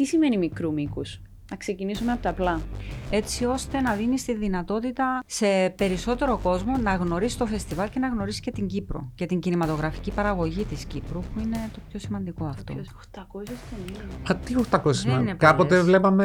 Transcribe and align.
Τι 0.00 0.06
σημαίνει 0.06 0.36
μικρού 0.36 0.72
μήκους; 0.72 1.20
Να 1.50 1.56
ξεκινήσουμε 1.56 2.12
από 2.12 2.22
τα 2.22 2.28
απλά. 2.30 2.60
Έτσι 3.10 3.44
ώστε 3.44 3.80
να 3.80 3.94
δίνεις 3.94 4.24
τη 4.24 4.34
δυνατότητα 4.36 5.22
σε 5.26 5.46
περισσότερο 5.76 6.38
κόσμο 6.42 6.76
να 6.82 6.94
γνωρίσει 6.94 7.38
το 7.38 7.46
φεστιβάλ 7.46 7.88
και 7.90 7.98
να 7.98 8.08
γνωρίσει 8.08 8.40
και 8.40 8.50
την 8.50 8.66
Κύπρο 8.66 9.10
και 9.14 9.26
την 9.26 9.38
κινηματογραφική 9.40 10.10
παραγωγή 10.10 10.64
της 10.64 10.84
Κύπρου, 10.84 11.20
που 11.20 11.40
είναι 11.44 11.56
το 11.72 11.78
πιο 11.90 11.98
σημαντικό 11.98 12.44
αυτό. 12.44 12.74
800 12.74 12.82
ταινίε. 13.44 14.02
Α, 14.30 14.36
τι 14.36 14.54
800 14.70 14.80
Δεν 14.84 14.94
σημαίνει. 14.94 15.22
είναι 15.22 15.34
Κάποτε 15.34 15.68
πολλές. 15.68 15.84
βλέπαμε. 15.84 16.24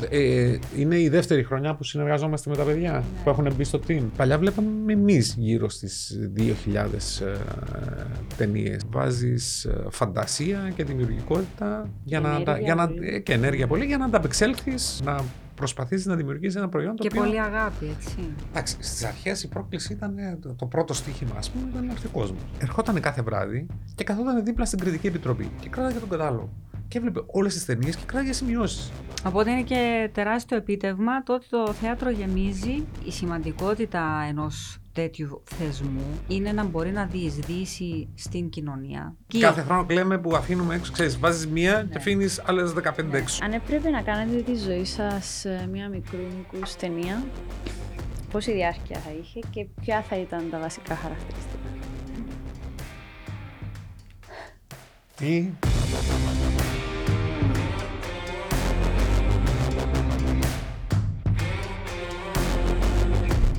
2.500. 0.00 0.06
Ε, 0.10 0.58
είναι 0.76 0.98
η 1.00 1.08
δεύτερη 1.08 1.44
χρονιά 1.44 1.74
που 1.74 1.84
συνεργαζόμαστε 1.84 2.50
με 2.50 2.56
τα 2.56 2.62
παιδιά 2.64 2.92
Ναι. 2.92 3.02
που 3.24 3.30
έχουν 3.30 3.52
μπει 3.56 3.64
στο 3.64 3.80
team. 3.88 4.02
Παλιά 4.16 4.38
βλέπαμε 4.38 4.92
εμείς 4.92 5.34
γύρω 5.38 5.68
στις 5.68 6.18
2.000 6.36 7.20
ε, 7.20 7.36
ταινίες. 8.36 8.80
Βάζεις 8.90 9.68
φαντασία 9.90 10.72
και 10.76 10.84
δημιουργικότητα 10.84 11.88
για 12.04 12.20
Και 12.20 12.26
να, 12.26 12.32
τα- 12.32 12.36
ενέργεια 12.52 12.64
για 12.64 12.74
να, 12.74 12.86
πολύ. 12.88 13.08
ε, 13.14 13.18
και 13.18 13.32
ενέργεια 13.32 13.59
πολύ 13.66 13.84
για 13.84 13.98
να 13.98 14.04
ανταπεξέλθεις, 14.04 15.00
να 15.04 15.24
προσπαθήσεις 15.54 16.06
να 16.06 16.14
δημιουργήσεις 16.14 16.56
ένα 16.56 16.68
προϊόν 16.68 16.96
το 16.96 17.02
Και 17.02 17.08
οποίο. 17.12 17.22
πολύ 17.22 17.40
αγάπη, 17.40 17.86
έτσι. 17.98 18.32
Εντάξει, 18.50 18.76
στις 18.80 19.04
αρχές 19.04 19.42
η 19.42 19.48
πρόκληση 19.48 19.92
ήταν 19.92 20.18
ε, 20.18 20.38
το, 20.42 20.54
το 20.54 20.66
πρώτο 20.66 20.94
στοίχημα, 20.94 21.34
ας 21.36 21.50
πούμε, 21.50 21.68
ήταν 21.70 21.86
να 21.86 21.92
έρθει 21.92 22.06
ο 22.06 22.10
κόσμο. 22.10 22.36
Ερχόταν 22.58 23.00
κάθε 23.00 23.22
βράδυ 23.22 23.66
και 23.94 24.04
καθόταν 24.04 24.44
δίπλα 24.44 24.64
στην 24.64 24.78
κριτική 24.78 25.06
επιτροπή 25.06 25.50
και 25.60 25.68
κράταγε 25.68 25.98
τον 25.98 26.08
κατάλογο. 26.08 26.48
Και 26.88 26.98
έβλεπε 26.98 27.20
όλες 27.26 27.54
τις 27.54 27.64
ταινίες 27.64 27.96
και 27.96 28.02
κράταγε 28.06 28.32
σημειώσεις. 28.32 28.92
Οπότε 29.26 29.50
είναι 29.50 29.62
και 29.62 30.10
τεράστιο 30.12 30.56
επίτευγμα 30.56 31.22
το 31.22 31.34
ότι 31.34 31.46
το 31.48 31.72
θέατρο 31.72 32.10
γεμίζει. 32.10 32.86
Η 33.04 33.10
σημαντικότητα 33.12 34.24
ενός 34.28 34.79
τέτοιου 34.92 35.42
θεσμού 35.44 36.04
είναι 36.28 36.52
να 36.52 36.64
μπορεί 36.64 36.90
να 36.90 37.04
διεισδύσει 37.06 38.08
στην 38.14 38.48
κοινωνία. 38.48 39.14
Και 39.26 39.38
Κάθε 39.38 39.62
χρόνο 39.62 39.84
κλαίμε 39.84 40.18
που 40.18 40.36
αφήνουμε 40.36 40.74
έξω, 40.74 40.92
ξέρεις, 40.92 41.18
βάζεις 41.18 41.46
μία 41.46 41.72
Ναι. 41.82 41.82
και 41.90 41.98
αφήνεις 41.98 42.42
άλλες 42.46 42.72
15 42.72 43.12
έξω. 43.12 43.44
Αν 43.44 43.52
έπρεπε 43.52 43.90
να 43.90 44.02
κάνετε 44.02 44.42
τη 44.42 44.56
ζωή 44.56 44.84
σας 44.84 45.44
ε, 45.44 45.68
μια 45.72 45.88
μικρού 45.88 46.18
μήκου 46.18 46.58
ταινία, 46.80 47.24
πόση 48.30 48.52
διάρκεια 48.52 48.98
θα 48.98 49.10
είχε 49.20 49.40
και 49.50 49.66
ποια 49.80 50.02
θα 50.08 50.16
ήταν 50.16 50.48
τα 50.50 50.58
βασικά 50.58 50.94
χαρακτηριστικά; 50.96 51.68
Τι; 55.16 55.48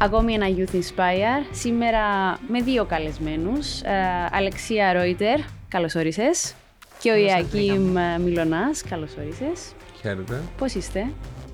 Ακόμη 0.04 0.34
ένα 0.34 0.48
Youth 0.58 0.76
Inspire, 0.76 1.46
σήμερα 1.52 2.00
με 2.48 2.62
δύο 2.62 2.86
καλεσμένους. 2.86 3.82
Ε, 3.82 3.92
Αλεξία 4.32 4.94
Ρόιτερ, 4.94 5.40
καλώς 5.68 5.96
όρισες. 5.96 6.54
Και 7.00 7.12
ο 7.12 7.14
Καλώς 7.14 7.32
Ιακίμ 7.32 7.96
Μιλωνάς, 8.24 8.84
καλώς 8.84 9.18
όρισες. 9.18 9.72
Χαίρετε. 10.02 10.42
Πώς 10.58 10.74
είστε; 10.74 11.12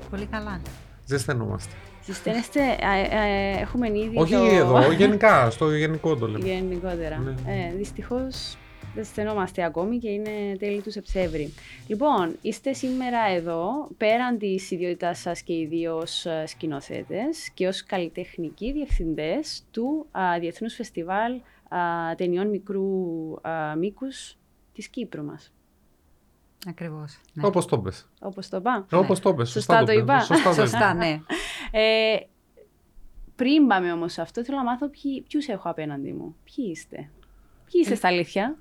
Πολύ 0.09 0.25
καλά. 0.25 0.62
Ζεσθενόμαστε. 1.06 1.73
Συσταίνεστε, 2.02 2.59
ε, 2.59 3.16
ε, 3.16 3.62
έχουμε 3.62 3.88
ήδη 3.88 4.18
Όχι 4.18 4.34
το... 4.34 4.44
εδώ, 4.45 4.92
γενικά, 4.92 5.50
στο 5.50 5.72
γενικό 5.72 6.16
το 6.16 6.28
λέμε. 6.28 6.45
Γενικότερα. 6.45 7.18
Ναι. 7.18 7.31
Ε, 7.31 7.75
δυστυχώς 7.78 8.58
δεν 8.62 8.67
στενόμαστε 9.03 9.64
ακόμη 9.64 9.98
και 9.98 10.09
είναι 10.09 10.56
τέλη 10.59 10.81
του 10.81 10.92
Σεπτέμβρη. 10.92 11.53
Λοιπόν, 11.88 12.36
είστε 12.42 12.73
σήμερα 12.73 13.20
εδώ, 13.30 13.88
πέραν 13.98 14.38
της 14.38 14.72
ιδιότητάς 14.72 15.20
σας 15.20 15.42
και 15.42 15.53
οι 15.53 15.66
δύο 15.66 15.98
ως 15.98 16.26
ε, 16.26 16.44
σκηνοθέτες 16.45 17.50
και 17.53 17.68
ως 17.68 17.84
καλλιτεχνικοί 17.84 18.72
διευθυντές 18.72 19.64
του 19.72 20.06
α, 20.12 20.40
Διεθνούς 20.40 20.73
Φεστιβάλ 20.73 21.34
α, 21.70 21.80
ταινιών 22.18 22.50
μικρού 22.50 22.86
α, 23.42 23.75
μήκους 23.75 24.38
της 24.73 24.88
Κύπρου 24.88 25.23
μας. 25.23 25.52
Ακριβώς. 26.68 27.20
Ναι. 27.34 27.45
Όπως 27.48 27.66
το 27.66 27.80
πες. 27.80 28.09
Όπως 28.20 28.50
το 28.50 28.58
είπα. 28.58 28.86
Όπως 28.92 29.20
το 29.20 29.34
πες. 29.34 29.50
Σωστά 29.50 29.80
το 29.80 29.86
πες. 29.86 29.95
είπα. 29.95 30.20
Σωστά 30.20 30.50
το 30.50 30.56
Σωστά, 30.56 30.78
είπα. 30.78 30.94
ναι. 30.94 31.22
Ε, 31.72 32.18
πριν 33.36 33.68
πάμε 33.68 33.92
όμως 33.92 34.14
σε 34.14 34.22
αυτό, 34.22 34.44
θέλω 34.44 34.58
να 34.58 34.64
μάθω 34.64 34.90
ποιοι, 34.90 35.22
ποιους 35.22 35.47
έχω 35.47 35.69
απέναντι 35.69 36.14
μου. 36.14 36.35
Ποιοι 36.44 36.66
είστε; 36.72 36.96
Ποιοι 37.72 37.81
είστε 37.81 37.96
στα 37.96 38.08
αλήθεια; 38.08 38.58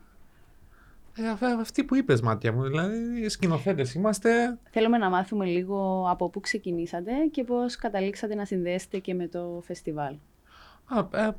Ε, 1.16 1.28
αυ- 1.28 1.42
Αυτοί 1.60 1.84
που 1.84 1.94
είπες, 1.94 2.20
μάτια 2.20 2.52
μου, 2.52 2.62
δηλαδή 2.62 3.28
σκηνοθέτες 3.28 3.94
είμαστε. 3.94 4.58
Θέλουμε 4.70 4.98
να 4.98 5.10
μάθουμε 5.10 5.44
λίγο 5.44 6.06
από 6.10 6.30
πού 6.30 6.40
ξεκινήσατε 6.40 7.12
και 7.30 7.44
πώς 7.44 7.76
καταλήξατε 7.76 8.34
να 8.34 8.44
συνδέσετε 8.44 8.98
και 8.98 9.14
με 9.14 9.26
το 9.28 9.62
φεστιβάλ. 9.66 10.14
Α, 10.84 10.98
ε, 11.20 11.30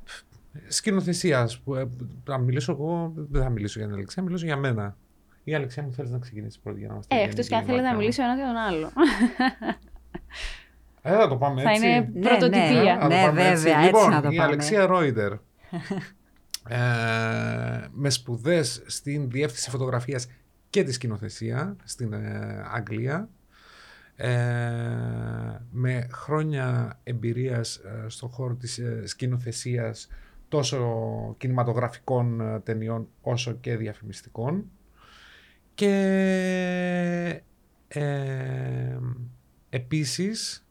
σκηνοθεσία. 0.67 1.39
ας 1.41 1.59
πούμε, 1.59 1.81
ε, 1.81 1.85
Να 2.25 2.37
μιλήσω 2.37 2.71
εγώ, 2.71 3.11
δεν 3.15 3.41
θα 3.41 3.49
μιλήσω 3.49 3.79
για 3.79 3.87
την 3.87 3.97
Αλεξία, 3.97 4.23
μιλήσω 4.23 4.45
για 4.45 4.57
μένα. 4.57 4.95
Η 5.43 5.55
Αλεξία 5.55 5.83
μου 5.83 5.91
θέλεις 5.91 6.11
να 6.11 6.19
ξεκινήσεις 6.19 6.59
πρώτη 6.59 6.79
για 6.79 6.87
να 6.87 6.93
είμαστε 6.93 7.15
Ε, 7.15 7.17
γενικοί, 7.17 7.33
εκτός 7.39 7.49
και 7.49 7.55
αν 7.55 7.63
θέλετε 7.65 7.83
να 7.83 7.93
μάτια 7.93 7.95
μου. 7.97 8.01
μιλήσω 8.01 8.23
ένα 8.23 8.35
για 8.35 8.45
τον 8.45 8.55
άλλο. 8.55 8.91
Ε, 11.01 11.11
θα 11.15 11.27
το 11.27 11.35
πάμε 11.37 11.61
Θα 11.61 11.69
έτσι. 11.69 11.85
είναι 11.87 12.09
Ναι, 12.13 12.27
πρωτοτυπία. 12.29 12.95
Να 12.95 12.99
το 12.99 13.07
Ναι, 13.07 13.21
πάμε 13.25 13.41
έτσι. 13.49 13.63
βέβαια, 13.63 13.79
έτσι 13.79 13.85
λοιπόν, 13.85 14.09
να 14.09 14.21
το 14.21 14.27
η 14.31 14.35
πάμε. 14.35 14.47
Αλεξία 14.47 14.85
Ρόιντερ. 14.85 15.31
ε, 16.67 17.87
με 17.91 18.09
σπουδές 18.09 18.83
στην 18.85 19.29
διεύθυνση 19.29 19.69
φωτογραφίας 19.69 20.27
και 20.69 20.83
τη 20.83 20.91
σκηνοθεσία 20.91 21.75
στην 21.83 22.13
ε, 22.13 22.63
Αγγλία. 22.71 23.29
Ε, 24.15 24.29
με 25.71 26.07
χρόνια 26.11 26.99
εμπειρίας 27.03 27.75
ε, 27.75 28.05
στον 28.07 28.29
χώρο 28.29 28.55
της 28.55 28.77
ε, 28.77 29.01
σκηνοθεσίας 29.05 30.07
τόσο 30.47 31.35
κινηματογραφικών 31.37 32.41
ε, 32.41 32.59
ταινιών 32.59 33.07
όσο 33.21 33.53
και 33.53 33.75
διαφημιστικών 33.75 34.71
και 35.73 37.41
ε, 37.87 38.97
επίσης 39.69 40.67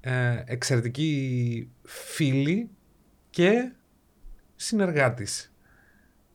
ε, 0.00 0.42
εξαιρετική 0.46 1.68
φίλη 1.82 2.70
και 3.30 3.72
συνεργάτης. 4.56 5.52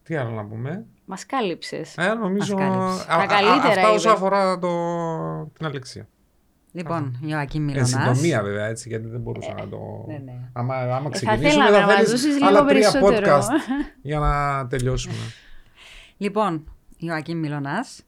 Τι 0.03 0.15
άλλο 0.15 0.29
να 0.31 0.45
πούμε; 0.45 0.85
Μας 1.05 1.25
κάλυψες. 1.25 1.97
Ε, 1.97 2.13
νομίζω 2.13 2.55
Μας 2.57 2.63
κάλυψες. 2.69 3.01
α- 3.03 3.07
Τα 3.07 3.15
α- 3.15 3.25
καλύτερα 3.27 3.69
αυτά 3.81 3.89
όσο 3.91 4.07
είπε. 4.09 4.17
αφορά 4.17 4.59
το, 4.59 4.69
την 5.57 5.65
Αλεξία. 5.65 6.07
Λοιπόν, 6.73 7.19
Ιωακή 7.25 7.57
Εν 7.57 7.63
Μιλωνάς. 7.63 7.89
συντομία 7.89 8.41
βέβαια 8.43 8.65
έτσι, 8.65 8.89
γιατί 8.89 9.07
δεν 9.07 9.19
μπορούσα 9.21 9.53
να 9.53 9.67
το... 9.69 9.77
ναι, 10.07 10.17
ναι. 10.17 10.49
Άμα, 10.53 10.75
άμα 10.75 10.95
Ε, 10.97 11.01
θα 11.01 11.09
ξεκινήσουμε 11.09 11.49
θέλαμε 11.65 11.79
να 11.79 11.85
μας 11.85 11.95
θέλεις 11.95 12.09
δώσεις 12.11 12.33
λίγο 12.33 12.47
άλλα 12.47 12.65
τρία 12.65 12.91
περισσότερο. 12.91 13.37
podcast 13.37 13.47
για 14.09 14.19
να 14.19 14.67
τελειώσουμε. 14.67 15.15
Λοιπόν, 16.17 16.71
Ιωακή 16.97 17.35
Μιλωνάς, 17.35 18.01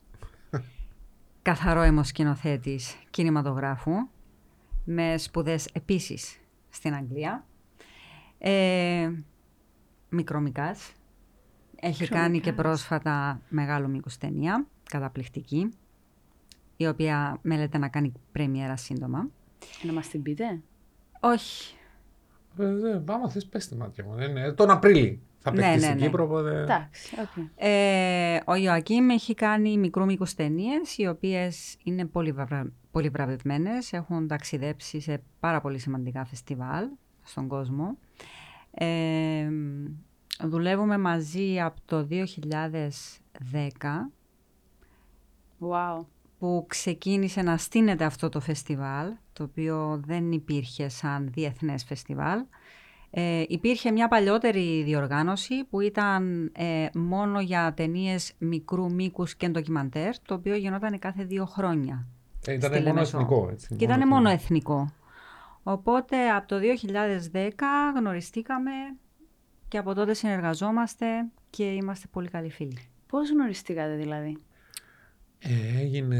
καθαρό 1.41 1.81
αιμοσκηνοθέτης 1.81 2.95
κινηματογράφου, 3.09 3.91
με 4.83 5.17
σπουδές 5.17 5.69
επίσης 5.73 6.39
στην 6.69 6.93
Αγγλία. 6.93 7.45
Ε, 8.37 9.09
μικρομικάς. 10.13 10.91
Έχει 11.79 12.07
κάνει 12.07 12.39
και 12.39 12.45
Μικρού 12.49 12.56
μήκους. 12.56 12.65
πρόσφατα 12.65 13.41
μεγάλο 13.49 13.87
μήκος 13.87 14.17
ταινία, 14.17 14.65
καταπληκτική, 14.89 15.69
η 16.77 16.87
οποία 16.87 17.39
μέλλεται 17.41 17.77
να 17.77 17.87
κάνει 17.87 18.11
πρεμιέρα 18.31 18.75
σύντομα. 18.75 19.29
Να 19.83 19.93
μας 19.93 20.07
την 20.07 20.21
πείτε. 20.21 20.61
Όχι, 21.19 21.75
Ε, 22.57 22.63
ε, 22.65 23.01
άμα 23.05 23.29
θες 23.29 23.45
πες 23.45 23.67
τη 23.67 23.75
μάτια 23.75 24.03
μου. 24.03 24.15
Δεν 24.15 24.29
είναι- 24.29 24.51
Τον 24.51 24.69
Απρίλη 24.69 25.21
θα 25.39 25.51
Ναι, 25.51 25.57
παιχτεί 25.61 25.81
ναι, 25.81 25.87
στην 25.87 25.99
ναι. 25.99 26.05
Κύπρο, 26.05 26.23
οπότε... 26.23 26.61
Εντάξει, 26.61 27.15
οκ. 27.21 27.45
Ε, 27.55 28.39
ο 28.45 28.55
Ιωακείμ 28.55 29.09
έχει 29.09 29.33
κάνει 29.33 29.77
μικρού 29.77 30.05
μήκους 30.05 30.33
ταινίες, 30.33 30.97
οι 30.97 31.07
οποίες 31.07 31.77
είναι 31.83 32.05
πολύ, 32.05 32.31
βρα... 32.31 32.71
πολύ 32.91 33.09
βραβευμένες. 33.09 33.93
Έχουν 33.93 34.27
ταξιδέψει 34.27 34.99
σε 34.99 35.21
πάρα 35.39 35.61
πολύ 35.61 35.77
σημαντικά 35.79 36.25
φεστιβάλ 36.25 36.87
στον 37.23 37.47
κόσμο. 37.47 37.97
Ε, 38.75 39.49
δουλεύουμε 40.43 40.97
μαζί 40.97 41.61
από 41.61 41.81
το 41.85 42.07
2010 42.09 44.11
Wow. 45.59 46.05
που 46.39 46.65
ξεκίνησε 46.67 47.41
να 47.41 47.57
στείνεται 47.57 48.03
αυτό 48.03 48.29
το 48.29 48.39
φεστιβάλ, 48.39 49.07
το 49.33 49.43
οποίο 49.43 50.01
δεν 50.05 50.31
υπήρχε 50.31 50.89
σαν 50.89 51.29
διεθνές 51.33 51.83
φεστιβάλ. 51.83 52.39
Ε, 53.09 53.43
υπήρχε 53.47 53.91
μια 53.91 54.07
παλιότερη 54.07 54.83
διοργάνωση 54.83 55.63
που 55.69 55.79
ήταν 55.79 56.51
ε, 56.55 56.87
μόνο 56.93 57.41
για 57.41 57.73
ταινίες 57.75 58.33
μικρού 58.37 58.93
μήκους 58.93 59.35
και 59.35 59.49
ντοκιμαντέρ, 59.49 60.19
το 60.19 60.33
οποίο 60.33 60.55
γινόταν 60.55 60.99
κάθε 60.99 61.23
δύο 61.23 61.45
χρόνια. 61.45 62.07
Ε, 62.47 62.53
ήταν 62.53 62.71
στη 62.71 62.79
μόνο 62.81 62.93
Λεμεσό. 62.93 63.17
εθνικό. 63.17 63.47
Έτσι, 63.51 63.75
Και 63.75 63.83
ήταν 63.83 64.07
μόνο 64.07 64.29
εθνικό. 64.29 64.91
Οπότε 65.63 66.29
από 66.29 66.47
το 66.47 66.59
2010 67.31 67.39
γνωριστήκαμε 67.95 68.71
και 69.67 69.77
από 69.77 69.93
τότε 69.93 70.13
συνεργαζόμαστε 70.13 71.05
και 71.49 71.63
είμαστε 71.73 72.07
πολύ 72.11 72.29
καλοί 72.29 72.49
φίλοι. 72.49 72.89
Πώς 73.07 73.29
γνωριστήκατε 73.29 73.95
δηλαδή; 73.95 74.37
Ε, 75.45 75.81
έγινε 75.81 76.15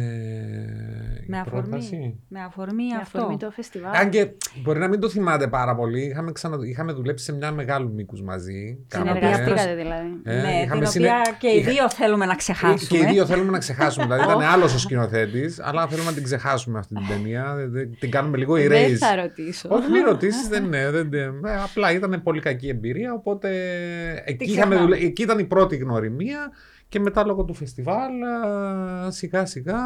με 1.27 1.39
αφορμή, 1.39 2.19
με 2.27 2.39
αφορμή 2.41 2.83
Με 2.87 2.95
αυτό. 3.01 3.17
αφορμή 3.17 3.37
το 3.37 3.51
φεστιβάλ. 3.51 3.95
Αν 3.95 4.09
και 4.09 4.27
μπορεί 4.63 4.79
να 4.79 4.87
μην 4.87 4.99
το 4.99 5.09
θυμάται 5.09 5.47
πάρα 5.47 5.75
πολύ, 5.75 6.01
είχαμε, 6.01 6.31
ξανα... 6.31 6.57
είχαμε 6.69 6.91
δουλέψει 6.93 7.25
σε 7.25 7.33
μια 7.33 7.51
μεγάλου 7.51 7.93
μήκους 7.93 8.21
μαζί. 8.21 8.77
Κάναμε- 8.87 9.11
Συνεργαστήκατε 9.15 9.75
δηλαδή. 9.75 10.07
Ε, 10.23 10.41
ναι, 10.41 10.61
είχαμε 10.63 10.81
την 10.81 10.89
συνε- 10.91 11.09
οποία 11.09 11.35
και 11.39 11.47
οι 11.47 11.57
είχα- 11.59 11.71
δύο 11.71 11.89
θέλουμε 11.89 12.25
να 12.25 12.31
Και 12.31 12.37
ξεχάσουμε. 12.37 12.99
οι 12.99 13.05
δύο 13.11 13.25
θέλουμε 13.25 13.51
να 13.51 13.57
ξεχάσουμε. 13.57 14.05
δηλαδή 14.05 14.23
ήταν 14.23 14.41
άλλος 14.53 14.73
ο 14.73 14.77
σκηνοθέτης, 14.79 15.59
αλλά 15.59 15.87
θέλουμε 15.87 16.09
να 16.09 16.13
την 16.15 16.23
ξεχάσουμε 16.23 16.79
αυτή 16.79 16.95
την 16.95 17.07
ταινία. 17.07 17.53
Δεν- 17.55 17.71
δεν- 17.71 17.97
Την 17.99 18.11
κάνουμε 18.11 18.37
λίγο 18.37 18.53
Δεν 18.55 18.71
erase. 18.71 18.93
θα 18.97 19.15
ρωτήσω. 19.15 19.69
Όχι, 19.71 19.89
μην 19.91 20.03
ρωτήσεις, 20.05 20.47
δεν 20.53 20.63
είναι. 20.63 20.89
Δεν, 20.91 21.09
δεν- 21.09 21.45
ε, 21.45 21.55
απλά 21.63 21.91
ήταν 21.91 22.21
πολύ 22.23 22.39
κακή 22.41 22.67
εμπειρία. 22.67 23.13
Οπότε 23.13 23.49
εκεί, 24.25 24.43
είχαμε 24.43 24.75
ξεχνάμε. 24.75 24.75
δουλε- 24.81 25.01
εκεί 25.03 25.21
ήταν 25.21 25.39
η 25.39 25.43
πρώτη 25.45 25.75
γνωριμία. 25.75 26.51
Και 26.93 26.99
μετά 26.99 27.25
λόγω 27.25 27.43
του 27.43 27.53
φεστιβάλ, 27.53 28.23
α, 28.23 29.11
σιγά 29.11 29.45
σιγά 29.45 29.77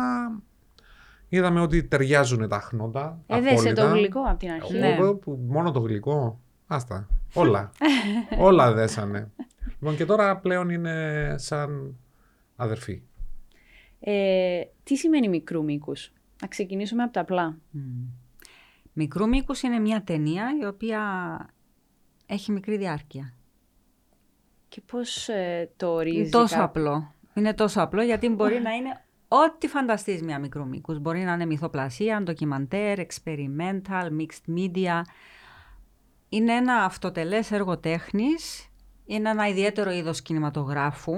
είδαμε 1.30 1.62
ότι 1.62 1.84
ταιριάζουν 1.84 2.48
τα 2.48 2.60
χνότα. 2.60 3.24
Έδεσε 3.28 3.54
απόλυτα. 3.54 3.90
το 3.90 3.96
γλυκό 3.96 4.22
από 4.22 4.38
την 4.38 4.52
αρχή. 4.52 4.78
Ναι. 4.78 4.88
Εγώ 4.88 5.16
που- 5.16 5.40
μόνο 5.48 5.72
το 5.72 5.80
γλυκό. 5.80 6.40
Άστα. 6.68 7.08
Όλα. 7.34 7.72
Όλα 8.48 8.74
δέσανε. 8.74 9.32
Λοιπόν, 9.80 9.96
και 9.96 10.06
τώρα 10.06 10.38
πλέον 10.38 10.70
είναι 10.70 11.36
σαν 11.38 11.98
αδερφή. 12.56 13.02
Ε, 14.00 14.62
τι 14.84 14.96
σημαίνει 14.96 15.30
μικρού 15.30 15.64
μήκους; 15.64 16.14
Να 16.42 16.48
ξεκινήσουμε 16.48 17.04
από 17.04 17.14
τα 17.14 17.22
απλά. 17.22 17.58
Μμ. 17.72 17.82
Μικρού 18.94 19.28
μήκους 19.28 19.62
είναι 19.62 19.80
μια 19.80 20.04
ταινία 20.04 20.46
η 20.62 20.66
οποία 20.66 21.02
έχει 22.26 22.52
μικρή 22.52 22.78
διάρκεια. 22.78 23.34
Και 24.78 24.84
πώς 24.92 25.30
ε, 25.30 25.70
το 25.78 25.88
ορίζεις 25.94 26.18
Είναι 26.20 26.30
τόσο 26.30 26.56
κάποιος; 26.56 26.64
απλό. 26.86 27.12
Είναι 27.34 27.54
τόσο 27.54 27.82
απλό 27.82 28.02
γιατί 28.02 28.30
μπορεί 28.30 28.60
να 28.60 28.72
είναι 28.72 29.02
ό,τι 29.28 29.68
φανταστείς 29.68 30.22
μια 30.22 30.40
μικρού 30.40 30.68
μήκους. 30.68 31.00
Μπορεί 31.00 31.20
να 31.24 31.34
είναι 31.34 31.46
μυθοπλασία, 31.46 32.22
ντοκιμαντέρ, 32.22 32.98
experimental, 33.00 34.08
mixed 34.20 34.56
media. 34.58 35.02
Είναι 36.30 36.54
ένα 36.54 36.74
αυτοτελές 36.84 37.52
έργο 37.52 37.78
τέχνης, 37.78 38.70
είναι 39.06 39.30
ένα 39.30 39.48
ιδιαίτερο 39.48 39.92
είδος 39.92 40.22
κινηματογράφου. 40.22 41.14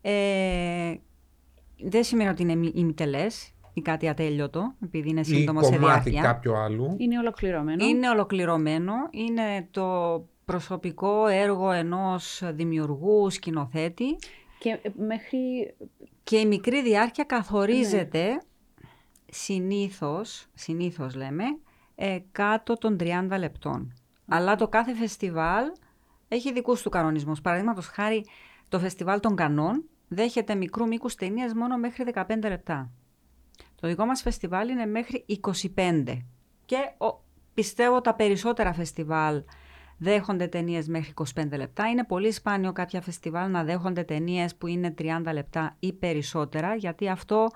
Ε, 0.00 0.94
δεν 1.84 2.04
σημαίνει 2.04 2.28
ότι 2.30 2.42
είναι 2.42 2.54
μη- 2.54 2.72
ημιτελές 2.74 3.52
ή 3.72 3.80
κάτι 3.80 4.08
ατέλειωτο, 4.08 4.74
επειδή 4.84 5.08
είναι 5.08 5.20
Ή 5.20 5.24
σύντομο 5.24 5.62
σε 5.62 5.76
κομμάτι 5.76 6.10
διάρκεια. 6.10 6.32
κάποιου 6.32 6.56
άλλου. 6.56 6.94
Είναι 6.98 7.18
ολοκληρωμένο. 7.18 7.84
Είναι 7.84 8.08
ολοκληρωμένο, 8.08 8.92
είναι 9.10 9.68
το 9.70 10.24
προσωπικό 10.48 11.26
έργο 11.26 11.70
ενός 11.70 12.42
δημιουργού, 12.44 13.30
σκηνοθέτη 13.30 14.16
Και 14.58 14.70
ε, 14.82 14.90
μέχρι. 14.96 15.74
και 16.24 16.38
η 16.38 16.46
μικρή 16.46 16.82
διάρκεια 16.82 17.24
καθορίζεται 17.24 18.42
συνήθως, 19.30 20.46
συνήθως 20.54 21.14
λέμε, 21.14 21.44
ε, 21.94 22.18
κάτω 22.32 22.74
των 22.74 22.96
30 23.00 23.38
λεπτών. 23.38 23.94
Αλλά 24.28 24.56
το 24.56 24.68
κάθε 24.68 24.94
φεστιβάλ 24.94 25.64
έχει 26.28 26.52
δικούς 26.52 26.82
του 26.82 26.90
κανονισμούς. 26.90 27.40
Παραδείγματος 27.40 27.86
χάρη 27.86 28.24
το 28.68 28.78
φεστιβάλ 28.78 29.20
των 29.20 29.36
Κανών 29.36 29.84
δέχεται 30.08 30.54
μικρού 30.54 30.86
μήκους 30.86 31.14
ταινίες 31.14 31.52
μόνο 31.54 31.76
μέχρι 31.76 32.04
15 32.14 32.48
λεπτά. 32.48 32.90
Το 33.80 33.88
δικό 33.88 34.04
μας 34.04 34.22
φεστιβάλ 34.22 34.68
είναι 34.68 34.86
μέχρι 34.86 35.24
25. 35.74 36.18
Και 36.64 36.76
ο, 36.98 37.20
πιστεύω 37.54 38.00
τα 38.00 38.14
περισσότερα 38.14 38.72
φεστιβάλ 38.72 39.42
δέχονται 39.98 40.46
ταινίες 40.46 40.88
μέχρι 40.88 41.12
25 41.34 41.48
λεπτά. 41.56 41.88
Είναι 41.88 42.04
πολύ 42.04 42.32
σπάνιο 42.32 42.72
κάποια 42.72 43.00
φεστιβάλ 43.00 43.50
να 43.50 43.64
δέχονται 43.64 44.02
ταινίες 44.02 44.56
που 44.56 44.66
είναι 44.66 44.94
30 44.98 45.04
λεπτά 45.32 45.76
ή 45.78 45.92
περισσότερα, 45.92 46.74
γιατί 46.74 47.08
αυτό 47.08 47.48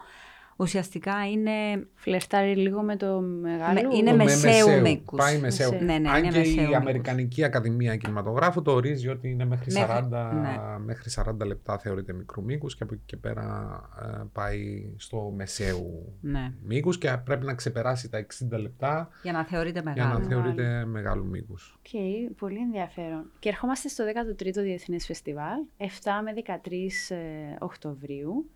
ουσιαστικά 0.57 1.31
είναι. 1.31 1.51
Φλερτάρει 1.95 2.57
λίγο 2.57 2.83
με 2.83 2.97
το 2.97 3.21
μεγάλο. 3.21 3.73
Με- 3.89 3.97
είναι 3.97 4.11
Το 4.11 4.17
με- 4.17 4.25
με- 4.25 4.31
μεσαίου 4.31 4.81
μήκους. 4.81 5.19
Πάει 5.19 5.39
μεσαίου. 5.39 5.71
Μεσαίου. 5.71 5.87
Ναι, 5.87 5.99
ναι, 5.99 6.09
Αν 6.11 6.19
είναι 6.23 6.33
και 6.33 6.39
μεσαίου 6.39 6.55
η 6.55 6.59
μήκους. 6.61 6.75
Αμερικανική 6.77 7.45
Ακαδημία 7.45 7.97
Κινηματογράφου 7.97 8.63
το 8.63 8.73
ορίζει 8.73 9.09
ότι 9.09 9.29
είναι 9.31 9.45
μέχρι, 9.45 9.73
Μέχρι- 9.73 9.89
40, 9.89 10.33
ναι. 10.33 10.79
μέχρι 10.85 11.11
40 11.11 11.45
λεπτά 11.47 11.79
θεωρείται 11.79 12.13
μικρού 12.13 12.43
μήκους 12.45 12.77
και 12.77 12.83
από 12.83 12.95
εκεί 12.95 13.03
και 13.07 13.17
πέρα 13.17 13.81
ε, 14.03 14.23
πάει 14.33 14.93
στο 14.97 15.33
μεσαίου 15.37 16.17
Ναι, 16.21 16.53
μήκους 16.63 16.99
και 16.99 17.17
πρέπει 17.25 17.45
να 17.45 17.55
ξεπεράσει 17.55 18.09
τα 18.09 18.19
60 18.19 18.59
λεπτά 18.59 19.09
για 19.23 19.33
να 19.33 19.45
θεωρείται 19.45 19.81
για 19.81 19.93
μεγάλο. 19.95 20.13
να 20.13 20.19
Μεγάλο. 20.19 20.43
θεωρείται 20.43 20.85
μεγάλου 20.85 21.27
μήκους. 21.27 21.79
Οκ, 21.79 22.01
πολύ 22.37 22.59
ενδιαφέρον. 22.59 23.31
Και 23.39 23.49
ερχόμαστε 23.49 23.89
στο 23.89 24.05
13ο 24.05 24.63
Διεθνές 24.63 25.07
Φεστιβάλ, 25.07 25.59
7 25.77 25.85
με 26.25 26.33
13 26.33 27.15
ε, 27.15 27.17
Οκτωβρίου. 27.61 28.51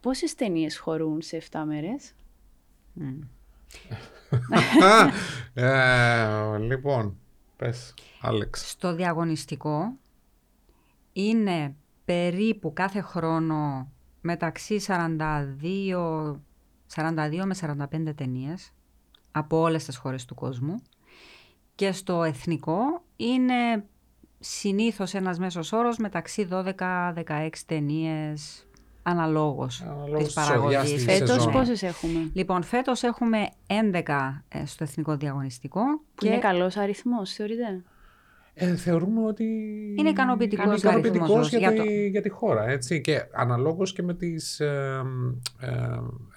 Πόσες 0.00 0.34
ταινίες 0.34 0.78
χωρούν 0.78 1.22
σε 1.22 1.36
7 1.36 1.62
μέρες; 1.66 2.14
Μμ. 2.92 3.18
ε, 5.54 6.58
λοιπόν, 6.58 7.16
πες, 7.56 7.94
Άλεξ. 8.20 8.70
Στο 8.70 8.94
διαγωνιστικό 8.94 9.92
είναι 11.12 11.74
περίπου 12.04 12.72
κάθε 12.72 13.00
χρόνο 13.00 13.90
μεταξύ 14.20 14.80
42, 14.86 15.16
42 16.94 17.42
με 17.44 17.54
45 17.60 18.14
ταινίες 18.14 18.72
από 19.32 19.60
όλες 19.60 19.84
τις 19.84 19.96
χώρες 19.96 20.24
του 20.24 20.34
κόσμου 20.34 20.82
και 21.74 21.92
στο 21.92 22.22
εθνικό 22.22 23.02
είναι 23.16 23.84
συνήθως 24.38 25.14
ένας 25.14 25.38
μέσος 25.38 25.72
όρος 25.72 25.96
μεταξύ 25.96 26.48
12-16 26.50 27.48
ταινίες 27.66 28.66
αναλόγως 29.02 29.82
Αναλόγως 29.82 30.18
της 30.24 30.26
της 30.26 30.34
παραγωγής. 30.34 30.78
οδιάς 30.78 30.92
της 30.92 31.04
Φέτος 31.04 31.28
σεζόν. 31.30 31.52
πόσες 31.52 31.82
έχουμε; 31.82 32.30
Λοιπόν, 32.32 32.62
φέτος 32.62 33.02
έχουμε 33.02 33.48
11 33.66 34.44
ε, 34.48 34.66
στο 34.66 34.84
εθνικό 34.84 35.16
διαγωνιστικό 35.16 35.80
Που 36.14 36.26
είναι 36.26 36.38
καλός 36.38 36.76
αριθμός, 36.76 37.32
θεωρείτε; 37.32 37.82
Ε, 38.54 38.76
θεωρούμε 38.76 39.26
ότι 39.26 39.44
Είναι 39.98 40.08
ικανοποιητικός 40.08 40.64
είναι 40.66 40.74
ικανοποιητικός 40.76 41.28
αριθμός 41.28 41.48
για, 41.48 41.58
για 41.58 41.70
τη, 41.70 41.76
το- 41.76 41.84
για 42.10 42.22
τη 42.22 42.28
χώρα. 42.28 42.68
Έτσι. 42.68 43.00
Και 43.00 43.22
αναλόγως 43.32 43.92
και 43.92 44.02
με 44.02 44.14
τις 44.14 44.60
ε, 44.60 45.02
ε, 45.60 45.66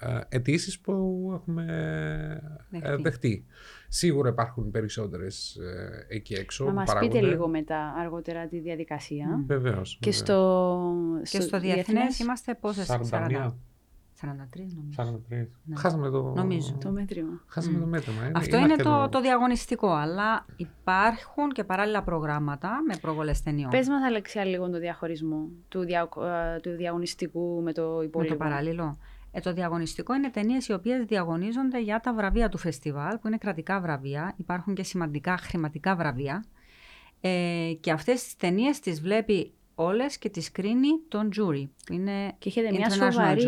ε, 0.00 0.20
αιτήσεις 0.28 0.80
που 0.80 0.92
έχουμε 1.34 1.64
ε, 2.70 2.78
Δεχτεί. 2.78 3.02
δεχτεί. 3.02 3.44
Σίγουρα 3.96 4.28
υπάρχουν 4.28 4.70
περισσότερες 4.70 5.56
ε, 5.56 6.06
εκεί 6.08 6.34
έξω. 6.34 6.64
Να 6.64 6.70
που 6.70 6.76
μας 6.76 6.84
πείτε 6.84 6.98
παράγονται. 7.06 7.26
λίγο 7.26 7.48
μετά, 7.48 7.94
αργότερα, 7.98 8.46
τη 8.46 8.58
διαδικασία. 8.58 9.44
Βεβαίως. 9.46 9.98
Και 10.00 10.10
βεβαίως. 10.10 10.16
στο, 10.16 11.30
Και 11.30 11.40
στο 11.40 11.60
διεθνές 11.60 12.18
είμαστε 12.18 12.54
πόσες, 12.54 12.90
41, 12.90 12.96
43 12.96 14.66
νομίζω. 14.74 14.92
43. 14.96 15.48
Ναι. 15.64 15.76
Χάσαμε 15.76 16.10
το, 16.10 16.32
Νομίζω. 16.36 16.76
Το 16.80 16.90
μέτρημα. 16.90 17.42
Χάσαμε 17.46 17.76
Μμ. 17.76 17.80
το 17.80 17.86
μέτρημα. 17.86 18.30
Αυτό 18.34 18.56
είναι 18.56 18.72
αρκετό. 18.72 18.90
το, 18.90 19.08
το 19.08 19.20
διαγωνιστικό, 19.20 19.92
αλλά 19.92 20.46
υπάρχουν 20.56 21.50
και 21.52 21.64
παράλληλα 21.64 22.02
προγράμματα 22.02 22.82
με 22.88 22.96
προβολές 23.00 23.42
ταινιών. 23.42 23.70
Πες 23.70 23.88
μας, 23.88 24.02
Αλεξία, 24.02 24.44
λίγο 24.44 24.70
το 24.70 24.78
διαχωρισμό 24.78 25.48
του, 25.68 25.80
δια, 25.80 26.08
ε, 26.54 26.60
του 26.60 26.70
διαγωνιστικού 26.70 27.60
με 27.62 27.72
το 27.72 27.96
με 27.98 28.04
υπόλοιπο. 28.04 28.32
το 28.32 28.38
παράλληλο. 28.38 28.96
Ε, 29.36 29.40
το 29.40 29.52
διαγωνιστικό 29.52 30.14
είναι 30.14 30.30
ταινίες 30.30 30.68
οι 30.68 30.72
οποίες 30.72 31.04
διαγωνίζονται 31.04 31.80
για 31.82 32.00
τα 32.00 32.14
βραβεία 32.14 32.48
του 32.48 32.58
φεστιβάλ, 32.58 33.18
που 33.18 33.26
είναι 33.26 33.36
κρατικά 33.38 33.80
βραβεία. 33.80 34.34
Υπάρχουν 34.36 34.74
και 34.74 34.82
σημαντικά 34.82 35.36
χρηματικά 35.36 35.96
βραβεία. 35.96 36.44
Ε, 37.20 37.72
και 37.80 37.90
αυτές 37.90 38.22
τις 38.24 38.36
ταινίες 38.36 38.80
τις 38.80 39.00
βλέπει 39.00 39.52
όλες 39.74 40.18
και 40.18 40.28
τις 40.28 40.50
κρίνει 40.52 40.88
τον 41.08 41.28
jury. 41.28 41.68
που 41.86 41.92
Είναι 41.92 42.32
Και 42.38 42.48
έχετε 42.48 42.70
μια 42.70 42.88
International 42.88 43.12
σοβαρή 43.12 43.42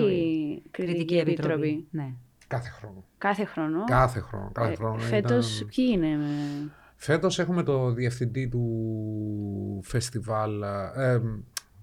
jury. 0.64 0.68
κριτική 0.70 1.16
επιτροπή. 1.16 1.86
Ναι. 1.90 2.12
Κάθε 2.46 2.68
χρόνο. 2.68 3.04
Κάθε 3.18 3.44
χρόνο. 3.44 3.84
Κάθε 3.84 4.20
χρόνο. 4.20 4.50
Κάθε 4.52 4.72
Ε, 4.72 4.74
χρόνο. 4.76 4.98
Φέτος 4.98 5.56
Ήταν- 5.56 5.68
ποιοι 5.74 5.86
είναι; 5.92 6.16
με- 6.16 6.70
Φέτος 6.96 7.38
έχουμε 7.38 7.62
το 7.62 7.92
διευθυντή 7.92 8.48
του 8.48 9.80
φεστιβάλ, 9.82 10.62
ε, 10.96 11.20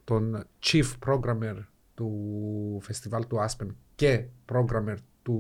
τον 0.04 0.48
chief 0.63 0.86
programmer 1.08 1.56
του 1.96 2.12
φεστιβάλ 2.82 3.28
του 3.28 3.38
Aspen 3.48 3.68
και 3.96 4.26
programmer 4.52 4.96
του 5.24 5.34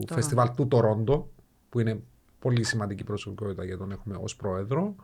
Τορόντο. 0.00 0.14
φεστιβάλ 0.14 0.50
του 0.54 0.68
Τορόντο, 0.68 1.30
που 1.68 1.80
είναι 1.80 2.02
πολύ 2.38 2.64
σημαντική 2.64 3.04
προσωπικότητα 3.04 3.64
για 3.64 3.76
τον 3.76 3.90
έχουμε 3.90 4.16
ως 4.20 4.36
πρόεδρο. 4.36 4.94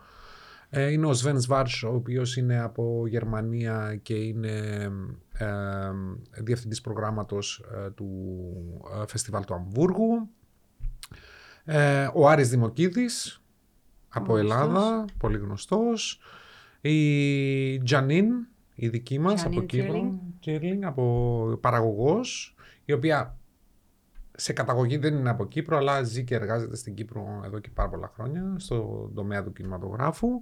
Ε, 0.73 0.91
είναι 0.91 1.07
ο 1.07 1.11
Sven 1.11 1.37
Svarts, 1.49 1.91
ο 1.91 1.95
οποίος 1.95 2.37
είναι 2.37 2.61
από 2.61 3.07
Γερμανία 3.07 3.99
και 4.03 4.15
είναι 4.15 4.49
ε, 5.33 5.91
διευθυντής 6.43 6.81
προγράμματος 6.81 7.65
ε, 7.75 7.91
του 7.91 8.09
ε, 9.03 9.07
φεστιβάλ 9.07 9.45
του 9.45 9.55
Αμβούργου. 9.55 10.29
Ε, 11.65 12.09
ο 12.15 12.29
Άρης 12.29 12.49
Δημοκίδης, 12.49 13.43
από 14.09 14.37
Γνωστός. 14.37 14.59
Ελλάδα, 14.59 15.05
πολύ 15.19 15.39
γνωστός. 15.39 16.21
Η 16.81 17.79
Τζανίν, 17.83 18.27
η 18.75 18.89
δική 18.89 19.19
μας, 19.19 19.35
Τζανίν 19.35 19.59
από 19.59 19.67
Κύπρο, 19.67 19.87
Κίρλινγκ. 19.93 20.19
Κίρλινγκ, 20.41 20.85
από 20.85 21.59
παραγωγός, 21.61 22.55
η 22.91 22.93
οποία 22.93 23.37
σε 24.37 24.53
καταγωγή 24.53 24.97
δεν 24.97 25.15
είναι 25.15 25.31
από 25.31 25.47
Κύπρο, 25.47 25.77
αλλά 25.77 26.03
ζει 26.03 26.25
και 26.25 26.35
εργάζεται 26.35 26.77
στην 26.77 26.95
Κύπρο 26.95 27.41
εδώ 27.45 27.59
και 27.59 27.71
πάρα 27.75 27.89
πολλά 27.89 28.11
χρόνια, 28.15 28.55
στον 28.57 29.15
τομέα 29.15 29.43
του 29.43 29.53
κινηματογράφου. 29.53 30.41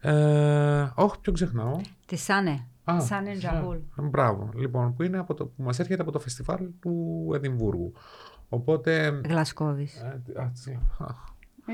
Ε, 0.00 0.88
όχι, 0.94 1.20
ποιο 1.20 1.32
ξεχνάω. 1.32 1.80
Τη 2.06 2.16
Σάνε. 2.16 2.66
Α, 2.84 3.00
Σαν 3.00 3.26
Εντζαχούλ. 3.26 3.76
α, 3.76 4.02
Μπράβο. 4.02 4.48
Λοιπόν, 4.54 4.94
που, 4.94 5.02
είναι 5.02 5.18
από 5.18 5.34
το, 5.34 5.46
που 5.46 5.62
μας 5.62 5.78
έρχεται 5.78 6.02
από 6.02 6.10
το 6.12 6.18
φεστιβάλ 6.18 6.68
του 6.80 7.26
Εδιμβούργου. 7.34 7.92
Οπότε... 8.48 9.20
Γλασκόβης. 9.24 9.96
ε, 10.02 10.06
α, 10.06 10.20
τι- 10.24 10.32
α, 10.70 10.72
Ε, 10.72 10.78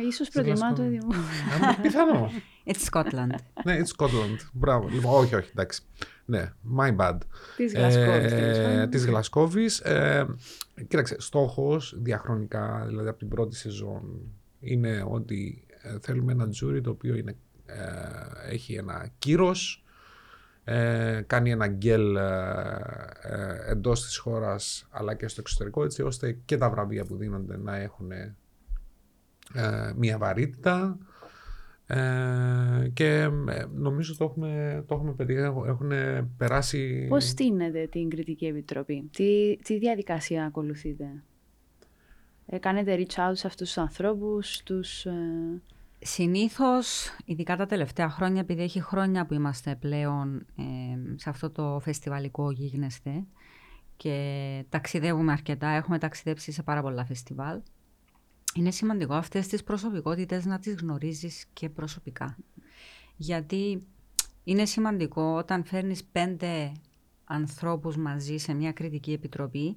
ίσως 0.09 0.27
Στη 0.27 0.43
προτιμά 0.43 0.73
το 0.73 0.83
Γλασκόβη. 0.83 0.87
Εδιμβούργο. 0.97 1.23
ε, 1.79 1.83
Πιθανό. 1.83 2.31
It's 2.71 2.85
Scotland. 2.93 3.35
ναι, 3.65 3.79
it's 3.83 3.97
Scotland. 3.97 4.37
Μπράβο. 4.53 4.89
Λοιπόν, 4.89 5.15
όχι, 5.25 5.35
όχι, 5.35 5.49
εντάξει. 5.51 5.83
Ναι, 6.25 6.53
my 6.79 6.97
bad. 6.97 7.19
Της 7.57 7.73
Γλασκόβης, 7.73 8.31
τέλος 8.33 8.57
Ε, 8.59 8.63
πάντων. 8.63 8.91
της 8.91 9.07
Γλασκόβης. 9.07 9.81
Ε, 9.81 10.27
κοίταξε, 10.89 11.17
στόχος 11.19 11.95
διαχρονικά, 11.99 12.85
δηλαδή 12.87 13.09
από 13.09 13.19
την 13.19 13.29
πρώτη 13.29 13.57
σεζόν, 13.57 14.03
είναι 14.61 15.05
ότι 15.09 15.65
ε, 15.83 15.97
θέλουμε 16.01 16.33
ένα 16.33 16.49
τζούρι 16.49 16.81
το 16.81 16.91
οποίο 16.91 17.15
είναι, 17.17 17.37
ε, 17.67 18.53
έχει 18.53 18.75
ένα 18.75 19.09
κύρος, 19.19 19.85
ε, 20.65 21.23
κάνει 21.27 21.51
ένα 21.51 21.67
γκέλ 21.67 22.17
ε, 22.17 22.23
ε, 23.23 23.71
εντός 23.71 24.03
της 24.05 24.17
χώρας 24.19 24.87
αλλά 24.91 25.15
και 25.15 25.29
στο 25.29 25.41
εξωτερικό 25.41 25.85
έτσι 25.85 26.03
ώστε 26.03 26.39
και 26.45 26.57
τα 26.57 26.71
βραβεία 26.71 27.05
που 27.05 27.17
δίνονται 27.17 27.57
να 27.57 27.77
έχουν 27.77 28.11
ε, 29.55 29.93
μια 29.97 30.19
βαρύτητα 30.19 30.99
ε, 31.87 32.89
και 32.93 33.07
ε, 33.49 33.65
νομίζω 33.75 34.17
το 34.17 34.25
έχουμε, 34.25 34.85
το 34.87 34.95
έχουμε 34.95 35.13
πετύχει, 35.13 35.39
Έχουν- 35.39 35.67
έχουν 35.67 35.91
περάσει... 36.37 37.07
Πώς 37.09 37.25
στείνετε 37.25 37.87
την 37.87 38.09
Κριτική 38.09 38.47
Επιτροπή, 38.47 39.09
τι, 39.13 39.57
τι 39.57 39.79
διαδικασία 39.79 40.45
ακολουθείτε; 40.45 41.23
Ε, 42.47 42.59
κάνετε 42.59 42.97
reach 42.97 43.29
out 43.29 43.33
σε 43.33 43.47
αυτούς 43.47 43.67
τους 43.67 43.79
ανθρώπους, 43.79 44.63
τους... 44.63 45.07
ε, 45.07 45.13
Συνήθως, 46.01 47.17
ειδικά 47.25 47.57
τα 47.57 47.67
τελευταία 47.67 48.11
χρόνια, 48.11 48.41
επειδή 48.41 48.63
έχει 48.63 48.81
χρόνια 48.81 49.27
που 49.27 49.35
είμαστε 49.35 49.77
πλέον 49.81 50.47
ε, 50.57 50.63
σε 51.17 51.31
αυτό 51.31 51.51
το 51.51 51.81
φεστιβαλικό 51.83 52.51
γίγνεσθε 52.51 53.25
και 53.97 54.65
ταξιδεύουμε 54.69 55.33
αρκετά, 55.33 55.69
έχουμε 55.69 55.99
ταξιδέψει 55.99 56.53
σε 56.53 56.63
πάρα 56.63 56.83
πολλά 56.83 57.05
φεστιβάλ, 57.05 57.61
είναι 58.59 58.71
σημαντικό 58.71 59.15
αυτές 59.15 59.47
τις 59.47 59.63
προσωπικότητες 59.65 60.45
να 60.45 60.59
τις 60.59 60.75
γνωρίζεις 60.75 61.47
και 61.53 61.69
προσωπικά. 61.69 62.37
Γιατί 63.17 63.87
είναι 64.45 64.65
σημαντικό 64.65 65.23
όταν 65.37 65.65
φέρνεις 65.65 66.05
πέντε 66.05 66.73
ανθρώπους 67.25 67.97
μαζί 67.97 68.37
σε 68.37 68.55
μια 68.55 68.73
κριτική 68.73 69.13
επιτροπή, 69.13 69.77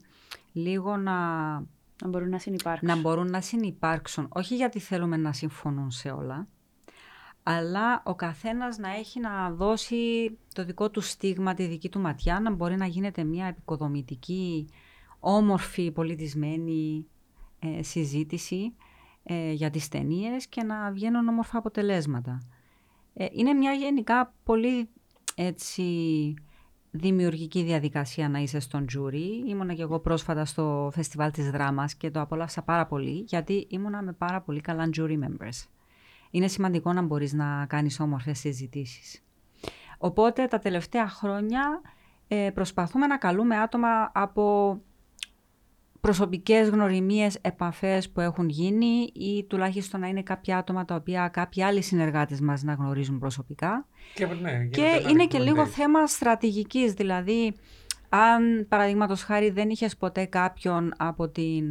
λίγο 0.51 0.97
να 0.97 1.15
να 2.03 2.07
μπορούν 2.09 2.29
να 2.29 2.39
συνεπάρξουν. 2.39 2.87
να 2.87 2.95
μπορούν 2.95 3.29
να 3.29 3.41
συνυπάρξουν, 3.41 4.27
όχι 4.29 4.55
γιατί 4.55 4.79
θέλουμε 4.79 5.17
να 5.17 5.33
συμφωνούν 5.33 5.91
σε 5.91 6.09
όλα, 6.09 6.47
αλλά 7.43 8.03
ο 8.05 8.15
καθένας 8.15 8.77
να 8.77 8.89
έχει 8.95 9.19
να 9.19 9.51
δώσει 9.51 10.37
το 10.53 10.65
δικό 10.65 10.89
του 10.89 11.01
στίγμα, 11.01 11.53
τη 11.53 11.65
δική 11.65 11.89
του 11.89 11.99
ματιά, 11.99 12.39
να 12.39 12.51
μπορεί 12.51 12.77
να 12.77 12.85
γίνεται 12.85 13.23
μια 13.23 13.45
επικοδομητική, 13.45 14.69
όμορφη, 15.19 15.91
πολιτισμένη 15.91 17.05
ε, 17.61 17.83
συζήτηση 17.83 18.73
ε, 19.23 19.51
για 19.51 19.69
τις 19.69 19.87
ταινίες 19.87 20.47
και 20.47 20.63
να 20.63 20.91
βγαίνουν 20.91 21.27
όμορφα 21.27 21.57
αποτελέσματα. 21.57 22.39
Ε, 23.13 23.25
είναι 23.31 23.53
μια 23.53 23.71
γενικά 23.71 24.33
πολύ 24.43 24.89
έτσι 25.35 25.83
δημιουργική 26.91 27.63
διαδικασία 27.63 28.29
να 28.29 28.39
είσαι 28.39 28.59
στον 28.59 28.85
τζούρι. 28.85 29.43
Ήμουνα 29.47 29.73
και 29.73 29.81
εγώ 29.81 29.99
πρόσφατα 29.99 30.45
στο 30.45 30.89
φεστιβάλ 30.93 31.31
της 31.31 31.51
δράμας 31.51 31.95
και 31.95 32.11
το 32.11 32.21
απόλαυσα 32.21 32.61
πάρα 32.61 32.85
πολύ 32.85 33.23
γιατί 33.27 33.67
ήμουνα 33.69 34.01
με 34.01 34.13
πάρα 34.13 34.41
πολύ 34.41 34.61
καλά 34.61 34.89
jury 34.97 35.19
members. 35.19 35.67
Είναι 36.31 36.47
σημαντικό 36.47 36.93
να 36.93 37.01
μπορείς 37.01 37.33
να 37.33 37.65
κάνεις 37.65 37.99
όμορφες 37.99 38.39
συζητήσεις. 38.39 39.23
Οπότε 39.97 40.47
τα 40.47 40.59
τελευταία 40.59 41.07
χρόνια 41.07 41.81
ε, 42.27 42.49
προσπαθούμε 42.53 43.07
να 43.07 43.17
καλούμε 43.17 43.57
άτομα 43.57 44.11
από 44.13 44.77
προσωπικές 46.01 46.69
γνωριμίες, 46.69 47.37
επαφές 47.41 48.09
που 48.09 48.19
έχουν 48.19 48.49
γίνει 48.49 49.11
ή 49.13 49.43
τουλάχιστον 49.43 49.99
να 49.99 50.07
είναι 50.07 50.23
κάποια 50.23 50.57
άτομα 50.57 50.85
τα 50.85 50.95
οποία 50.95 51.27
κάποιοι 51.27 51.63
άλλοι 51.63 51.81
συνεργάτες 51.81 52.39
μας 52.39 52.63
να 52.63 52.73
γνωρίζουν 52.73 53.19
προσωπικά. 53.19 53.87
Και, 54.13 54.25
ναι, 54.25 54.51
γίνεται 54.51 54.67
Και 54.69 54.81
ένα 54.81 55.09
είναι 55.09 55.25
και 55.25 55.39
λίγο 55.39 55.63
recommendation. 55.63 55.67
θέμα 55.67 56.07
στρατηγικής, 56.07 56.93
δηλαδή 56.93 57.53
αν 58.09 58.65
παραδείγματος 58.67 59.23
χάρη 59.23 59.49
δεν 59.49 59.69
είχες 59.69 59.97
ποτέ 59.97 60.25
κάποιον 60.25 60.93
από 60.97 61.29
την 61.29 61.65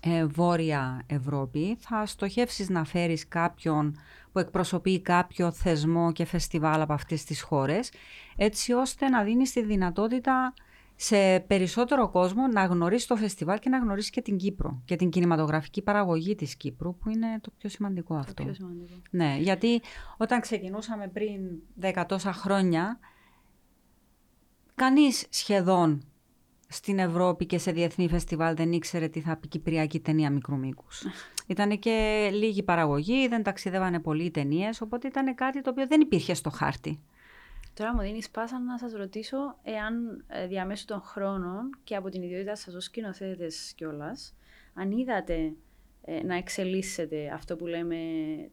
ε, 0.00 0.24
Βόρεια 0.26 1.02
Ευρώπη, 1.06 1.76
θα 1.80 2.06
στοχεύσεις 2.06 2.68
να 2.68 2.84
φέρεις 2.84 3.28
κάποιον 3.28 3.98
που 4.32 4.38
εκπροσωπεί 4.38 5.00
κάποιο 5.00 5.52
θεσμό 5.52 6.12
και 6.12 6.24
φεστιβάλ 6.24 6.80
από 6.80 6.92
αυτές 6.92 7.24
τις 7.24 7.42
χώρες, 7.42 7.92
έτσι 8.36 8.72
ώστε 8.72 9.08
να 9.08 9.22
δίνεις 9.22 9.52
τη 9.52 9.62
δυνατότητα 9.62 10.54
σε 11.04 11.40
περισσότερο 11.40 12.08
κόσμο 12.08 12.46
να 12.46 12.64
γνωρίσει 12.64 13.08
το 13.08 13.16
φεστιβάλ 13.16 13.58
και 13.58 13.68
να 13.68 13.78
γνωρίσει 13.78 14.10
και 14.10 14.22
την 14.22 14.36
Κύπρο 14.36 14.82
και 14.84 14.96
την 14.96 15.10
κινηματογραφική 15.10 15.82
παραγωγή 15.82 16.34
της 16.34 16.56
Κύπρου, 16.56 16.96
που 16.96 17.10
είναι 17.10 17.38
το 17.40 17.50
πιο 17.58 17.68
σημαντικό 17.68 18.14
Το 18.14 18.20
αυτό. 18.20 18.42
πιο 18.44 18.54
σημαντικό. 18.54 18.94
Ναι, 19.10 19.36
γιατί 19.38 19.80
όταν 20.16 20.40
ξεκινούσαμε 20.40 21.08
πριν 21.08 21.40
δέκα 21.74 22.06
τόσα 22.06 22.32
χρόνια, 22.32 22.98
κανείς 24.74 25.26
σχεδόν 25.28 26.02
στην 26.68 26.98
Ευρώπη 26.98 27.46
και 27.46 27.58
σε 27.58 27.72
διεθνή 27.72 28.08
φεστιβάλ 28.08 28.54
δεν 28.56 28.72
ήξερε 28.72 29.08
τι 29.08 29.20
θα 29.20 29.36
πει 29.36 29.48
Κυπριακή 29.48 30.00
ταινία 30.00 30.30
μικρού 30.30 30.58
μήκους. 30.58 31.02
ήταν 31.46 31.78
και 31.78 32.28
λίγη 32.32 32.62
παραγωγή, 32.62 33.28
δεν 33.28 33.42
ταξιδεύανε 33.42 34.00
πολλοί 34.00 34.30
ταινίες, 34.30 34.80
οπότε 34.80 35.08
ήταν 35.08 35.34
κάτι 35.34 35.60
το 35.60 35.70
οποίο 35.70 35.86
δεν 35.86 36.00
υπήρχε 36.00 36.34
στο 36.34 36.50
χάρτη. 36.50 37.00
Τώρα 37.74 37.94
μου 37.94 38.00
δίνεις 38.00 38.30
πάσα 38.30 38.60
να 38.60 38.78
σας 38.78 38.92
ρωτήσω 38.92 39.58
εάν 39.62 40.24
ε, 40.26 40.46
διαμέσου 40.46 40.84
των 40.84 41.00
χρόνων 41.00 41.70
και 41.84 41.96
από 41.96 42.08
την 42.08 42.22
ιδιότητα 42.22 42.56
σας 42.56 42.74
ως 42.74 42.84
σκηνοθέτες 42.84 43.72
κιόλας, 43.76 44.34
αν 44.74 44.90
είδατε 44.90 45.52
ε, 46.04 46.22
να 46.22 46.36
εξελίσσεται 46.36 47.30
αυτό 47.34 47.56
που 47.56 47.66
λέμε 47.66 47.96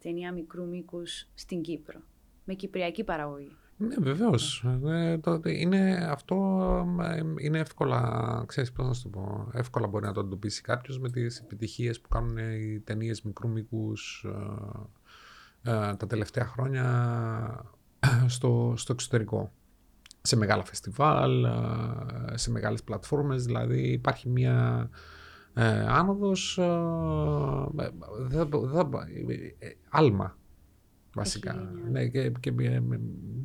ταινία 0.02 0.32
μικρού 0.32 0.68
μήκους 0.68 1.28
στην 1.34 1.62
Κύπρο, 1.62 2.02
με 2.44 2.54
κυπριακή 2.54 3.04
παραγωγή. 3.04 3.56
Ναι, 3.82 3.96
βεβαίως. 4.00 4.66
είναι 5.44 6.08
αυτό 6.10 6.36
ε, 7.02 7.22
είναι 7.38 7.60
εύκολα, 7.60 8.44
ξέρεις 8.48 8.72
πώς 8.72 8.88
να 8.88 8.94
σου 8.94 9.02
το 9.02 9.10
πω, 9.10 9.52
εύκολα 9.54 9.88
μπορεί 9.88 10.06
να 10.06 10.14
το 10.14 10.20
εντοπίσει 10.20 10.62
κάποιος 10.62 11.00
με 11.00 11.10
τις 11.10 11.40
επιτυχίες 11.40 12.02
που 12.02 12.10
κάνουν 12.10 12.38
οι 12.38 12.80
ταινίες 12.80 13.22
μικρού 13.22 13.50
μήκους 13.50 14.26
ε, 15.64 15.72
ε, 15.72 15.96
τα 15.96 16.08
τελευταία 16.08 16.46
χρόνια 16.46 16.86
στο, 18.28 18.74
στο 18.78 18.94
εξωτερικό. 18.94 19.52
Σε 20.22 20.36
μεγάλα 20.36 20.64
φεστιβάλ, 20.66 21.44
ε, 21.44 21.50
σε 22.34 22.52
μεγάλες 22.52 22.84
πλατφόρμες, 22.84 23.46
δηλαδή 23.46 23.82
υπάρχει 23.92 24.30
μια 24.30 24.90
ε, 25.54 25.86
άνοδος, 25.88 26.58
ε, 26.58 26.64
ε, 26.64 27.90
δεν 28.28 28.48
θα- 28.50 28.60
δεν 28.60 28.90
θα- 28.90 29.08
ε, 29.60 29.70
άλμα 29.90 30.38
βασικά. 31.16 31.52
Έχει 31.52 31.68
γίνει, 31.76 31.90
Ναι, 31.92 32.08
και, 32.08 32.30
και 32.40 32.54
ε, 32.60 32.80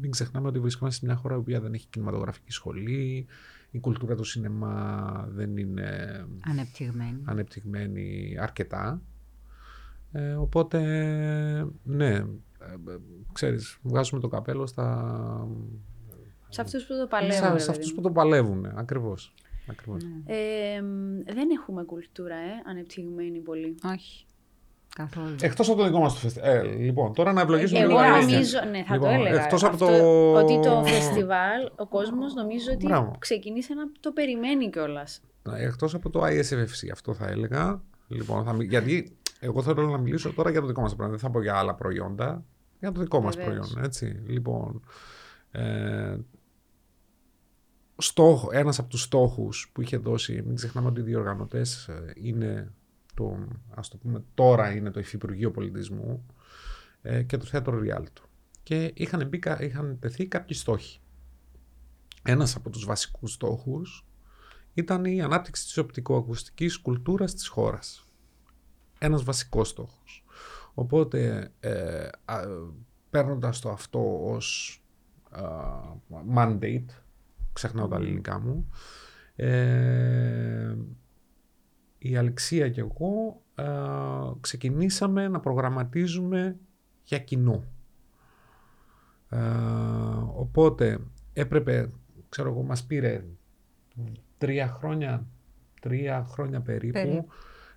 μην 0.01 0.11
ξεχνάμε 0.11 0.49
ότι 0.49 0.59
βρισκόμαστε 0.59 0.99
σε 0.99 1.07
μια 1.13 1.21
χώρα 1.21 1.37
που 1.41 1.51
δεν 1.61 1.75
έχει 1.75 1.87
κινηματογραφική 1.91 2.53
σχολή, 2.53 3.27
η 3.71 3.81
κουλτούρα 3.81 4.15
του 4.15 4.25
σινεμά 4.25 5.29
δεν 5.31 5.57
είναι 5.57 5.89
Ανεπτυγμένη. 6.41 7.21
ανεπτυγμένη 7.25 8.37
αρκετά. 8.41 9.03
Ε, 10.13 10.33
οπότε, 10.33 10.79
ναι, 11.83 12.07
ε, 12.07 12.17
ε, 12.17 12.25
ξέρεις, 13.33 13.79
βγάζουμε 13.83 14.21
το 14.21 14.29
καπέλο 14.29 14.67
στα, 14.67 15.49
Σε 16.49 16.61
αυτούς 16.61 16.87
που 16.87 16.95
το 17.01 17.07
παλεύουν. 17.07 17.37
σε, 17.37 17.53
ρε 17.53 17.59
σε 17.59 17.67
παιδί 17.67 17.71
αυτούς 17.71 17.89
μου. 17.91 17.95
που 17.95 18.01
το 18.03 18.11
παλεύουν, 18.11 18.67
ακριβώς. 18.75 19.35
ακριβώς. 19.71 20.03
Ναι. 20.05 20.35
Ε, 20.37 20.81
μ, 20.83 21.19
δεν 21.35 21.49
έχουμε 21.61 21.83
κουλτούρα, 21.85 22.35
ε, 22.37 22.63
ανεπτυγμένη 22.71 23.39
πολύ. 23.39 23.75
Όχι. 23.95 24.27
Καθόλου. 24.97 25.35
Εκτός 25.41 25.69
από 25.69 25.79
το 25.79 25.85
δικό 25.85 25.99
μας 25.99 26.13
το 26.15 26.19
φεστιβάλ. 26.21 26.51
Ε, 26.57 26.63
λοιπόν, 26.63 27.13
τώρα 27.15 27.33
να 27.33 27.41
ευλογήσουμε 27.41 27.79
Εγώ 27.81 27.89
λίγο 27.89 28.01
τα 28.01 28.13
αλήθεια. 28.15 28.33
νομίζω, 28.35 28.59
ναι, 28.71 28.85
θα 28.85 28.95
Λοιπόν, 28.95 29.09
το 29.09 29.15
έλεγα. 29.15 29.43
εκτός 29.45 29.65
από 29.65 29.73
αυτό, 29.73 29.87
το- 29.87 30.33
Ότι 30.39 30.61
το 30.61 30.83
φεστιβάλ, 30.85 31.71
ο 31.77 31.87
κόσμος 31.87 32.35
νομίζω 32.35 32.73
ότι 32.73 32.87
Μπράβο. 32.87 33.11
ξεκινήσε 33.19 33.75
να 33.75 33.83
το 34.01 34.13
περιμένει 34.13 34.71
κιόλας. 34.71 35.21
Εκτός 35.57 35.95
από 35.95 36.11
το 36.11 36.21
ISFFC, 36.25 36.89
αυτό 36.93 37.15
θα 37.15 37.27
έλεγα. 37.27 37.83
Λοιπόν, 38.09 38.45
θα, 38.45 38.53
μι- 38.53 38.69
γιατί 38.69 39.17
εγώ 39.41 39.63
θέλω 39.63 39.87
να 39.87 39.99
μιλήσω 39.99 40.33
τώρα 40.33 40.51
για 40.51 40.61
το 40.61 40.67
δικό 40.67 40.81
μας 40.81 40.95
προϊόν. 40.95 41.13
Δεν 41.13 41.21
θα 41.21 41.31
πω 41.31 41.43
για 41.43 41.55
άλλα 41.57 41.75
προϊόντα. 41.75 42.45
Για 42.85 42.93
το 42.93 43.01
δικό 43.01 43.21
μας 43.21 43.37
Βεβαίως. 43.37 43.69
προϊόν, 43.71 43.85
έτσι. 43.87 44.07
Λοιπόν, 44.27 44.81
ε, 45.51 46.17
στόχο, 47.97 48.49
ένας 48.53 48.79
από 48.79 48.89
τους 48.89 49.03
στόχους 49.03 49.71
που 49.73 49.81
είχε 49.81 49.97
δώσει, 49.97 50.43
μην 50.47 50.55
ξεχνάμε 50.55 50.89
ότι 50.89 51.01
οι 51.01 51.03
διοργανωτές 51.05 51.89
ε, 51.89 52.13
είναι 52.17 52.73
το, 53.15 53.49
ας 53.75 53.89
το 53.89 53.97
πούμε 53.97 54.25
τώρα 54.35 54.71
είναι 54.75 54.91
το 54.91 55.01
Υφυπουργείο 55.01 55.51
Πολιτισμού 55.51 56.27
ε, 57.03 57.23
και 57.23 57.37
το 57.37 57.45
Θέατρο 57.45 57.79
Ριάλτο. 57.79 58.23
Και 58.63 58.93
είχαν, 58.95 59.29
μπει, 59.29 59.39
κα- 59.39 59.63
είχαν 59.63 59.99
τεθεί 60.01 60.27
κάποιοι 60.27 60.57
στόχοι. 60.57 61.01
Ένας 62.23 62.57
από 62.57 62.71
τους 62.71 62.85
βασικούς 62.85 63.33
στόχους 63.33 64.07
ήταν 64.75 65.05
η 65.05 65.23
ανάπτυξη 65.23 65.65
της 65.65 65.77
οπτικοακουστικής 65.77 66.79
κουλτούρας 66.79 67.35
της 67.35 67.49
χώρας. 67.49 68.09
Ένας 68.99 69.23
βασικός 69.23 69.69
στόχος. 69.69 70.24
Οπότε, 70.75 71.51
ε, 71.61 72.09
α, 72.25 72.41
παίρνοντας 73.11 73.61
το 73.61 73.71
αυτό 73.71 74.31
ως 74.33 74.79
mandate. 76.35 76.85
Ξεχνάω 77.53 77.89
τα 77.89 77.97
ελληνικά 77.97 78.41
μου. 78.41 78.69
Ε, 79.37 80.75
η 81.99 82.17
Αλεξία 82.17 82.69
και 82.69 82.81
εγώ 82.81 83.43
ε, 83.55 83.65
ξεκινήσαμε 84.41 85.29
να 85.29 85.41
προγραμματίζουμε 85.41 86.57
για 87.05 87.19
κοινό. 87.19 87.65
Ε, 89.29 89.39
οπότε 90.35 90.99
έπρεπε, 91.33 91.91
ξέρω 92.29 92.51
εγώ, 92.51 92.63
μας 92.63 92.85
πήρε 92.85 93.25
τρία 94.39 94.69
χρόνια, 94.69 95.27
τρία 95.81 96.25
χρόνια 96.25 96.61
περίπου, 96.61 97.27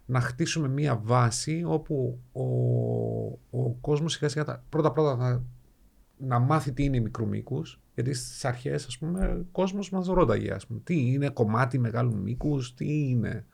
να 0.10 0.20
χτίσουμε 0.20 0.68
μία 0.68 1.00
βάση 1.04 1.64
όπου 1.66 2.20
ο, 2.32 2.44
ο 3.50 3.70
κόσμος 3.82 4.14
σιγά 4.14 4.30
σιγά 4.30 4.64
πρώτα 4.70 4.92
πρώτα 4.92 5.16
να, 5.16 5.44
να 6.18 6.40
μάθει 6.40 6.72
τι 6.72 6.84
είναι 6.84 7.00
μικρού 7.00 7.28
μήκου. 7.28 7.64
Γιατί 7.94 8.14
στις 8.14 8.46
αρχές, 8.46 8.86
ας 8.86 8.98
πούμε, 8.98 9.26
ο 9.26 9.46
κόσμος 9.52 9.90
μας 9.90 10.08
ρώταγε, 10.08 10.52
ας 10.54 10.68
πούμε, 10.68 10.80
τι 10.84 11.12
είναι 11.12 11.30
κομμάτι 11.30 11.80
μεγάλου 11.80 12.18
μήκους, 12.18 12.74
τι 12.74 13.10
είναι. 13.10 13.46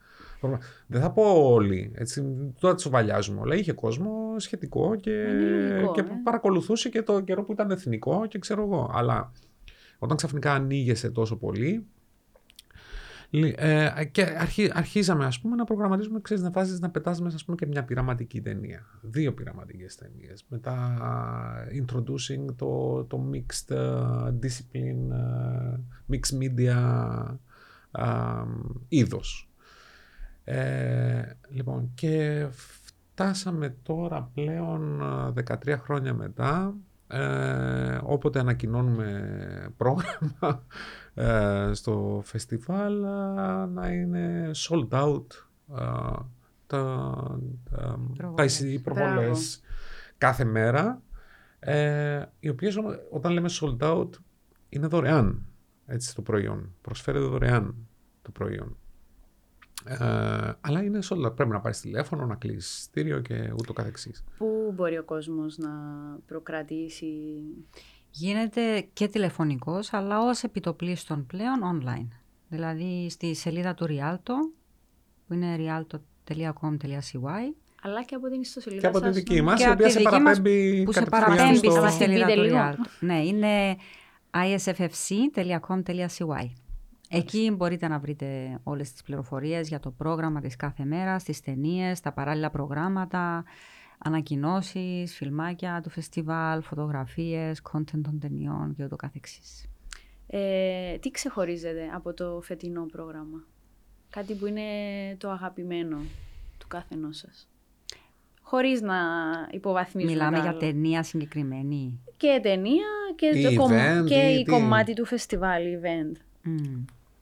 Δεν 0.87 1.01
θα 1.01 1.11
πω 1.11 1.23
όλοι, 1.53 1.91
έτσι, 1.95 2.23
τώρα 2.59 2.75
τις 2.75 2.89
βαλιάζουμε 2.89 3.39
όλα. 3.39 3.55
Είχε 3.55 3.71
κόσμο 3.71 4.35
σχετικό 4.37 4.95
και, 4.95 5.27
και 5.93 5.99
ε. 5.99 6.05
παρακολουθούσε 6.23 6.89
και 6.89 7.01
το 7.01 7.21
καιρό 7.21 7.43
που 7.43 7.51
ήταν 7.51 7.71
εθνικό 7.71 8.25
και 8.27 8.39
ξέρω 8.39 8.63
εγώ. 8.63 8.91
Αλλά 8.93 9.31
όταν 9.99 10.17
ξαφνικά 10.17 10.53
ανοίγεσαι 10.53 11.09
τόσο 11.09 11.35
πολύ, 11.35 11.85
ε, 13.55 14.05
και 14.11 14.21
αρχί, 14.21 14.69
αρχίζαμε 14.73 15.25
ας 15.25 15.39
πούμε 15.39 15.55
να 15.55 15.63
προγραμματίζουμε, 15.63 16.21
ξέρεις, 16.21 16.43
να 16.43 16.49
βάζεις 16.49 16.79
να 16.79 16.89
πετάς 16.89 17.21
μέσα 17.21 17.35
ας 17.35 17.45
πούμε, 17.45 17.57
και 17.57 17.65
μια 17.65 17.83
πειραματική 17.83 18.41
ταινία. 18.41 18.85
Δύο 19.01 19.33
πειραματικές 19.33 19.95
ταινίες. 19.95 20.45
Μετά 20.49 20.97
introducing 21.71 22.55
το, 22.55 23.03
το 23.03 23.29
mixed 23.33 23.75
uh, 23.75 24.27
discipline, 24.27 25.09
uh, 25.11 26.13
mixed 26.13 26.37
media 26.41 26.77
uh, 27.91 28.45
είδος. 28.87 29.47
Ε, 30.43 31.21
λοιπόν, 31.49 31.91
και 31.93 32.45
φτάσαμε 32.51 33.75
τώρα 33.83 34.29
πλέον 34.33 35.01
13 35.65 35.77
χρόνια 35.77 36.13
μετά, 36.13 36.75
ε, 37.07 37.99
όποτε 38.03 38.39
ανακοινώνουμε 38.39 39.27
πρόγραμμα 39.77 40.31
ε, 40.41 41.02
στο 41.71 42.21
φεστιβάλ 42.23 43.01
να 43.69 43.87
είναι 43.91 44.51
sold 44.55 44.87
out 44.89 45.25
ε, 45.71 46.15
τα, 46.67 47.39
τα, 47.69 48.45
οι 48.63 48.79
προβολές. 48.79 49.61
Κάθε 50.17 50.43
μέρα. 50.43 51.01
Ε, 51.59 52.25
οι 52.39 52.49
οποίες 52.49 52.77
όταν 53.11 53.31
λέμε 53.31 53.49
sold 53.61 53.77
out 53.77 54.09
είναι 54.69 54.87
δωρεάν 54.87 55.45
έτσι 55.85 56.15
το 56.15 56.21
προϊόν. 56.21 56.75
Προσφέρεται 56.81 57.25
δωρεάν 57.25 57.75
το 58.21 58.31
προϊόν. 58.31 58.77
Ε, 59.85 59.97
αλλά 60.61 60.83
είναι 60.83 60.99
sold 61.03 61.25
out. 61.25 61.35
Πρέπει 61.35 61.51
να 61.51 61.59
πάρεις 61.59 61.79
τηλέφωνο, 61.79 62.25
να 62.25 62.35
κλείσεις 62.35 62.83
στήριο 62.83 63.19
και 63.19 63.53
ούτω 63.59 63.73
καθεξής. 63.73 64.23
Πού 64.37 64.71
μπορεί 64.75 64.97
ο 64.97 65.03
κόσμος 65.03 65.57
να 65.57 65.71
προκρατήσει 66.25 67.41
γίνεται 68.13 68.87
και 68.93 69.07
τηλεφωνικός, 69.07 69.93
αλλά 69.93 70.19
ως 70.19 70.43
επιτοπλίστων 70.43 71.25
πλέον 71.25 71.81
online. 71.81 72.07
Δηλαδή 72.47 73.09
στη 73.09 73.35
σελίδα 73.35 73.73
του 73.73 73.85
Rialto, 73.89 74.33
που 75.27 75.33
είναι 75.33 75.55
rialto.com.cy, 75.59 77.53
αλλά 77.81 78.03
και 78.03 78.15
από 78.15 78.29
την 78.29 78.41
ιστοσελίδα 78.41 78.81
Και 78.81 78.87
από 78.87 78.99
τη 78.99 79.09
δική 79.09 79.41
μας, 79.41 79.63
η 79.63 79.69
οποία 79.69 79.89
σε 79.89 80.01
παραπέμπει 80.01 80.83
που 80.83 80.91
σε 80.91 81.05
παραπέμπει 81.05 81.55
στη 81.55 81.69
σελίδα 81.97 82.25
του 82.25 82.49
Rialto. 82.51 82.75
Ναι, 82.99 83.25
είναι 83.25 83.77
isffc.com.cy. 84.57 85.69
Εκεί 87.09 87.53
μπορείτε 87.57 87.87
να 87.87 87.99
βρείτε 87.99 88.59
όλες 88.63 88.91
τις 88.91 89.03
πληροφορίες 89.03 89.67
για 89.67 89.79
το 89.79 89.91
πρόγραμμα 89.91 90.41
της 90.41 90.55
κάθε 90.55 90.85
μέρας, 90.85 91.23
τις 91.23 91.41
ταινίες, 91.41 91.99
τα 91.99 92.11
παράλληλα 92.11 92.49
προγράμματα, 92.49 93.43
ανακοινώσεις, 94.03 95.15
φιλμάκια 95.15 95.81
του 95.83 95.89
φεστιβάλ, 95.89 96.61
φωτογραφίες, 96.61 97.61
content 97.71 98.01
των 98.03 98.19
ταινιών 98.19 98.73
και 98.75 98.83
ούτω 98.83 98.95
καθεξής. 98.95 99.65
Ε, 100.27 100.97
τι 100.97 101.11
ξεχωρίζεται 101.11 101.89
από 101.93 102.13
το 102.13 102.41
φετινό 102.41 102.85
πρόγραμμα, 102.85 103.43
κάτι 104.09 104.33
που 104.33 104.45
είναι 104.45 104.61
το 105.17 105.29
αγαπημένο 105.29 105.97
του 106.57 106.67
καθενός 106.67 107.17
σας; 107.17 107.47
Χωρίς 108.41 108.81
να 108.81 108.95
υποβαθμίζουμε 109.51 110.13
Μιλάμε 110.13 110.39
για 110.39 110.57
ταινία 110.57 111.03
συγκεκριμένη. 111.03 111.99
Και 112.17 112.39
ταινία 112.43 112.85
και, 113.15 113.55
το 113.55 113.65
event, 113.65 114.05
και 114.05 114.19
η 114.19 114.45
κομμάτι 114.45 114.93
του 114.93 115.05
φεστιβάλ, 115.05 115.63
event. 115.81 116.17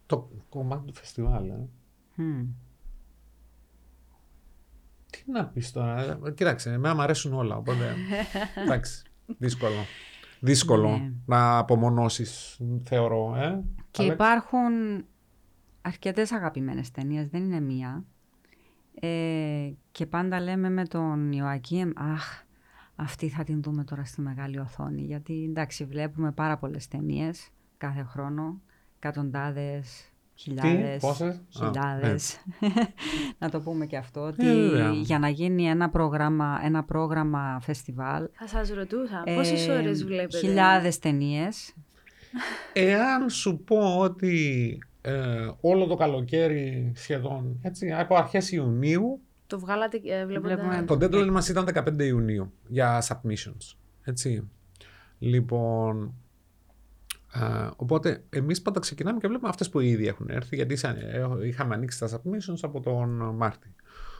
Το 0.06 0.30
κομμάτι 0.50 0.86
του 0.88 0.94
φεστιβάλ, 0.94 1.50
ε. 1.50 1.68
Τι 5.12 5.32
να 5.32 5.46
πεις 5.46 5.72
τώρα. 5.72 6.02
Ε, 6.02 6.32
κοίταξε, 6.36 6.72
εμένα 6.72 6.96
μου 6.96 7.02
αρέσουν 7.02 7.34
όλα. 7.34 7.56
Οπότε. 7.56 7.96
εντάξει. 8.64 9.04
Δύσκολο. 9.38 9.86
Δύσκολο 10.40 10.90
ναι. 10.90 11.12
να 11.26 11.58
απομονώσεις, 11.58 12.60
θεωρώ. 12.84 13.36
Ε. 13.36 13.64
Και 13.92 14.04
υπάρχουν 14.04 15.06
αρκετές 15.82 16.32
αγαπημένες 16.32 16.92
ταινίες, 16.92 17.28
δεν 17.28 17.44
είναι 17.44 17.60
μία. 17.60 18.06
Ε, 19.00 19.72
και 19.92 20.06
πάντα 20.06 20.40
λέμε 20.40 20.70
με 20.70 20.86
τον 20.86 21.32
Ιωακήμ, 21.32 21.90
αχ, 21.96 22.44
αυτή 22.96 23.30
θα 23.30 23.44
την 23.44 23.62
δούμε 23.62 23.84
τώρα 23.84 24.06
στη 24.06 24.22
μεγάλη 24.22 24.60
οθόνη. 24.60 25.02
Γιατί 25.02 25.46
εντάξει, 25.50 25.86
βλέπουμε 25.86 26.32
πάρα 26.32 26.58
πολλές 26.58 26.88
ταινίες 26.88 27.50
κάθε 27.78 28.04
χρόνο, 28.04 28.62
εκατοντάδες, 28.96 30.11
Χιλιάδες, 30.42 30.94
Τι, 30.94 31.08
πόσες; 31.08 31.42
χιλιάδες. 31.50 32.40
να 33.40 33.50
το 33.50 33.60
πούμε 33.60 33.86
και 33.86 33.98
αυτό, 33.98 34.22
ότι 34.22 34.46
για 35.02 35.20
να 35.20 35.30
γίνει 35.30 35.68
ένα 35.68 35.90
πρόγραμμα, 35.90 36.60
ένα 36.64 36.84
πρόγραμμα 36.84 37.60
φεστιβάλ... 37.62 38.30
Θα 38.32 38.48
σας 38.48 38.70
ρωτούσα, 38.70 39.24
ε, 39.26 39.36
πόσες 39.36 39.68
ώρες 39.68 40.04
βλέπετε; 40.06 40.38
Χιλιάδες 40.38 41.00
ταινίες. 41.00 41.74
Εάν 42.74 43.30
σου 43.30 43.64
πω 43.66 43.98
ότι 44.00 44.78
ε, 45.02 45.50
όλο 45.62 45.88
το 45.88 45.96
καλοκαίρι 45.96 46.92
σχεδόν, 46.96 47.60
έτσι, 47.62 47.92
από 47.92 48.16
αρχές 48.16 48.52
Ιουνίου... 48.52 49.20
Το 49.48 49.60
βγάλατε, 49.60 50.02
ε, 50.06 50.26
βλέπετε... 50.26 50.84
Το 50.86 50.94
deadline 50.94 51.30
μας 51.30 51.50
ήταν 51.50 51.68
15 51.74 52.00
Ιουνίου 52.00 52.52
για 52.68 53.04
submissions, 53.08 53.76
έτσι. 54.04 54.50
Λοιπόν, 55.20 56.14
οπότε 57.76 58.24
εμείς 58.30 58.62
πάντα 58.62 58.80
ξεκινάμε 58.80 59.20
και 59.20 59.28
βλέπουμε 59.28 59.50
αυτές 59.50 59.70
που 59.70 59.80
ήδη 59.80 60.08
έχουν 60.08 60.30
έρθει, 60.30 60.56
γιατί 60.56 60.78
ε, 60.84 61.48
είχαμε 61.48 61.74
ανοίξει 61.74 62.00
τα 62.00 62.10
submissions 62.10 62.60
από 62.62 62.80
τον 62.80 63.10
Μάρτι. 63.36 63.76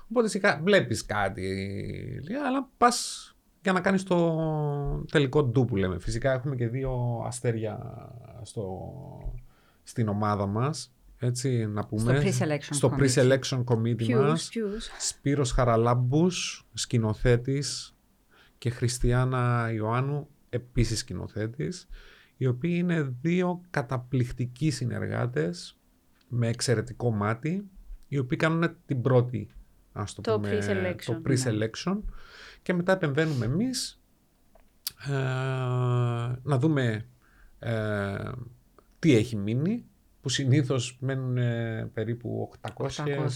Οπότε 0.10 0.60
βλέπεις 0.64 1.06
κάτι, 1.06 2.22
αλλά 2.48 2.70
πας 2.78 3.26
για 3.62 3.72
να 3.72 3.82
κάνεις 3.82 4.04
το 4.04 5.06
τελικό 5.12 5.44
ντου 5.44 5.66
που 5.66 5.76
λέμε. 5.76 6.00
Φυσικά 6.00 6.32
έχουμε 6.32 6.56
και 6.56 6.68
δύο 6.68 7.24
αστέρια 7.26 7.80
στο, 8.42 8.94
στην 9.84 10.08
ομάδα 10.08 10.46
μας. 10.46 10.94
Έτσι 11.18 11.66
να 11.66 11.86
πούμε. 11.86 12.34
Στο 12.70 12.96
pre-selection 13.00 13.64
committee, 13.64 13.64
pre-selection 13.64 13.64
committee 13.64 14.14
μας. 14.14 14.50
Σπύρος 15.00 15.52
Χαραλάμπους, 15.52 16.68
σκηνοθέτης 16.74 17.96
και 18.58 18.70
Χριστιανά 18.70 19.72
Ιωάννου, 19.74 20.28
επίσης 20.50 21.00
σκηνοθέτης 21.00 21.88
οι 22.42 22.48
οποίοι 22.48 22.76
είναι 22.76 23.16
δύο 23.22 23.62
καταπληκτικοί 23.70 24.70
συνεργάτες 24.70 25.78
με 26.28 26.48
εξαιρετικό 26.48 27.12
μάτι, 27.12 27.70
οι 28.08 28.18
οποίοι 28.18 28.38
κάνουν 28.38 28.76
την 28.86 29.02
πρώτη, 29.02 29.50
ας 29.92 30.14
το, 30.14 30.22
πούμε, 30.22 30.60
pre-selection, 30.60 31.04
το 31.06 31.22
pre-selection 31.26 32.00
και 32.62 32.74
μετά 32.74 32.92
επεμβαίνουμε 32.92 33.46
εμείς 33.46 34.02
ε, 35.08 35.12
να 36.44 36.58
δούμε 36.60 37.06
ε, 37.60 38.32
τι 39.00 39.16
έχει 39.16 39.36
μείνει, 39.36 39.86
που 40.22 40.30
συνήθως 40.30 40.98
μένουν 41.00 41.38
περίπου 41.94 42.52
800, 42.62 42.88
800. 42.88 43.28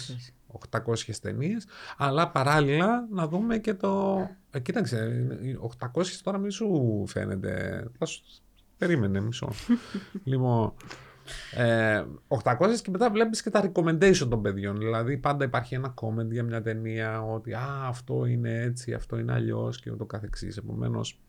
800 0.69 1.15
ταινίες, 1.21 1.67
αλλά 1.97 2.31
παράλληλα 2.31 3.07
να 3.11 3.27
δούμε 3.27 3.57
και 3.57 3.73
το. 3.73 4.19
Ε, 4.51 4.59
κοίταξε, 4.59 5.27
800 5.79 6.05
τώρα 6.23 6.37
μη 6.37 6.51
σου 6.51 7.03
φαίνεται. 7.07 7.85
Περίμενε 8.77 9.19
μισό. 9.19 9.49
λοιπόν, 10.23 10.73
ε, 11.55 12.03
800 12.27 12.55
και 12.81 12.91
μετά 12.91 13.09
βλέπεις 13.09 13.41
και 13.41 13.49
τα 13.49 13.71
recommendation 13.71 14.27
των 14.29 14.41
παιδιών. 14.41 14.77
Δηλαδή 14.77 15.17
πάντα 15.17 15.45
υπάρχει 15.45 15.75
ένα 15.75 15.93
comment 16.01 16.29
για 16.31 16.43
μια 16.43 16.61
ταινία 16.61 17.21
ότι 17.21 17.53
α, 17.53 17.85
αυτό 17.87 18.25
είναι 18.25 18.61
έτσι, 18.61 18.93
αυτό 18.93 19.17
είναι 19.17 19.33
αλλιώς 19.33 19.79
και 19.79 19.91
ούτω 19.91 20.05
καθεξής. 20.05 20.57
Επομένως, 20.57 21.19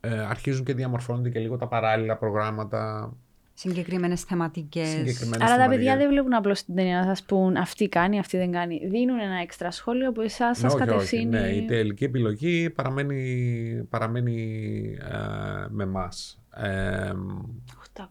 ε, 0.00 0.18
αρχίζουν 0.18 0.64
και 0.64 0.74
διαμορφώνονται 0.74 1.30
και 1.30 1.38
λίγο 1.38 1.56
τα 1.56 1.68
παράλληλα 1.68 2.16
προγράμματα. 2.16 3.12
Συγκεκριμένες 3.54 4.22
θεματικές. 4.22 5.20
Άρα 5.40 5.56
τα 5.56 5.68
παιδιά 5.68 5.96
δεν 5.96 6.08
βλέπουν 6.08 6.34
απλώς 6.34 6.64
την 6.64 6.74
ταινία 6.74 6.98
να 6.98 7.04
σας 7.04 7.22
πούν 7.22 7.56
αυτή 7.56 7.88
κάνει, 7.88 8.18
αυτή 8.18 8.36
δεν 8.36 8.52
κάνει. 8.52 8.88
Δίνουν 8.88 9.18
ένα 9.18 9.40
έξτρα 9.40 9.70
σχόλιο 9.70 10.08
από 10.08 10.22
εσάς, 10.22 10.58
σας 10.58 10.74
κατευθύνει. 10.74 11.24
ναι, 11.24 11.48
η 11.48 11.64
τελική 11.64 12.04
επιλογή 12.04 12.70
παραμένει, 12.70 13.86
παραμένει 13.90 14.80
ε, 15.00 15.66
με 15.68 15.82
εμάς. 15.82 16.39
Ε, 16.54 17.12
800 17.96 18.02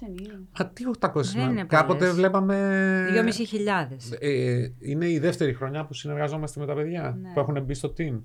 ταινίες. 0.00 0.38
Μα 0.58 0.66
τι 0.66 0.84
800 1.00 1.22
Δεν 1.34 1.50
είναι 1.50 1.64
Κάποτε 1.64 1.98
πολλές. 1.98 2.14
βλέπαμε. 2.14 3.06
2.500. 3.12 4.16
Ε, 4.20 4.68
είναι 4.78 5.08
η 5.10 5.18
δεύτερη 5.18 5.54
χρονιά 5.54 5.84
που 5.86 5.94
συνεργαζόμαστε 5.94 6.60
με 6.60 6.66
τα 6.66 6.74
παιδιά 6.74 7.18
Ναι. 7.22 7.32
που 7.32 7.40
έχουν 7.40 7.62
μπει 7.64 7.74
στο 7.74 7.92
team. 7.98 8.20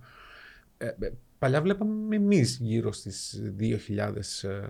Ε, 0.77 0.85
ε, 0.87 1.11
παλιά 1.39 1.61
βλέπαμε 1.61 2.15
εμείς 2.15 2.57
γύρω 2.61 2.91
στις 2.91 3.41
2.000 3.59 4.43
ε, 4.43 4.67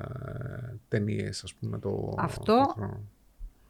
ταινίες, 0.87 1.43
ας 1.43 1.53
πούμε, 1.53 1.79
το, 1.79 2.13
Αυτό- 2.17 2.43
το 2.43 2.73
χρόνο. 2.75 3.01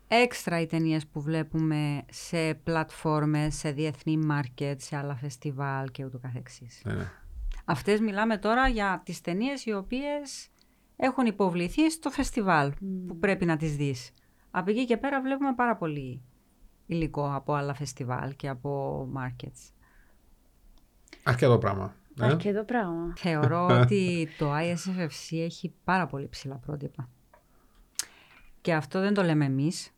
Έξτρα 0.08 0.62
οι 0.62 0.66
ταινίες 0.66 1.08
που 1.08 1.22
βλέπουμε 1.22 2.04
σε 2.12 2.54
πλατφόρμες, 2.54 3.56
σε 3.56 3.72
διεθνή 3.72 4.20
market, 4.32 4.76
σε 4.78 4.96
άλλα 4.96 5.16
φεστιβάλ 5.16 5.92
και 5.92 6.06
ούτω 6.06 6.18
καθεξής. 6.18 6.82
Ναι, 6.86 6.94
ναι. 6.94 7.12
Αυτές 7.66 8.00
μιλάμε 8.00 8.38
τώρα 8.38 8.68
για 8.68 9.02
τις 9.06 9.22
ταινίες 9.22 9.66
οι 9.66 9.74
οποίες 9.74 10.48
έχουν 10.96 11.26
υποβληθεί 11.26 11.92
στο 11.92 12.10
φεστιβάλ 12.10 12.72
που 13.08 13.18
πρέπει 13.18 13.46
να 13.46 13.58
τις 13.58 13.76
δεις. 13.76 14.12
Από 14.52 14.70
εκεί 14.70 14.86
και 14.86 14.98
πέρα 14.98 15.22
βλέπουμε 15.22 15.54
πάρα 15.54 15.76
πολύ 15.76 16.22
υλικό 16.86 17.34
από 17.34 17.54
άλλα 17.54 17.74
φεστιβάλ 17.74 18.36
και 18.36 18.50
από 18.50 19.02
markets. 19.18 19.72
Αρκετό 21.24 21.58
πράγμα. 21.58 21.96
ε. 22.20 22.26
Αρκετό 22.26 22.64
πράγμα. 22.64 23.14
Θεωρώ 23.18 23.66
ότι 23.82 24.28
το 24.38 24.52
ISFFC 24.56 25.38
έχει 25.38 25.74
πάρα 25.84 26.08
πολύ 26.08 26.28
ψηλά 26.30 26.56
πρότυπα. 26.56 27.10
Και 28.62 28.74
αυτό 28.74 29.00
δεν 29.00 29.14
το 29.14 29.24
λέμε 29.24 29.46
εμείς. 29.46 29.92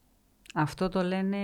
Αυτό 0.54 0.90
το 0.90 1.02
λένε 1.02 1.38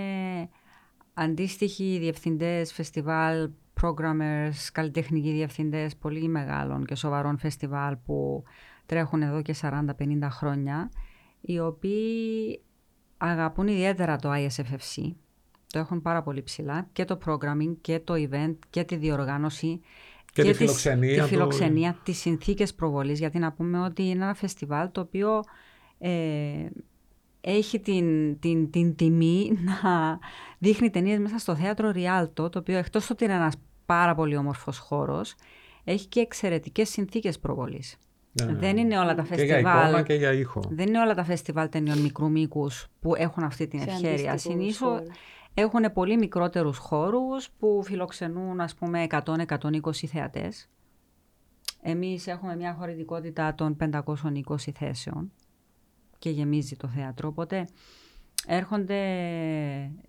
αντίστοιχοι 1.13 1.97
διευθυντές 1.99 2.73
φεστιβάλ, 2.73 3.49
programmers, 3.81 4.69
καλλιτεχνικοί 4.73 5.31
διευθυντές 5.31 5.95
πολύ 5.95 6.27
μεγάλων 6.27 6.85
και 6.85 6.95
σοβαρών 6.95 7.37
φεστιβάλ 7.37 7.95
που 7.95 8.43
τρέχουν 8.91 9.21
εδώ 9.21 9.41
και 9.41 9.55
40-50 9.61 10.27
χρόνια, 10.29 10.91
οι 11.41 11.59
οποίοι 11.59 12.61
αγαπούν 13.17 13.67
ιδιαίτερα 13.67 14.15
το 14.15 14.29
ISFFC. 14.33 15.11
Το 15.67 15.79
έχουν 15.79 16.01
πάρα 16.01 16.21
πολύ 16.23 16.41
ψηλά 16.43 16.87
και 16.93 17.05
το 17.05 17.17
programming 17.25 17.75
και 17.81 17.99
το 17.99 18.13
event 18.17 18.55
και 18.69 18.83
τη 18.83 18.95
διοργάνωση 18.95 19.81
Και 20.33 20.41
τη 20.41 20.47
τις- 20.47 20.57
φιλοξενία 20.57 21.13
τη 21.15 21.21
του. 21.21 21.27
φιλοξενία, 21.27 21.97
τις 22.03 22.17
συνθήκες 22.17 22.73
προβολής, 22.73 23.19
γιατί 23.19 23.39
να 23.39 23.51
πούμε 23.51 23.79
ότι 23.79 24.03
είναι 24.03 24.23
ένα 24.23 24.33
φεστιβάλ 24.33 24.91
το 24.91 25.01
οποίο 25.01 25.41
ε, 25.97 26.65
έχει 27.41 27.79
την, 27.79 28.39
την, 28.39 28.69
την 28.71 28.95
τιμή 28.95 29.51
να 29.83 30.19
δείχνει 30.57 30.89
ταινίες 30.89 31.19
μέσα 31.19 31.37
στο 31.37 31.55
θέατρο 31.55 31.91
Ριάλτο, 31.91 32.49
το 32.49 32.59
οποίο 32.59 32.77
εκτός 32.77 33.09
ότι 33.09 33.23
είναι 33.23 33.33
ένας 33.33 33.55
πάρα 33.85 34.15
πολύ 34.15 34.35
όμορφος 34.37 34.77
χώρος, 34.77 35.35
έχει 35.83 36.07
και 36.07 36.19
εξαιρετικές 36.19 36.89
συνθήκες 36.89 37.39
προβολής. 37.39 37.97
Ναι, 38.31 38.45
ναι. 38.45 38.57
Δεν 38.57 38.77
είναι 38.77 38.97
όλα 38.99 39.15
τα 39.15 39.23
Και 39.23 39.43
για 39.43 39.57
εικόνα 39.59 39.73
φεστιβάλ. 39.79 40.03
και 40.03 40.13
για 40.13 40.31
ήχο. 40.33 40.61
Δεν 40.69 40.87
είναι 40.87 40.99
όλα 40.99 41.13
τα 41.13 41.23
φεστιβάλ 41.23 41.69
ταινιών 41.69 41.97
μικρού 42.01 42.29
μήκου 42.31 42.69
που 42.99 43.15
έχουν 43.15 43.43
αυτή 43.43 43.67
την 43.67 43.79
Σε 43.79 43.89
ευχαίρεια. 43.89 44.11
αντίστοιχους 44.31 44.41
Συνήθως 44.41 44.77
χώρους. 44.77 45.07
έχουν 45.53 45.93
πολύ 45.93 46.17
μικρότερους 46.17 46.77
χώρους 46.77 47.49
που 47.59 47.81
φιλοξενούν 47.83 48.59
ας 48.59 48.75
πούμε 48.75 49.03
100-120 49.09 50.07
θεατές. 50.07 50.69
Εμείς 51.81 52.27
έχουμε 52.27 52.55
μια 52.55 52.73
χωρητικότητα 52.73 53.55
των 53.55 53.75
520 53.79 54.71
θέσεων 54.73 55.31
και 56.19 56.29
γεμίζει 56.29 56.75
το 56.75 56.87
θέατρο, 56.87 57.27
οπότε 57.27 57.67
έρχονται 58.47 58.97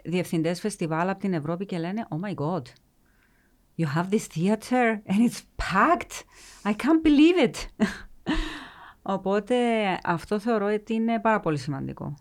διευθυντές 0.04 0.60
φεστιβάλ 0.60 1.08
από 1.08 1.20
την 1.20 1.32
Ευρώπη 1.32 1.64
και 1.66 1.78
λένε 1.78 2.06
«Oh 2.10 2.28
my 2.28 2.34
God, 2.34 2.62
you 3.78 3.86
have 3.96 4.08
this 4.10 4.26
theater 4.36 5.00
and 5.06 5.28
it's 5.30 5.40
packed! 5.56 6.14
I 6.64 6.72
can't 6.72 7.02
believe 7.08 7.48
it!» 7.50 7.86
Οπότε 9.02 9.56
αυτό 10.04 10.38
θεωρώ 10.38 10.66
ότι 10.66 10.94
είναι 10.94 11.20
πάρα 11.20 11.40
πολύ 11.40 11.58
σημαντικό. 11.58 12.14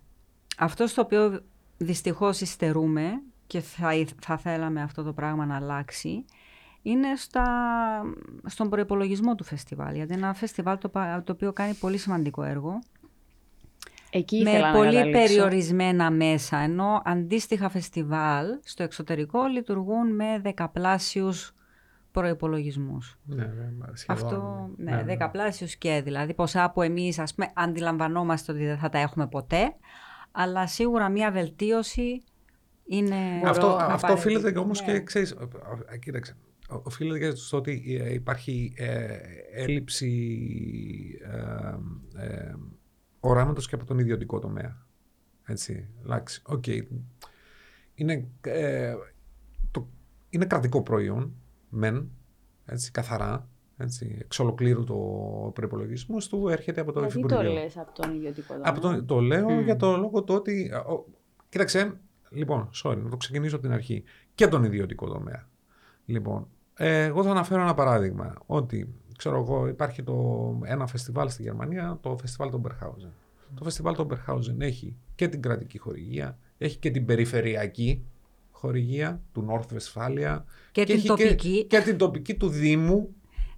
Αυτό 0.58 0.88
στο 0.88 1.02
οποίο 1.02 1.40
δυστυχώς 1.78 2.42
υστερούμε 2.42 3.22
και 3.48 3.60
θα, 3.60 3.94
ήθ- 3.94 4.14
θα 4.22 4.38
θέλαμε 4.38 4.82
αυτό 4.82 5.04
το 5.04 5.14
πράγμα 5.14 5.46
να 5.46 5.56
αλλάξει 5.56 6.26
είναι 6.82 7.16
στα, 7.16 7.46
στον 8.46 8.70
προπολογισμό 8.70 9.36
του 9.36 9.44
φεστιβάλ. 9.44 9.96
Γιατί 9.96 10.14
είναι 10.14 10.22
ένα 10.26 10.34
φεστιβάλ 10.34 10.78
το, 10.78 10.90
πα- 10.90 11.24
το 11.26 11.32
οποίο 11.32 11.54
κάνει 11.54 11.74
πολύ 11.74 11.98
σημαντικό 11.98 12.44
έργο 12.44 12.80
Εκεί 14.12 14.42
με 14.44 14.50
ήθελα 14.50 14.72
να 14.72 14.78
πολύ 14.78 14.94
καταλήξω. 14.96 15.20
περιορισμένα 15.22 16.12
μέσα, 16.12 16.58
ενώ 16.58 17.02
αντίστοιχα 17.06 17.70
φεστιβάλ 17.70 18.48
στο 18.64 18.84
εξωτερικό 18.84 19.46
λειτουργούν 19.46 20.16
με 20.16 20.40
δεκαπλάσιους 20.42 21.54
προϋπολογισμούς. 22.12 23.20
Ναι, 23.26 23.44
ναι, 23.46 23.70
σχεδόν, 23.94 24.26
Αυτό, 24.26 24.70
ναι, 24.78 24.92
ναι, 24.92 24.98
ναι. 24.98 25.04
δεκαπλάσιους 25.04 25.76
και 25.76 26.02
δηλαδή 26.04 26.34
ποσά 26.34 26.72
που 26.72 26.82
εμείς 26.82 27.20
ας 27.20 27.34
πούμε 27.36 27.52
αντιλαμβανόμαστε 27.56 28.52
ότι 28.52 28.66
δεν 28.66 28.78
θα 28.78 28.90
τα 28.90 29.00
έχουμε 29.00 29.28
ποτέ, 29.28 29.76
αλλά 30.32 30.68
σίγουρα 30.68 31.10
μια 31.10 31.32
βελτίωση 31.32 32.24
είναι... 32.86 33.16
Αυτό, 33.46 33.62
Μπορώ 33.68 33.76
αυτό 33.76 33.94
απαραίτητη. 33.96 34.12
οφείλεται 34.28 34.52
και 34.52 34.58
όμως 34.58 34.82
Ναι. 34.86 34.92
και, 34.94 35.04
ξέρεις, 35.04 35.32
ε, 35.32 35.48
ε, 35.94 35.98
κοίταξε, 35.98 36.38
ο- 36.70 36.82
οφείλεται 36.84 37.20
και 37.30 37.36
στο 37.36 37.58
ότι 37.58 37.98
ε, 38.02 38.14
υπάρχει 38.14 38.74
ε, 38.78 39.18
έλλειψη 39.54 40.40
ε, 42.16 42.24
ε, 42.26 42.54
οράματος 43.20 43.68
και 43.68 43.76
από 43.76 43.86
τον 43.86 44.00
ιδιωτικό 44.00 44.40
τομέα. 44.40 44.86
Έτσι, 45.46 45.90
εντάξει, 46.04 46.42
οκ. 46.46 46.64
Είναι, 47.96 48.28
ε, 48.42 48.94
το, 49.72 49.88
είναι 50.30 50.46
κρατικό 50.46 50.82
προϊόν, 50.82 51.34
μεν, 51.72 52.10
έτσι, 52.66 52.92
καθαρά, 52.92 53.48
έτσι, 53.78 54.18
εξ 54.22 54.40
ολοκλήρου 54.40 54.84
το 54.84 54.96
προπολογισμό 55.54 56.18
του 56.30 56.48
έρχεται 56.50 56.82
από 56.82 56.92
το 56.92 57.00
Γιατί 57.00 57.18
Υφυπουργείο. 57.18 57.48
το 57.48 57.54
λες 57.54 57.78
από 57.78 58.02
τον 58.02 58.16
ιδιωτικό 58.16 58.54
τομέα. 58.54 58.70
Από 58.70 58.80
το, 58.80 59.04
το 59.06 59.20
λέω 59.20 59.50
Μμμ. 59.50 59.60
για 59.64 59.76
το 59.76 59.98
λόγο 59.98 60.24
του 60.24 60.34
ότι. 60.36 60.70
ε, 60.74 60.76
ο- 60.76 61.06
κοίταξε, 61.50 62.00
λοιπόν, 62.30 62.70
sorry, 62.84 62.98
να 63.04 63.10
το 63.10 63.18
ξεκινήσω 63.18 63.56
από 63.56 63.64
την 63.66 63.74
αρχή. 63.74 64.04
Και 64.36 64.48
τον 64.48 64.64
ιδιωτικό 64.64 65.08
τομέα. 65.08 65.50
Λοιπόν, 66.06 66.48
ε, 66.74 67.04
εγώ 67.04 67.24
θα 67.24 67.30
αναφέρω 67.32 67.62
ένα 67.62 67.74
παράδειγμα. 67.74 68.34
Ότι, 68.46 68.94
ξέρω 69.18 69.38
εγώ, 69.40 69.68
υπάρχει 69.68 70.04
το, 70.04 70.60
ένα 70.64 70.88
φεστιβάλ 70.88 71.30
στη 71.30 71.42
Γερμανία, 71.42 71.98
το 72.02 72.18
φεστιβάλ 72.18 72.50
των 72.52 72.62
Berghausen. 72.68 73.10
Το 73.56 73.64
φεστιβάλ 73.64 73.96
των 73.96 74.08
Berghausen 74.12 74.56
έχει 74.60 74.96
και 75.16 75.28
την 75.28 75.42
κρατική 75.42 75.78
χορηγία, 75.78 76.38
έχει 76.58 76.78
και 76.78 76.92
την 76.92 77.06
περιφερειακή 77.06 78.06
χορηγία 78.62 79.22
του 79.32 79.48
North 79.50 79.74
Westphalia 79.74 80.40
Και 80.72 80.84
την 80.84 80.96
έχει 80.96 81.08
τοπική. 81.08 81.66
Και, 81.70 81.80
την 81.80 81.98
τοπική 81.98 82.36
του 82.36 82.50
Δήμου. 82.50 83.16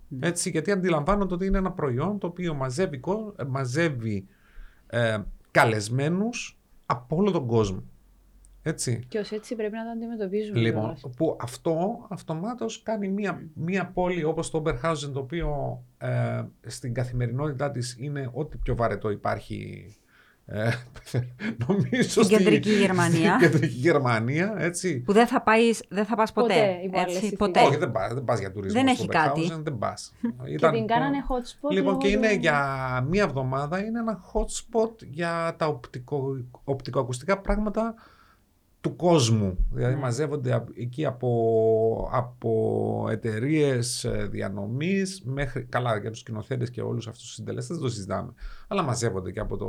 Ναι. 0.07 0.27
Έτσι, 0.27 0.49
γιατί 0.49 0.71
αντιλαμβάνονται 0.71 1.33
ότι 1.33 1.45
είναι 1.45 1.57
ένα 1.57 1.71
προϊόν 1.71 2.19
το 2.19 2.27
οποίο 2.27 2.53
μαζεύει, 2.53 2.97
κο- 2.97 3.35
ε, 3.37 3.43
μαζεύει 3.43 4.27
ε, 4.87 5.17
καλεσμένους 5.51 6.59
από 6.85 7.15
όλο 7.15 7.31
τον 7.31 7.47
κόσμο. 7.47 7.83
Έτσι. 8.61 9.05
Και 9.07 9.17
ως 9.17 9.31
έτσι 9.31 9.55
πρέπει 9.55 9.75
να 9.75 9.83
το 9.83 9.89
αντιμετωπίζουμε. 9.89 10.59
Λοιπόν, 10.59 10.81
κιόλας. 10.81 11.15
που 11.17 11.37
αυτό 11.41 12.05
αυτομάτως 12.09 12.81
κάνει 12.83 13.07
μία, 13.07 13.49
μία 13.53 13.91
πόλη 13.93 14.23
όπως 14.23 14.49
το 14.49 14.63
Oberhausen 14.65 15.11
το 15.13 15.19
οποίο 15.19 15.83
ε, 15.97 16.43
στην 16.61 16.93
καθημερινότητά 16.93 17.71
της 17.71 17.95
είναι 17.99 18.29
ό,τι 18.33 18.57
πιο 18.57 18.75
βαρετό 18.75 19.09
υπάρχει 19.09 19.87
ε, 20.45 20.69
νομίζω 21.67 22.23
Στην 22.23 22.27
κεντρική 22.37 22.71
Γερμανία. 22.71 23.37
Στην 23.39 23.51
κεντρική 23.51 23.75
Γερμανία, 23.79 24.55
έτσι. 24.57 24.99
Που 24.99 25.13
δεν 25.13 25.27
θα, 25.27 25.41
πάεις, 25.41 25.83
δεν 25.89 26.05
θα 26.05 26.15
πας 26.15 26.31
ποτέ. 26.33 26.47
Ποτέ, 26.53 26.79
υπό 26.83 26.97
άλλες 26.97 27.15
έτσι, 27.15 27.19
συνθήκες. 27.19 27.47
ποτέ. 27.47 27.59
Όχι, 27.67 27.77
δεν 27.77 27.91
πας, 27.91 28.13
δεν 28.13 28.23
πας 28.23 28.39
για 28.39 28.51
τουρισμό 28.51 28.81
Δεν 28.83 28.95
στο 28.95 29.03
έχει 29.03 29.11
κάτι. 29.11 29.41
Oberhausen, 29.51 29.59
δεν 29.63 29.77
πας. 29.77 30.13
Και 30.45 30.51
Ήταν- 30.51 30.73
την 30.73 30.87
κάνανε 30.87 31.17
hot 31.29 31.67
spot. 31.67 31.69
Λοιπόν, 31.71 31.85
λόγω 31.91 31.97
και 31.97 32.07
είναι 32.07 32.29
του- 32.29 32.39
για 32.39 32.57
μία 33.09 33.23
εβδομάδα 33.23 33.79
είναι 33.85 33.99
ένα 33.99 34.19
hot 34.33 34.39
spot 34.79 34.91
για 35.09 35.55
τα 35.57 35.67
οπτικο, 35.67 36.37
οπτικοακουστικά 36.63 37.37
πράγματα 37.41 37.93
του 38.83 38.95
κόσμου. 38.95 39.65
Δηλαδή 39.71 39.93
Ναι. 39.93 39.99
μαζεύονται 39.99 40.53
α- 40.53 40.65
εκεί 40.77 41.05
από, 41.05 42.09
από 42.11 43.07
εταιρείες 43.09 44.07
διανομής 44.29 45.21
μέχρι, 45.25 45.63
καλά 45.63 45.97
για 45.97 46.09
τους 46.09 46.19
σκηνοθέτες 46.19 46.69
και 46.69 46.81
όλους 46.81 47.07
αυτούς 47.07 47.23
τους 47.23 47.33
συντελεστές 47.33 47.75
δεν 47.77 47.85
το 47.85 47.91
συζητάμε, 47.91 48.33
αλλά 48.67 48.81
μαζεύονται 48.81 49.31
και 49.31 49.39
από, 49.39 49.57
το, 49.57 49.67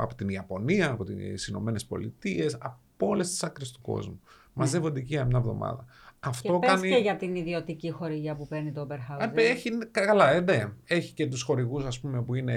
από 0.00 0.14
την 0.14 0.28
Ιαπωνία, 0.28 0.90
από 0.90 1.04
τις 1.04 1.46
Ηνωμένες 1.46 1.84
Πολιτείες, 1.86 2.54
από 2.60 3.06
όλες 3.06 3.28
τις 3.28 3.42
άκρες 3.42 3.70
του 3.70 3.80
κόσμου. 3.80 4.20
Μαζεύονται 4.52 4.98
εκεί 4.98 5.14
για 5.14 5.24
μια 5.24 5.38
εβδομάδα. 5.38 5.84
Και 6.20 6.28
Αυτό 6.28 6.58
πες 6.58 6.70
κάνει... 6.70 6.88
και 6.88 6.96
για 6.96 7.16
την 7.16 7.34
ιδιωτική 7.34 7.90
χορηγία 7.90 8.34
που 8.34 8.46
παίρνει 8.46 8.72
το 8.72 8.86
Oberhausen. 8.90 9.22
Α, 9.22 9.30
Έχει, 9.34 9.70
καλά, 9.90 10.30
ε, 10.32 10.40
ναι. 10.40 10.64
Έχει 10.86 11.12
και 11.12 11.26
τους 11.26 11.42
χορηγούς 11.42 11.84
ας 11.84 12.00
πούμε 12.00 12.22
που 12.22 12.34
είναι 12.34 12.56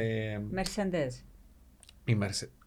Mercedes. 0.55 1.23
η 2.05 2.17
Mercedes. 2.21 2.60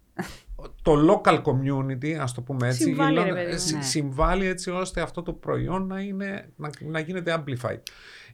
Το 0.83 0.93
local 1.25 1.43
community, 1.43 2.11
ας 2.13 2.33
το 2.35 2.43
πούμε 2.43 2.67
έτσι, 2.69 2.83
Συμβάλλει, 2.83 3.21
η 3.21 3.23
ρε 3.23 3.31
London- 3.31 3.35
παιδί 3.35 3.53
μου. 3.53 3.59
συ- 3.59 3.77
Ναι. 3.77 3.83
συμβάλλει 3.83 4.47
έτσι 4.47 4.71
ώστε 4.71 5.01
αυτό 5.01 5.23
το 5.23 5.33
προϊόν 5.33 5.87
να, 5.87 6.01
είναι, 6.01 6.53
να, 6.57 6.71
να 6.81 6.99
γίνεται 6.99 7.43
amplified. 7.45 7.81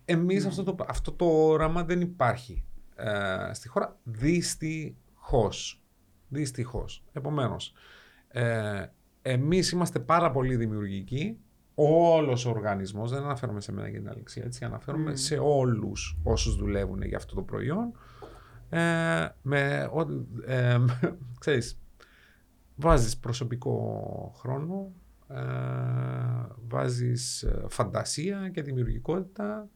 Εμείς 0.05 0.43
Ναι. 0.43 0.49
αυτό, 0.49 0.62
το, 0.62 0.77
αυτό 0.88 1.12
το 1.12 1.25
όραμα 1.25 1.85
δεν 1.85 2.01
υπάρχει 2.01 2.64
ε, 2.97 3.53
στη 3.53 3.69
χώρα, 3.69 3.99
δυστυχώς. 4.03 5.83
Δυστυχώς. 6.29 7.05
Επομένως, 7.12 7.73
ε, 8.29 8.85
εμείς 9.23 9.71
είμαστε 9.71 9.99
πάρα 9.99 10.31
πολύ 10.31 10.57
δημιουργικοί, 10.57 11.38
όλος 11.75 12.45
ο 12.47 12.51
οργανισμός, 12.51 13.11
δεν 13.11 13.23
αναφέρομαι 13.23 13.61
σε 13.61 13.73
μένα 13.73 13.90
και 13.90 13.97
την 13.99 14.09
Αλεξία, 14.09 14.43
έτσι, 14.45 14.64
αναφέρομαι 14.64 15.11
Μμ. 15.11 15.14
σε 15.14 15.38
όλους 15.43 16.19
όσους 16.23 16.57
δουλεύουν 16.57 17.03
για 17.03 17.16
αυτό 17.16 17.35
το 17.35 17.43
προϊόν, 17.43 17.93
Ε, 18.71 19.29
με, 19.43 19.91
ε, 20.47 20.79
ξέρεις, 21.41 21.79
βάζεις 22.77 23.17
προσωπικό 23.19 24.33
χρόνο, 24.39 24.93
ε, 25.29 25.41
βάζεις 26.69 27.43
ε, 27.43 27.65
φαντασία 27.69 28.49
και 28.49 28.63
δημιουργικότητα 28.63 29.69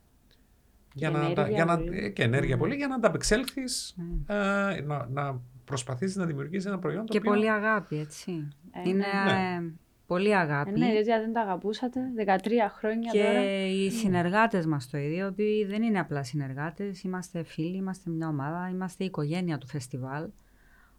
για 0.95 1.11
Και 1.11 1.17
να, 1.17 1.25
ενέργεια 1.25 1.49
για 1.49 1.65
να, 1.65 1.77
πολύ. 1.77 2.13
και 2.13 2.23
ενέργεια 2.23 2.57
Mm. 2.57 2.59
πολύ 2.59 2.75
για 2.75 2.89
να 2.89 2.95
ανταπεξέλθεις, 2.95 3.97
Mm. 3.99 4.35
ε, 4.35 4.81
να, 4.81 5.07
να 5.13 5.41
προσπαθήσεις 5.65 6.17
να 6.17 6.25
δημιουργήσεις 6.27 6.67
ένα 6.67 6.79
προϊόν 6.79 7.07
το 7.07 7.13
Και 7.13 7.19
οποίο... 7.19 7.31
πολύ 7.31 7.51
αγάπη, 7.51 7.99
έτσι. 7.99 8.49
Ε, 8.71 8.89
είναι 8.89 9.05
ναι. 9.25 9.73
Ε, 10.05 10.07
πολύ 10.07 10.31
Ε, 10.31 10.37
αγάπη. 10.37 10.79
ναι, 10.79 10.91
διότι 10.93 11.13
αν 11.13 11.21
δεν 11.21 11.33
τα 11.33 11.41
αγαπούσατε, 11.41 12.01
13 12.17 12.71
χρόνια 12.79 13.11
Και 13.13 13.23
τώρα. 13.23 13.67
οι 13.69 13.91
συνεργάτες 13.91 14.67
μας 14.67 14.91
το 14.91 14.99
ίδιο, 14.99 15.27
ότι 15.27 15.65
δεν 15.69 15.83
είναι 15.83 15.99
απλά 15.99 16.23
συνεργάτες, 16.23 17.03
είμαστε 17.03 17.43
φίλοι, 17.43 17.77
είμαστε 17.77 18.11
μια 18.11 18.29
ομάδα, 18.29 18.69
είμαστε 18.69 19.03
η 19.05 19.07
οικογένεια 19.07 19.59
του 19.59 19.67
φεστιβάλ. 19.67 20.29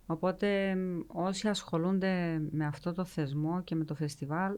Οπότε 0.06 0.76
μ, 0.76 1.00
όσοι 1.08 1.48
ασχολούνται 1.48 2.42
με 2.52 2.66
αυτό 2.66 2.94
το 2.94 3.06
θεσμό 3.06 3.62
και 3.64 3.76
με 3.76 3.84
το 3.84 3.96
φεστιβάλ, 3.96 4.58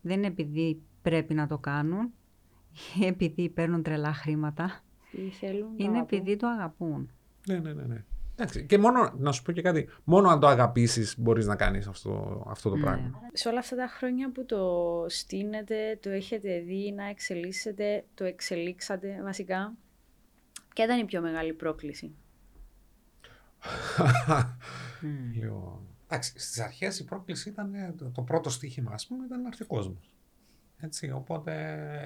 δεν 0.00 0.16
είναι 0.18 0.26
επειδή 0.26 0.82
πρέπει 1.02 1.34
να 1.34 1.46
το 1.46 1.58
κάνουν 1.58 2.12
ή 3.00 3.06
επειδή 3.14 3.48
παίρνουν 3.48 3.82
τρελά 3.82 4.12
χρήματα, 4.12 4.80
Ή 5.10 5.30
θέλουν, 5.30 5.68
το 5.76 5.84
είναι 5.84 5.96
αγαπούν. 5.96 6.18
επειδή 6.18 6.36
το 6.36 6.46
αγαπούν. 6.46 7.10
Ναι, 7.46 7.58
ναι, 7.58 7.72
ναι. 7.72 7.82
ναι. 7.82 8.04
Εντάξει, 8.42 8.66
και 8.66 8.78
μόνο, 8.78 9.12
να 9.18 9.32
σου 9.32 9.42
πω 9.42 9.52
και 9.52 9.62
κάτι, 9.62 9.88
μόνο 10.04 10.28
αν 10.28 10.40
το 10.40 10.46
αγαπήσεις 10.46 11.18
μπορείς 11.18 11.46
να 11.46 11.56
κάνεις 11.56 11.86
αυτό, 11.86 12.44
αυτό 12.48 12.68
το 12.70 12.76
Ναι. 12.76 12.82
πράγμα. 12.82 13.20
Σε 13.32 13.48
όλα 13.48 13.58
αυτά 13.58 13.76
τα 13.76 13.86
χρόνια 13.88 14.32
που 14.32 14.44
το 14.46 15.04
στείνετε, 15.08 15.98
το 16.02 16.10
έχετε 16.10 16.58
δει 16.60 16.92
να 16.96 17.04
εξελίσσετε, 17.08 18.04
το 18.14 18.24
εξελίξατε 18.24 19.20
βασικά, 19.22 19.72
ποια 20.74 20.84
ήταν 20.84 20.98
η 20.98 21.04
πιο 21.04 21.20
μεγάλη 21.20 21.52
πρόκληση; 21.52 22.14
Μμ. 25.00 25.32
Λίγο. 25.32 25.82
Εντάξει, 26.06 26.30
στις 26.38 26.60
αρχές 26.60 26.98
η 26.98 27.04
πρόκληση 27.04 27.48
ήταν 27.48 27.74
ε, 27.74 27.94
το, 27.98 28.10
το 28.10 28.22
πρώτο 28.22 28.50
στοίχημα, 28.50 28.90
ας 28.92 29.06
πούμε, 29.06 29.24
ήταν 29.24 29.40
να 29.42 29.48
έρθει 29.48 29.62
ο 29.62 29.66
κόσμος. 29.66 30.10
Έτσι, 30.76 31.10
οπότε 31.10 31.52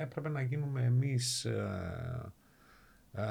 έπρεπε 0.00 0.28
να 0.28 0.42
γίνουμε 0.42 0.82
εμείς... 0.82 1.44
ε, 1.44 2.32
ε, 3.12 3.22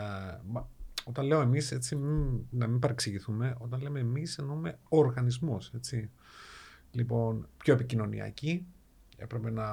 μα- 0.45 0.69
όταν 1.05 1.25
λέω 1.25 1.41
εμείς, 1.41 1.71
έτσι, 1.71 1.95
μη- 1.95 2.47
να 2.49 2.67
μην 2.67 2.79
παρεξηγηθούμε, 2.79 3.55
όταν 3.57 3.81
λέμε 3.81 3.99
εμείς 3.99 4.37
εννοούμε 4.37 4.79
ο 4.89 4.97
οργανισμός, 4.97 5.71
έτσι. 5.73 6.11
Λοιπόν, 6.91 7.47
πιο 7.57 7.73
επικοινωνιακή, 7.73 8.67
έπρεπε 9.17 9.49
να, 9.49 9.67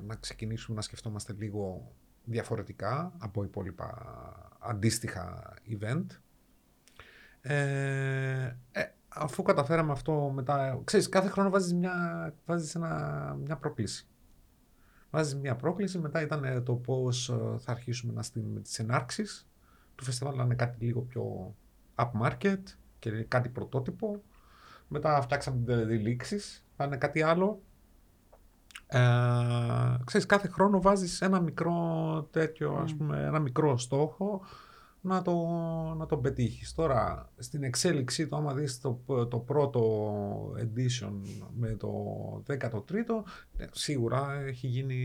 να 0.00 0.14
ξεκινήσουμε 0.14 0.76
να 0.76 0.82
σκεφτόμαστε 0.82 1.32
λίγο 1.38 1.92
διαφορετικά 2.24 3.12
από 3.18 3.44
υπόλοιπα 3.44 3.94
αντίστοιχα 4.58 5.54
event. 5.68 6.06
Ε, 7.40 8.56
ε, 8.72 8.84
αφού 9.08 9.42
καταφέραμε 9.42 9.92
αυτό 9.92 10.30
μετά, 10.34 10.80
ξέρεις, 10.84 11.08
κάθε 11.08 11.28
χρόνο 11.28 11.50
βάζεις 11.50 11.74
μια, 11.74 12.34
βάζεις 12.46 12.74
ένα, 12.74 13.36
μια 13.44 13.56
πρόκληση. 13.56 14.06
Βάζεις 15.10 15.34
μια 15.34 15.56
πρόκληση, 15.56 15.98
μετά 15.98 16.22
ήταν 16.22 16.44
ε, 16.44 16.60
το 16.60 16.74
πώς 16.74 17.28
ε, 17.28 17.58
θα 17.58 17.72
αρχίσουμε 17.72 18.12
να 18.12 18.22
στείλουμε 18.22 18.60
τις 18.60 18.78
ενάρξεις 18.78 19.45
του 19.96 20.04
φεστιβάλ 20.04 20.36
να 20.36 20.42
είναι 20.44 20.54
κάτι 20.54 20.84
λίγο 20.84 21.00
πιο 21.00 21.54
upmarket 21.94 22.58
και 22.98 23.10
κάτι 23.10 23.48
πρωτότυπο. 23.48 24.22
Μετά 24.88 25.20
φτιάξαμε 25.20 25.64
τις 25.64 25.86
δηλήξεις, 25.86 26.64
θα 26.76 26.84
είναι 26.84 26.96
κάτι 26.96 27.22
άλλο. 27.22 27.60
Ε, 28.86 28.98
ξέρεις, 30.04 30.26
κάθε 30.26 30.48
χρόνο 30.48 30.80
βάζεις 30.80 31.20
ένα 31.20 31.40
μικρό 31.40 32.28
τέτοιο, 32.30 32.74
ας 32.74 32.92
Mm. 32.92 32.96
πούμε, 32.96 33.22
ένα 33.22 33.38
μικρό 33.38 33.78
στόχο 33.78 34.42
να 35.06 35.22
το, 35.22 35.34
να 35.96 36.06
το 36.06 36.16
πετύχεις. 36.16 36.74
Τώρα, 36.74 37.28
στην 37.38 37.62
εξέλιξή 37.62 38.26
του, 38.28 38.36
άμα 38.36 38.54
δεις 38.54 38.80
το, 38.80 39.00
το 39.30 39.38
πρώτο 39.38 39.82
edition 40.58 41.12
με 41.56 41.68
το 41.68 41.92
13ο, 42.46 43.22
ε, 43.56 43.64
σίγουρα 43.70 44.40
έχει 44.46 44.66
γίνει 44.66 45.02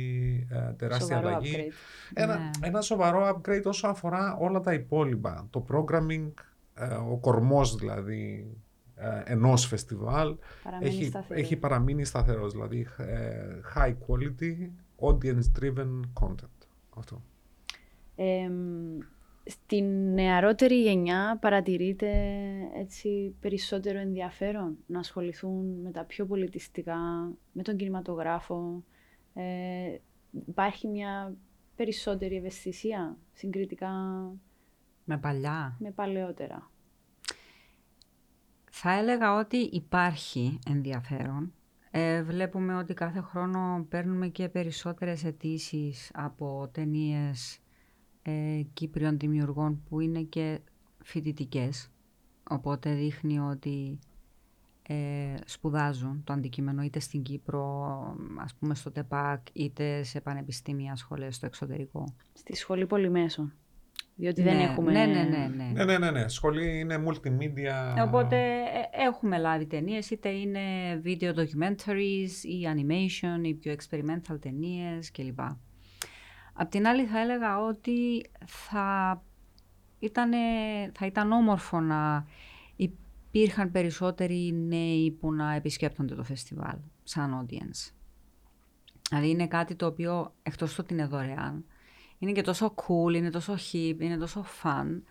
ε, 0.49 0.71
τεράστια 0.73 1.15
Σοβαρό 1.15 1.27
αλλαγή. 1.35 1.55
upgrade. 1.57 1.71
Ένα, 2.13 2.37
Ναι. 2.37 2.49
ένα 2.67 2.81
σοβαρό 2.81 3.29
upgrade 3.41 3.63
όσο 3.65 3.87
αφορά 3.87 4.37
όλα 4.39 4.59
τα 4.59 4.73
υπόλοιπα. 4.73 5.47
Το 5.49 5.65
programming, 5.71 6.31
ε, 6.73 6.85
ο 6.93 7.17
κορμός 7.21 7.75
δηλαδή 7.75 8.55
ε, 8.95 9.21
ενός 9.25 9.65
φεστιβάλ 9.65 10.35
Παραμένει 10.63 10.89
έχει, 10.95 11.05
σταθερό. 11.05 11.39
έχει 11.39 11.55
παραμείνει 11.55 12.05
σταθερός. 12.05 12.51
Δηλαδή 12.51 12.87
ε, 12.97 13.37
high 13.75 13.93
quality, 14.07 14.69
audience 14.99 15.59
driven 15.61 15.99
content. 16.21 16.65
Αυτό. 16.97 17.21
Εμ, 19.43 19.53
στην 19.53 20.13
νεαρότερη 20.13 20.81
γενιά 20.81 21.37
παρατηρείτε 21.41 22.09
έτσι 22.73 23.35
περισσότερο 23.39 23.99
ενδιαφέρον 23.99 24.77
να 24.85 24.99
ασχοληθούν 24.99 25.81
με 25.81 25.91
τα 25.91 26.05
πιο 26.05 26.25
πολιτιστικά, 26.25 26.97
με 27.51 27.63
τον 27.63 27.75
κινηματογράφο. 27.75 28.83
Ε, 29.33 29.97
υπάρχει 30.47 30.87
μια 30.87 31.35
περισσότερη 31.75 32.35
ευαισθησία 32.35 33.17
συγκριτικά 33.33 33.91
Με 35.03 35.17
παλιά. 35.17 35.75
με 35.79 35.91
παλαιότερα. 35.91 36.71
Θα 38.71 38.91
έλεγα 38.91 39.35
ότι 39.35 39.57
υπάρχει 39.57 40.59
ενδιαφέρον. 40.67 41.53
Ε, 41.91 42.23
βλέπουμε 42.23 42.75
ότι 42.75 42.93
κάθε 42.93 43.21
χρόνο 43.21 43.85
παίρνουμε 43.89 44.27
και 44.27 44.49
περισσότερες 44.49 45.23
αιτήσεις 45.23 46.11
από 46.13 46.69
ταινίες 46.73 47.59
ε, 48.21 48.61
Κύπριων 48.73 49.17
δημιουργών 49.19 49.83
που 49.89 49.99
είναι 49.99 50.21
και 50.21 50.59
φοιτητικές. 51.03 51.91
Οπότε 52.49 52.93
δείχνει 52.93 53.39
ότι 53.39 53.99
ε, 54.87 55.35
σπουδάζουν 55.45 56.21
το 56.23 56.33
αντικείμενο 56.33 56.83
είτε 56.83 56.99
στην 56.99 57.21
Κύπρο, 57.21 57.95
ας 58.37 58.55
πούμε 58.55 58.75
στο 58.75 58.91
ΤΕΠΑΚ, 58.91 59.41
είτε 59.53 60.03
σε 60.03 60.21
πανεπιστήμια 60.21 60.95
σχολές 60.95 61.35
στο 61.35 61.45
εξωτερικό. 61.45 62.15
Στη 62.33 62.55
σχολή 62.55 62.85
πολυμέσων. 62.85 63.53
Διότι 64.15 64.41
δεν 64.41 64.55
Ναι, 64.55 64.63
έχουμε... 64.63 64.91
Ναι, 64.91 65.05
ναι, 65.05 65.23
ναι. 65.23 65.51
ναι. 65.55 65.71
Ναι, 65.73 65.85
ναι, 65.85 65.97
ναι, 65.97 66.11
ναι. 66.11 66.27
Σχολή 66.27 66.79
είναι 66.79 67.03
multimedia. 67.07 68.05
Οπότε 68.07 68.37
ε, 68.37 69.03
έχουμε 69.05 69.37
λάβει 69.37 69.65
ταινίες, 69.65 70.09
είτε 70.09 70.29
είναι 70.29 70.59
video 71.05 71.33
documentaries 71.33 72.43
ή 72.43 72.67
animation 72.75 73.45
ή 73.45 73.53
πιο 73.53 73.73
experimental 73.73 74.39
ταινίες 74.41 75.11
κλπ. 75.11 75.39
Απ' 76.61 76.69
την 76.69 76.87
άλλη 76.87 77.05
θα 77.05 77.19
έλεγα 77.19 77.59
ότι 77.59 78.25
θα 78.45 79.21
ήταν, 79.99 80.31
θα 80.93 81.05
ήταν 81.05 81.31
όμορφο 81.31 81.79
να 81.79 82.25
υπήρχαν 82.75 83.71
περισσότεροι 83.71 84.53
νέοι 84.53 85.11
που 85.11 85.33
να 85.33 85.53
επισκέπτονται 85.53 86.15
το 86.15 86.23
φεστιβάλ 86.23 86.77
σαν 87.03 87.45
audience. 87.47 87.93
Δηλαδή 89.09 89.29
είναι 89.29 89.47
κάτι 89.47 89.75
το 89.75 89.85
οποίο 89.85 90.33
εκτός 90.43 90.69
του 90.73 90.77
ότι 90.83 90.93
είναι 90.93 91.05
δωρεάν, 91.05 91.65
είναι 92.17 92.31
και 92.31 92.41
τόσο 92.41 92.73
cool, 92.75 93.13
είναι 93.15 93.29
τόσο 93.29 93.53
hip, 93.53 93.95
είναι 93.99 94.17
τόσο 94.17 94.45
fun, 94.63 95.01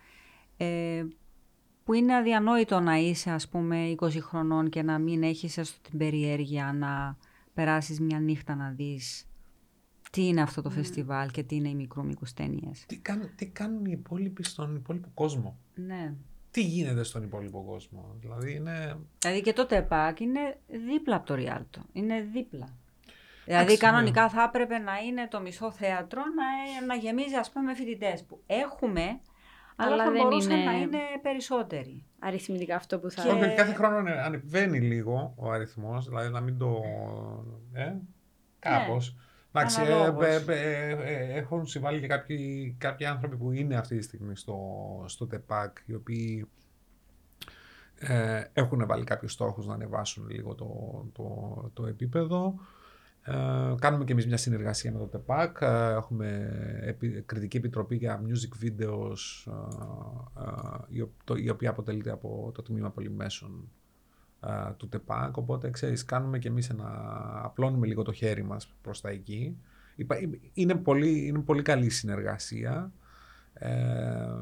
ε, 0.57 1.05
που 1.83 1.93
είναι 1.93 2.15
αδιανόητο 2.15 2.79
να 2.79 2.95
είσαι 2.95 3.31
ας 3.31 3.49
πούμε 3.49 3.95
20 3.99 4.19
χρονών 4.21 4.69
και 4.69 4.83
να 4.83 4.99
μην 4.99 5.23
έχεις 5.23 5.57
έστω 5.57 5.89
την 5.89 5.97
περιέργεια 5.97 6.73
να 6.73 7.17
περάσεις 7.53 7.99
μια 7.99 8.19
νύχτα 8.19 8.55
να 8.55 8.69
δεις 8.69 9.25
τι 10.11 10.27
είναι 10.27 10.41
αυτό 10.41 10.61
το 10.61 10.69
φεστιβάλ 10.69 11.31
και 11.31 11.43
τι 11.43 11.55
είναι 11.55 11.69
οι 11.69 11.75
μικρού 11.75 12.05
μήκους 12.05 12.33
ταινίες. 12.33 12.85
Τι, 12.87 12.97
κάνουν, 12.97 13.29
τι 13.35 13.45
κάνουν 13.47 13.85
οι 13.85 13.91
υπόλοιποι 13.91 14.43
στον 14.43 14.75
υπόλοιπο 14.75 15.07
κόσμο; 15.13 15.57
Ναι. 15.75 16.13
Τι 16.51 16.61
γίνεται 16.63 17.03
στον 17.03 17.23
υπόλοιπο 17.23 17.63
κόσμο; 17.63 18.15
Δηλαδή 18.19 18.53
είναι... 18.55 18.97
Δηλαδή 19.19 19.41
και 19.41 19.53
το 19.53 19.65
ΤΕΠΑΚ 19.65 20.19
είναι 20.19 20.57
δίπλα 20.87 21.15
από 21.15 21.25
το 21.25 21.35
Ριάλτο. 21.35 21.81
Είναι 21.93 22.21
δίπλα. 22.21 22.69
Δηλαδή 23.45 23.63
Εντάξει, 23.65 23.85
ναι. 23.85 23.91
κανονικά 23.91 24.29
θα 24.29 24.43
έπρεπε 24.43 24.77
να 24.77 24.97
είναι 24.97 25.27
το 25.27 25.41
μισό 25.41 25.71
θέατρο 25.71 26.21
να, 26.21 26.85
να 26.85 26.95
γεμίζει 26.95 27.35
ας 27.35 27.51
πούμε 27.51 27.65
με 27.65 27.75
φοιτητές 27.75 28.23
που 28.23 28.41
έχουμε, 28.45 29.01
αλλά, 29.75 29.93
Αλλά 29.93 30.03
θα 30.03 30.11
δεν 30.11 30.21
μπορούσαν 30.21 30.51
είναι- 30.51 30.65
να 30.65 30.71
είναι 30.77 30.99
περισσότεροι. 31.21 32.03
Αριθμητικά 32.19 32.75
αυτό 32.75 32.99
που 32.99 33.09
θα... 33.11 33.23
Και- 33.23 33.29
Όχι, 33.29 33.55
κάθε 33.55 33.73
χρόνο 33.73 33.95
ανε- 33.97 34.17
ανεβαίνει 34.19 34.79
λίγο 34.79 35.33
ο 35.37 35.51
αριθμός, 35.51 36.07
δηλαδή 36.07 36.29
να 36.29 36.39
μην 36.41 36.57
το... 36.57 36.81
Ε, 37.73 37.93
κάπως. 38.59 39.15
Εντάξει, 39.53 39.81
ε, 39.81 39.93
αναλόγως. 39.93 40.25
ε, 40.25 40.43
ε, 40.47 40.89
ε, 40.91 41.37
έχουν 41.37 41.65
συμβάλει 41.65 41.99
και 41.99 42.07
κάποιοι, 42.07 42.75
κάποιοι 42.77 43.05
άνθρωποι 43.05 43.35
που 43.37 43.51
είναι 43.51 43.75
αυτή 43.75 43.97
τη 43.97 44.03
στιγμή 44.03 44.35
στο, 44.37 44.57
στο 45.07 45.27
ΤΕΠΑΚ, 45.27 45.77
οι 45.85 45.93
οποίοι 45.93 46.47
ε, 47.95 48.43
έχουν 48.53 48.85
βάλει 48.87 49.03
κάποιους 49.03 49.31
στόχους 49.31 49.65
να 49.67 49.73
ανεβάσουν 49.73 50.27
λίγο 50.29 50.55
το, 50.55 50.65
το, 51.13 51.69
το 51.73 51.85
επίπεδο. 51.85 52.55
Ε, 53.23 53.75
κάνουμε 53.79 54.03
και 54.03 54.11
εμείς 54.11 54.27
μια 54.27 54.37
συνεργασία 54.37 54.91
με 54.91 54.97
το 54.99 55.05
ΤΕΠΑΚ. 55.05 55.57
Ε, 55.61 55.91
έχουμε 55.93 56.49
επι, 56.81 57.21
κριτική 57.25 57.57
επιτροπή 57.57 57.95
για 57.95 58.21
music 58.25 58.65
videos, 58.65 59.15
ε, 59.45 59.51
ε, 60.43 60.77
η, 60.87 61.01
ο- 61.01 61.11
το- 61.23 61.35
η 61.35 61.49
οποία 61.49 61.69
αποτελείται 61.69 62.11
από 62.11 62.51
το 62.53 62.61
τμήμα 62.61 62.89
πολυμέσων 62.89 63.69
ε, 64.41 64.71
του 64.77 64.89
ΤΕΠΑΚ. 64.89 65.37
Οπότε, 65.37 65.69
ξέρεις, 65.69 66.05
κάνουμε 66.05 66.39
και 66.39 66.47
εμείς 66.47 66.69
ένα... 66.69 66.89
απλώνουμε 67.43 67.87
λίγο 67.87 68.03
το 68.03 68.11
χέρι 68.11 68.43
μας 68.43 68.73
προς 68.81 69.01
τα 69.01 69.09
εκεί. 69.09 69.57
Υπά- 69.95 70.17
Είναι 70.53 70.75
πολύ, 70.75 71.27
είναι 71.27 71.39
πολύ 71.39 71.61
καλή 71.61 71.89
συνεργασία. 71.89 72.91
Ε, 73.53 74.35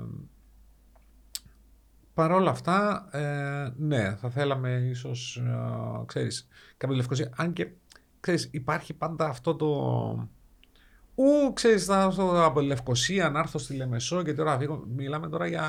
Παρ' 2.14 2.32
όλα 2.32 2.50
αυτά, 2.50 3.08
ε, 3.12 3.74
ναι, 3.78 4.16
θα 4.16 4.30
θέλαμε 4.30 4.70
ίσως, 4.72 5.38
ε, 5.38 6.04
ξέρεις, 6.06 6.48
κάποια 6.78 6.96
Λευκοσία. 6.96 7.32
Αν 7.36 7.54
και, 7.54 7.72
ξέρεις, 8.20 8.50
υπάρχει 8.52 8.94
πάντα 8.94 9.26
αυτό 9.26 9.56
το... 9.56 9.68
Ού, 11.16 11.54
ξέρεις, 11.54 11.86
θα 11.86 12.02
έρθω 12.02 12.44
από 12.44 12.62
Λευκοσία 12.62 13.30
να 13.30 13.40
έρθω 13.40 13.58
στη 13.58 13.76
Λεμεσό 13.76 14.24
και 14.24 14.34
τώρα 14.34 14.58
φύγω. 14.58 14.86
Μιλάμε 14.96 15.30
τώρα 15.30 15.48
για 15.48 15.66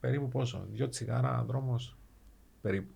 περίπου 0.00 0.28
πόσο, 0.28 0.66
δυο 0.72 0.88
τσιγάρα 0.88 1.44
δρόμος, 1.46 1.96
περίπου. 2.60 2.92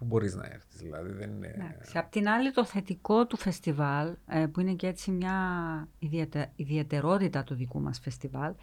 Πού 0.00 0.06
μπορείς 0.06 0.34
να 0.34 0.46
έρθεις, 0.46 0.80
δηλαδή 0.80 1.12
δεν 1.12 1.30
είναι... 1.30 1.46
Εντάξει. 1.46 1.98
Απ' 1.98 2.10
την 2.10 2.28
άλλη 2.28 2.52
το 2.52 2.64
θετικό 2.64 3.26
του 3.26 3.36
φεστιβάλ, 3.36 4.16
ε, 4.26 4.46
που 4.46 4.60
είναι 4.60 4.72
και 4.72 4.86
έτσι 4.86 5.10
μια 5.10 5.34
ιδιαιτε- 5.98 6.52
ιδιαιτερότητα 6.56 7.44
του 7.44 7.54
δικού 7.54 7.80
μας 7.80 7.98
φεστιβάλ, 8.00 8.54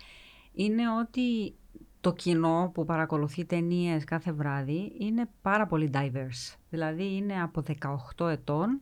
είναι 0.54 0.84
ότι 1.00 1.56
το 2.02 2.13
κοινό 2.13 2.71
που 2.73 2.86
παρακολουθεί 2.86 3.45
ταινίες 3.45 4.04
κάθε 4.04 4.32
βράδυ 4.32 4.95
είναι 5.00 5.30
πάρα 5.41 5.65
πολύ 5.67 5.89
diverse. 5.93 6.56
Δηλαδή 6.69 7.15
είναι 7.15 7.41
από 7.41 7.63
18 8.17 8.28
ετών 8.30 8.82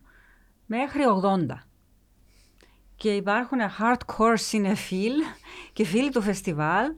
μέχρι 0.66 1.02
80. 1.24 1.68
Και 2.96 3.16
υπάρχουν 3.16 3.60
hardcore 3.80 4.38
cinefil 4.52 5.42
και 5.74 5.86
φίλοι 5.86 6.12
του 6.12 6.22
φεστιβάλ 6.22 6.94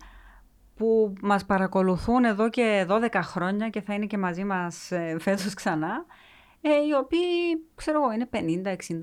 που 0.78 1.14
μας 1.22 1.46
παρακολουθούν 1.46 2.24
εδώ 2.24 2.50
και 2.50 2.86
12 2.90 3.20
χρόνια 3.24 3.70
και 3.70 3.82
θα 3.82 3.94
είναι 3.94 4.06
και 4.06 4.18
μαζί 4.18 4.44
μας 4.44 4.92
ε, 4.92 5.16
φέτος 5.20 5.54
ξανά, 5.54 6.06
ε, 6.62 6.70
οι 6.70 6.94
οποίοι, 7.04 7.20
ξέρω 7.76 8.00
εγώ, 8.04 8.12
είναι 8.12 8.30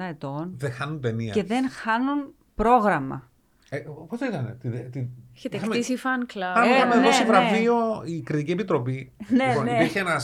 50-60 0.00 0.04
ετών 0.08 0.54
Δεν 0.56 0.72
χάνουν 0.72 1.00
ταινία. 1.00 1.32
και 1.32 1.44
δεν 1.44 1.68
χάνουν 1.70 2.34
πρόγραμμα. 2.54 3.28
Ε, 3.68 3.84
πότε 4.08 4.26
ήταν, 4.26 4.58
τη, 4.60 4.68
τη, 4.90 5.06
Έχετε 5.36 5.56
είχαμε- 5.56 5.74
χτίσει 5.74 5.96
fan 6.02 6.32
club. 6.36 6.40
Αν 6.54 6.62
Ε, 6.62 6.74
είχαμε 6.76 6.94
ναι, 6.94 7.02
δώσει 7.02 7.22
ναι. 7.22 7.28
βραβείο 7.28 7.74
η 8.04 8.22
κριτική 8.22 8.50
επιτροπή. 8.52 9.12
Ναι, 9.28 9.46
λοιπόν, 9.48 9.64
ναι. 9.64 9.74
Υπήρχε 9.74 9.98
ένα. 9.98 10.20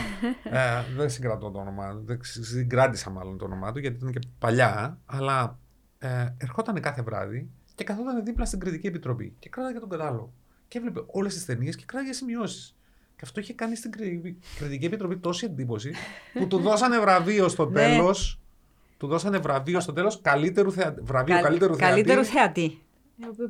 ε, 0.42 0.82
δεν 0.96 1.10
συγκρατώ 1.10 1.50
το 1.50 1.58
όνομα. 1.58 2.00
Δεν 2.04 2.18
ξ- 2.18 2.44
συγκράτησα 2.44 3.10
μάλλον 3.10 3.38
το 3.38 3.44
όνομά 3.44 3.72
του 3.72 3.78
γιατί 3.78 3.96
ήταν 3.96 4.12
και 4.12 4.18
παλιά. 4.38 4.98
Αλλά 5.06 5.58
ε, 5.98 6.26
ερχόταν 6.38 6.80
κάθε 6.80 7.02
βράδυ 7.02 7.50
και 7.74 7.84
καθόταν 7.84 8.24
δίπλα 8.24 8.44
στην 8.44 8.58
κριτική 8.60 8.86
επιτροπή 8.86 9.34
και 9.38 9.48
κράταγε 9.48 9.78
τον 9.78 9.88
κατάλογο. 9.88 10.32
Και 10.74 10.80
έβλεπε 10.80 11.02
όλες 11.06 11.34
τις 11.34 11.44
ταινίες 11.44 11.76
και 11.76 11.84
κράταγε 11.86 12.12
σημειώσεις. 12.12 12.76
Και 13.16 13.20
αυτό 13.22 13.40
είχε 13.40 13.52
κάνει 13.52 13.76
στην 13.76 13.90
κριτική 13.90 14.38
κριτική 14.58 14.84
επιτροπή 14.84 15.16
τόση 15.16 15.44
εντύπωση 15.46 15.92
που 16.32 16.46
του 16.46 16.58
δώσανε 16.58 16.98
βραβείο 16.98 17.48
στο 17.48 17.64
Ναι. 17.70 17.72
τέλος. 17.72 18.40
Του 18.96 19.06
δώσανε 19.06 19.38
βραβείο 19.38 19.80
στο 19.80 19.92
τέλος 19.92 20.20
καλύτερου 20.20 20.72
θεατή. 20.72 21.00
Βραβείο 21.00 21.34
Καλ- 21.34 21.46
καλύτερου 21.46 21.76
θεατή. 21.76 21.92
καλύτερου 21.92 22.24
θεατή. 22.24 22.78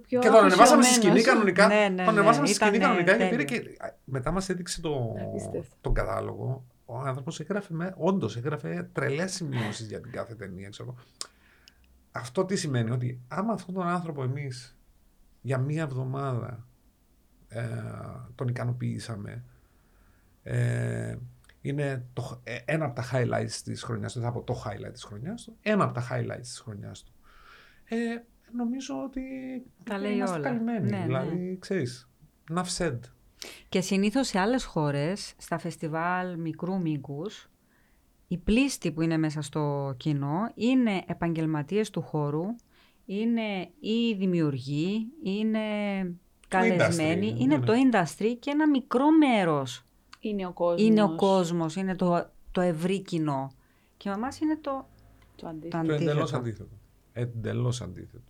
Πιο 0.08 0.20
Και 0.20 0.28
τον 0.28 0.44
ανεβάσαμε 0.44 0.82
στη 0.82 0.94
σκηνή 0.94 1.10
αφοσιωμένος. 1.12 1.54
κανονικά. 1.54 1.66
Ναι, 1.66 1.74
ναι, 1.74 2.04
τον 2.04 2.14
ναι, 2.14 2.20
ανεβάσαμε 2.20 2.46
στη 2.46 2.54
σκηνή 2.54 2.76
ήτανε 2.76 2.84
κανονικά 2.84 3.12
και 3.12 3.18
τέλειο. 3.18 3.44
πήρε 3.44 3.60
και. 3.60 3.76
Μετά 4.04 4.30
μας 4.30 4.48
έδειξε 4.48 4.80
το, 4.80 5.14
Απίστευτο. 5.28 5.76
τον 5.80 5.94
κατάλογο. 5.94 6.64
Ο 6.84 6.98
άνθρωπος 6.98 7.40
έγραφε, 7.40 7.74
με, 7.74 7.94
όντως 7.96 8.36
έγραφε 8.36 8.88
τρελές 8.92 9.32
σημειώσεις 9.32 9.86
για 9.88 10.00
την 10.00 10.12
κάθε 10.12 10.34
ταινία. 10.34 10.68
Ξέρω. 10.68 10.94
Αυτό 12.12 12.44
τι 12.44 12.56
σημαίνει, 12.56 12.90
ότι 12.90 13.20
άμα 13.28 13.52
αυτόν 13.52 13.74
τον 13.74 13.86
άνθρωπο 13.86 14.22
εμείς 14.22 14.76
για 15.40 15.58
μία 15.58 15.82
εβδομάδα 15.82 16.66
ε, 17.54 17.68
τον 18.34 18.48
ικανοποιήσαμε, 18.48 19.44
ε, 20.42 21.16
είναι 21.60 22.04
το, 22.12 22.40
ε, 22.44 22.58
ένα 22.64 22.84
από 22.84 22.94
τα 22.94 23.04
highlights 23.12 23.60
της 23.64 23.82
χρονιάς 23.82 24.12
του, 24.12 24.20
δεν 24.20 24.28
θα 24.28 24.34
πω 24.34 24.42
το 24.42 24.62
highlight 24.66 24.92
της 24.92 25.04
χρονιάς 25.04 25.44
του, 25.44 25.56
ένα 25.62 25.84
από 25.84 25.94
τα 25.94 26.08
highlights 26.10 26.40
της 26.40 26.58
χρονιάς 26.60 27.02
του. 27.02 27.12
Ε, 27.84 27.96
νομίζω 28.56 29.02
ότι 29.04 29.20
Τα 29.84 29.98
λέει 29.98 30.12
είμαστε 30.14 30.36
όλα. 30.38 30.48
καλυμμένοι. 30.48 30.90
Ναι, 30.90 30.98
ναι. 30.98 31.04
δηλαδή, 31.04 31.56
ξέρεις, 31.60 32.10
enough 32.52 32.76
said. 32.78 32.98
Και 33.68 33.80
συνήθως 33.80 34.26
σε 34.26 34.38
άλλες 34.38 34.64
χώρες, 34.64 35.34
στα 35.38 35.58
φεστιβάλ 35.58 36.38
μικρού 36.38 36.80
μήκους, 36.80 37.48
οι 38.28 38.38
πλήστοι 38.38 38.92
που 38.92 39.02
είναι 39.02 39.16
μέσα 39.16 39.42
στο 39.42 39.94
κοινό 39.96 40.50
είναι 40.54 41.02
επαγγελματίες 41.06 41.90
του 41.90 42.02
χώρου, 42.02 42.44
είναι 43.04 43.70
ή 43.80 44.14
δημιουργοί, 44.18 45.06
είναι 45.22 45.60
καλεσμένοι, 46.60 47.32
industry, 47.36 47.40
είναι 47.40 47.56
ναι, 47.56 47.64
το 47.64 47.72
industry 47.72 48.36
και 48.40 48.50
ένα 48.50 48.68
μικρό 48.68 49.04
μέρος 49.18 49.84
Είναι 50.20 50.46
ο 50.46 50.52
κόσμος. 50.52 50.82
είναι 50.82 51.02
ο 51.02 51.14
κόσμος, 51.16 51.76
είναι 51.76 51.96
το, 51.96 52.30
το 52.50 52.60
ευρύ 52.60 53.00
κοινό. 53.02 53.50
Και 53.96 54.08
με 54.08 54.14
εμάς 54.14 54.38
είναι 54.40 54.58
το, 54.60 54.86
Το 55.36 55.46
αντίθετο. 55.48 55.78
το 55.78 55.86
Το 55.86 55.92
αντίθετο. 55.94 56.10
εντελώς 56.10 56.32
αντίθετο. 56.32 56.68
Εντελώς 57.12 57.80
αντίθετο. 57.82 58.22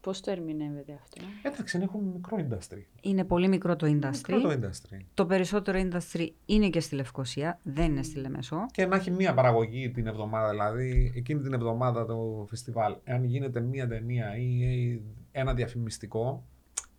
Πώς 0.00 0.20
το 0.20 0.30
ερμηνεύετε 0.30 0.98
αυτό; 1.02 1.20
Εντάξει, 1.42 1.78
έχουμε 1.82 2.10
μικρό 2.12 2.36
industry. 2.48 2.82
Είναι 3.00 3.24
πολύ 3.24 3.48
μικρό 3.48 3.76
το 3.76 3.86
industry. 3.86 4.28
Μικρό 4.28 4.40
το 4.40 4.50
industry. 4.50 4.98
Το 5.14 5.26
περισσότερο 5.26 5.78
industry 5.90 6.28
είναι 6.46 6.68
και 6.68 6.80
στη 6.80 6.94
Λευκοσία, 6.94 7.58
δεν 7.62 7.90
είναι 7.90 8.02
στη 8.02 8.18
Λεμεσό. 8.18 8.66
Και 8.70 8.86
να 8.86 8.96
έχει 8.96 9.10
μία 9.10 9.34
παραγωγή 9.34 9.90
την 9.90 10.06
εβδομάδα, 10.06 10.50
δηλαδή 10.50 11.12
εκείνη 11.16 11.40
την 11.40 11.52
εβδομάδα 11.52 12.06
το 12.06 12.46
φεστιβάλ. 12.48 12.96
Εάν 13.04 13.24
γίνεται 13.24 13.60
μία 13.60 13.88
ταινία 13.88 14.36
ή, 14.36 14.58
ή 14.60 15.02
ένα 15.32 15.54
διαφημιστικό, 15.54 16.44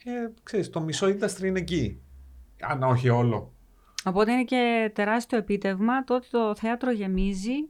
ε, 0.04 0.32
ξέρεις, 0.44 0.70
το 0.70 0.82
μισό 0.82 1.08
industry 1.08 1.44
είναι 1.44 1.60
εκεί. 1.60 2.02
Αν 2.60 2.84
όχι 2.84 3.10
όλο. 3.10 3.54
Οπότε 4.04 4.32
είναι 4.32 4.44
και 4.44 4.92
τεράστιο 4.96 5.38
επίτευγμα 5.38 6.04
το 6.04 6.16
ότι 6.16 6.30
το 6.30 6.56
θέατρο 6.56 6.92
γεμίζει 6.92 7.68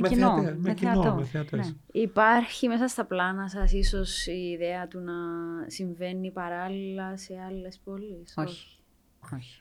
με, 0.00 0.08
κοινό. 0.08 0.42
θεατές, 0.42 0.56
με 0.58 0.74
κοινό, 0.74 0.92
θεατό. 0.92 1.14
με 1.14 1.24
θεατές. 1.24 1.66
Ναι. 1.66 2.00
Υπάρχει 2.00 2.68
μέσα 2.68 2.88
στα 2.88 3.04
πλάνα 3.04 3.48
σας 3.48 3.72
ίσως 3.72 4.26
η 4.26 4.50
ιδέα 4.50 4.88
του 4.88 5.00
να 5.00 5.12
συμβαίνει 5.66 6.30
παράλληλα 6.30 7.16
σε 7.16 7.34
άλλες 7.48 7.80
πόλεις; 7.84 8.34
Όχι. 8.36 8.78
Όχι. 9.34 9.60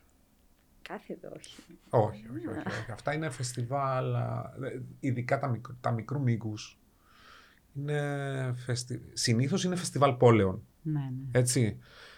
Κάθετο 0.82 1.32
όχι. 1.36 1.62
Όχι, 1.90 2.26
όχι, 2.36 2.48
όχι, 2.48 2.58
όχι. 2.68 2.92
Αυτά 2.98 3.14
είναι 3.14 3.30
φεστιβάλ, 3.30 4.16
α, 4.16 4.54
ε, 4.64 4.82
ειδικά 5.00 5.40
τα, 5.40 5.48
μικρο, 5.48 5.76
τα 5.82 5.92
μικρού 5.92 6.22
μήκους. 6.22 6.80
Είναι 7.74 8.54
φεστι... 8.56 9.10
Συνήθως 9.14 9.64
είναι 9.64 9.76
φεστιβάλ 9.76 10.14
πόλεων. 10.14 10.64
Ναι, 10.86 11.00
ναι. 11.00 11.40
Έτσι. 11.40 11.78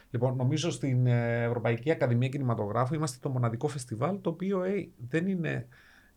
Λοιπόν, 0.10 0.36
νομίζω 0.36 0.72
στην 0.72 1.08
ε, 1.08 1.44
Ευρωπαϊκή 1.44 1.92
Ακαδημία 1.92 2.30
Κινηματογράφου 2.30 2.94
είμαστε 2.96 3.18
το 3.22 3.30
μοναδικό 3.30 3.68
φεστιβάλ 3.68 4.22
το 4.22 4.30
οποίο 4.30 4.64
ε, 4.64 4.90
δεν 5.10 5.28
είναι 5.28 5.68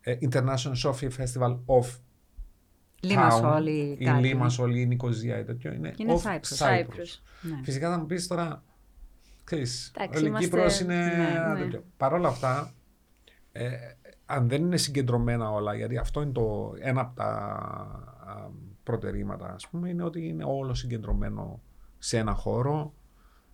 ε, 0.01 0.17
International 0.31 0.75
Sofia 0.85 1.11
Festival 1.19 1.59
of 1.67 1.99
Λίμασόλ 3.01 3.67
ή 3.67 3.97
ή 3.99 4.05
κάτι. 4.05 4.27
Λίμασόλ 4.27 4.77
ή 4.77 4.87
Νικοζία 4.87 5.39
ή 5.39 5.45
τέτοιο. 5.45 5.73
Είναι, 5.73 5.95
Είναι 5.97 6.15
of 6.15 6.27
Cyprus. 6.27 6.57
Cyprus. 6.59 7.21
Ναι. 7.43 7.61
Φυσικά 7.63 7.91
θα 7.91 7.99
μου 7.99 8.07
πεις 8.07 8.27
τώρα, 8.27 8.63
ξέρεις, 9.45 9.93
Εντάξει, 9.97 10.23
η 10.23 10.27
είμαστε- 10.29 10.49
Κύπρος 10.49 10.81
είναι 10.81 10.95
ναι, 10.97 11.53
ναι. 11.55 11.61
τέτοιο. 11.61 11.85
Παρ' 11.97 12.13
όλα 12.13 12.29
αυτά, 12.29 12.73
ε, 13.53 13.71
αν 14.27 14.49
δεν 14.49 14.63
είναι 14.63 14.77
συγκεντρωμένα 14.77 15.51
όλα, 15.51 15.75
γιατί 15.75 15.97
αυτό 15.99 16.23
είναι 16.23 16.33
το 16.33 16.75
ένα 16.81 17.01
από 17.01 17.17
τα 17.17 17.27
α, 18.27 18.51
προτερήματα, 18.83 19.53
ας 19.55 19.69
πούμε, 19.69 19.89
είναι 19.89 20.03
ότι 20.03 20.29
είναι 20.29 20.45
όλο 20.45 20.75
συγκεντρωμένο 20.75 21.61
σε 22.03 22.19
ένα 22.19 22.35
χώρο. 22.35 22.95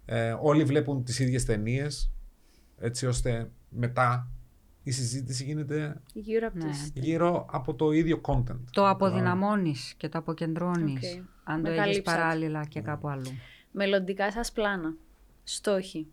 Ε, 0.04 0.36
όλοι 0.40 0.64
βλέπουν 0.64 1.04
τις 1.04 1.18
ίδιες 1.18 1.44
ταινίες, 1.44 2.10
έτσι 2.78 3.06
ώστε 3.06 3.50
μετά 3.68 4.28
η 4.82 4.90
συζήτηση 4.90 5.44
γίνεται 5.44 6.00
Γύρω 6.12 6.46
από 6.46 6.58
Ναι. 6.58 6.70
τις... 6.70 6.90
γύρω 6.94 7.46
από 7.50 7.74
το 7.74 7.90
ίδιο 7.92 8.20
content. 8.24 8.58
Το 8.70 8.88
αποδυναμώνεις 8.88 9.94
και 9.96 10.08
το 10.08 10.18
αποκεντρώνεις. 10.18 11.14
Οκ. 11.16 11.22
Αν 11.44 11.56
το 11.56 11.62
Με 11.62 11.68
έχεις 11.68 11.80
καλύψατε. 11.80 12.18
παράλληλα 12.18 12.64
και 12.64 12.80
κάπου 12.80 13.08
αλλού. 13.08 13.30
Μελλοντικά 13.70 14.32
σας 14.32 14.52
πλάνα. 14.52 14.94
Στόχοι. 15.44 16.06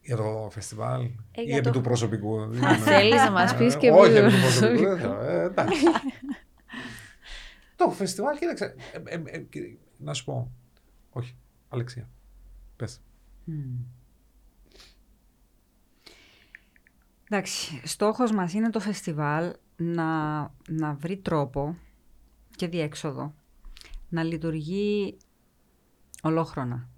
Για 0.00 0.16
το 0.16 0.48
φεστιβάλ 0.50 1.02
Ε, 1.02 1.08
ή 1.32 1.42
για 1.44 1.56
επί 1.56 1.64
το- 1.64 1.70
του 1.70 1.80
προσωπικού. 1.80 2.40
Αν 2.40 2.76
θέλεις 2.78 3.14
να 3.22 3.30
μας 3.30 3.56
πεις 3.56 3.76
και 3.76 3.90
Όχι 3.90 4.10
επί 4.12 4.18
επί 4.18 4.28
του 4.30 4.34
του 4.36 4.40
προσωπικού. 4.40 4.82
προσωπικού. 4.82 4.88
δεν 4.88 4.98
θέλω. 4.98 5.20
Ε, 5.20 5.44
εντάξει. 5.44 5.84
Το 7.76 7.90
φεστιβάλ, 7.90 8.38
κοίταξε. 8.38 8.74
Ε, 9.98 10.02
ε, 10.02 10.02
ε, 10.02 10.02
κοί- 10.02 10.04
Να 10.06 10.14
σου 10.14 10.24
πω. 10.24 10.50
Όχι. 11.10 11.36
Αλεξία. 11.68 12.08
Πες. 12.76 13.00
Μμμ. 13.44 13.78
Εντάξει, 17.28 17.80
στόχος 17.84 18.32
μας 18.32 18.52
είναι 18.52 18.70
το 18.70 18.80
φεστιβάλ 18.80 19.52
να, 19.76 20.40
να 20.68 20.94
βρει 20.94 21.16
τρόπο 21.16 21.76
και 22.56 22.68
διέξοδο 22.68 23.34
να 24.08 24.22
λειτουργεί 24.22 25.16
ολόχρονα. 26.22 26.88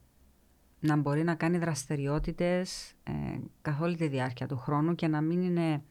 Να 0.80 0.96
μπορεί 0.96 1.22
να 1.24 1.34
κάνει 1.34 1.58
δραστηριότητες 1.58 2.92
ε, 3.02 3.12
καθ' 3.62 3.80
όλη 3.80 3.96
τη 3.96 4.08
διάρκεια 4.08 4.46
του 4.46 4.56
χρόνου 4.56 4.94
και 4.94 5.06
να 5.08 5.20
μην 5.20 5.42
είναι 5.42 5.82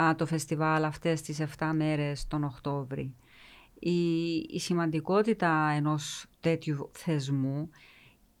α, 0.00 0.14
το 0.14 0.26
φεστιβάλ 0.26 0.84
αυτές 0.84 1.22
τις 1.22 1.40
7 1.58 1.70
μέρες 1.74 2.26
τον 2.26 2.44
Οκτώβρη. 2.44 3.14
Η, 3.78 4.34
η 4.36 4.58
σημαντικότητα 4.60 5.68
ενός 5.70 6.26
τέτοιου 6.50 6.90
θεσμού 6.92 7.68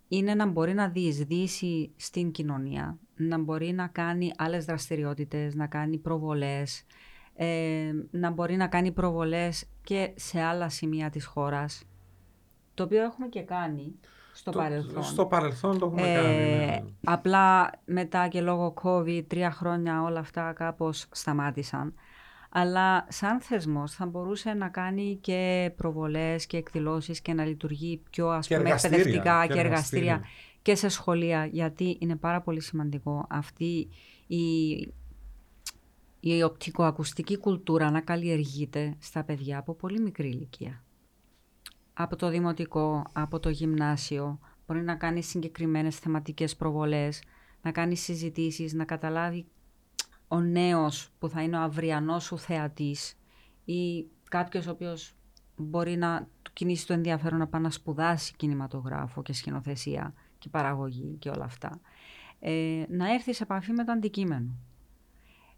είναι 0.08 0.34
να 0.34 0.46
μπορεί 0.46 0.74
να 0.74 0.88
διεισδύσει 0.88 1.92
στην 1.96 2.30
κοινωνία, 2.30 2.98
να 3.16 3.38
μπορεί 3.38 3.72
να 3.72 3.86
κάνει 3.86 4.30
άλλες 4.36 4.64
δραστηριότητες, 4.64 5.54
να 5.54 5.66
κάνει 5.66 5.98
προβολές, 5.98 6.84
ε, 7.34 7.92
να 8.10 8.30
μπορεί 8.30 8.56
να 8.56 8.66
κάνει 8.66 8.92
προβολές 8.92 9.68
και 9.82 10.12
σε 10.16 10.40
άλλα 10.40 10.68
σημεία 10.68 11.10
της 11.10 11.24
χώρας, 11.24 11.82
το 12.74 12.82
οποίο 12.82 13.02
έχουμε 13.02 13.26
και 13.28 13.42
κάνει 13.42 13.94
στο 14.32 14.50
Το- 14.50 14.58
παρελθόν. 14.58 15.02
Στο 15.02 15.26
παρελθόν 15.26 15.78
το 15.78 15.86
έχουμε 15.86 16.12
Ε, 16.12 16.14
κάνει. 16.14 16.56
ναι. 16.56 16.82
Απλά 17.04 17.70
μετά 17.84 18.28
και 18.28 18.40
λόγω 18.40 18.74
COVID, 18.82 19.24
τρία 19.26 19.50
χρόνια 19.50 20.02
όλα 20.02 20.20
αυτά 20.20 20.52
κάπως 20.52 21.06
σταμάτησαν. 21.10 21.94
Αλλά 22.50 23.06
σαν 23.08 23.40
θεσμός 23.40 23.92
θα 23.92 24.06
μπορούσε 24.06 24.52
να 24.52 24.68
κάνει 24.68 25.18
και 25.20 25.72
προβολές 25.76 26.46
και 26.46 26.56
εκδηλώσεις 26.56 27.20
και 27.20 27.32
να 27.32 27.44
λειτουργεί 27.44 28.02
πιο 28.10 28.28
ας 28.28 28.46
Και 28.46 28.54
πούμε 28.56 28.66
εργαστήρια, 28.68 28.96
εκπαιδευτικά 28.98 29.46
και 29.46 29.52
και 29.52 29.58
εργαστήρια 29.60 30.12
εργαστήρια. 30.12 30.30
και 30.62 30.74
σε 30.74 30.88
σχολεία 30.88 31.46
γιατί 31.46 31.96
είναι 32.00 32.16
πάρα 32.16 32.40
πολύ 32.40 32.60
σημαντικό 32.60 33.26
αυτή 33.30 33.88
η, 34.26 34.70
η 36.20 36.42
οπτικοακουστική 36.42 37.38
κουλτούρα 37.38 37.90
να 37.90 38.00
καλλιεργείται 38.00 38.96
στα 38.98 39.24
παιδιά 39.24 39.58
από 39.58 39.74
πολύ 39.74 40.00
μικρή 40.00 40.28
ηλικία. 40.28 40.84
Από 41.92 42.16
το 42.16 42.28
δημοτικό, 42.28 43.02
από 43.12 43.40
το 43.40 43.48
γυμνάσιο, 43.48 44.38
μπορεί 44.66 44.82
να 44.82 44.94
κάνει 44.94 45.22
συγκεκριμένες 45.22 45.98
θεματικές 45.98 46.56
προβολές, 46.56 47.22
να 47.62 47.72
κάνει 47.72 47.96
συζητήσεις, 47.96 48.72
να 48.72 48.84
καταλάβει 48.84 49.46
ο 50.28 50.40
νέος 50.40 51.10
που 51.18 51.28
θα 51.28 51.42
είναι 51.42 51.56
ο 51.56 51.60
αυριανός 51.60 52.24
σου 52.24 52.38
θεατής 52.38 53.18
ή 53.64 54.06
κάποιος 54.30 54.66
ο 54.66 54.70
οποίος 54.70 55.14
μπορεί 55.56 55.96
να 55.96 56.28
του 56.42 56.52
κινήσει 56.52 56.86
το 56.86 56.92
ενδιαφέρον 56.92 57.38
να 57.38 57.46
πάει 57.46 57.62
να 57.62 57.70
σπουδάσει 57.70 58.34
κινηματογράφο 58.36 59.22
και 59.22 59.32
σκηνοθεσία 59.32 60.14
και 60.38 60.48
παραγωγή 60.48 61.16
και 61.18 61.28
όλα 61.28 61.44
αυτά. 61.44 61.80
Ε, 62.40 62.84
να 62.88 63.12
έρθει 63.12 63.34
σε 63.34 63.42
επαφή 63.42 63.72
με 63.72 63.84
το 63.84 63.92
αντικείμενο. 63.92 64.50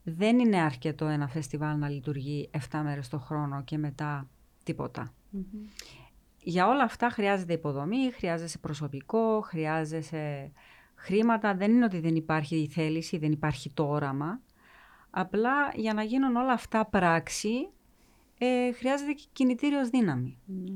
Δεν 0.03 0.39
είναι 0.39 0.61
αρκετό 0.61 1.05
ένα 1.05 1.29
φεστιβάλ 1.29 1.79
να 1.79 1.89
λειτουργεί 1.89 2.51
7 2.71 2.81
μέρες 2.83 3.09
το 3.09 3.19
χρόνο 3.19 3.63
και 3.63 3.79
μετά 3.79 4.29
τίποτα. 4.65 5.13
Για 6.43 6.69
όλα 6.69 6.83
αυτά 6.83 7.11
χρειάζεται 7.11 7.53
υποδομή, 7.53 8.13
χρειάζεσαι 8.13 8.59
προσωπικό, 8.59 9.41
χρειάζεσαι 9.41 10.53
χρήματα. 10.95 11.55
Δεν 11.55 11.71
είναι 11.71 11.85
ότι 11.85 12.01
δεν 12.01 12.17
υπάρχει 12.17 12.57
η 12.57 12.69
θέληση, 12.69 13.19
δεν 13.19 13.33
υπάρχει 13.33 13.71
το 13.73 13.89
όραμα. 13.89 14.41
Απλά 15.21 15.73
για 15.75 15.95
να 15.95 16.03
γίνουν 16.03 16.37
όλα 16.37 16.53
αυτά 16.53 16.85
πράξη 16.87 17.69
ε, 18.39 18.73
χρειάζεται 18.73 19.13
και 19.13 19.25
κινητήριος 19.33 19.89
δύναμη. 19.89 20.39
Ναι. 20.45 20.75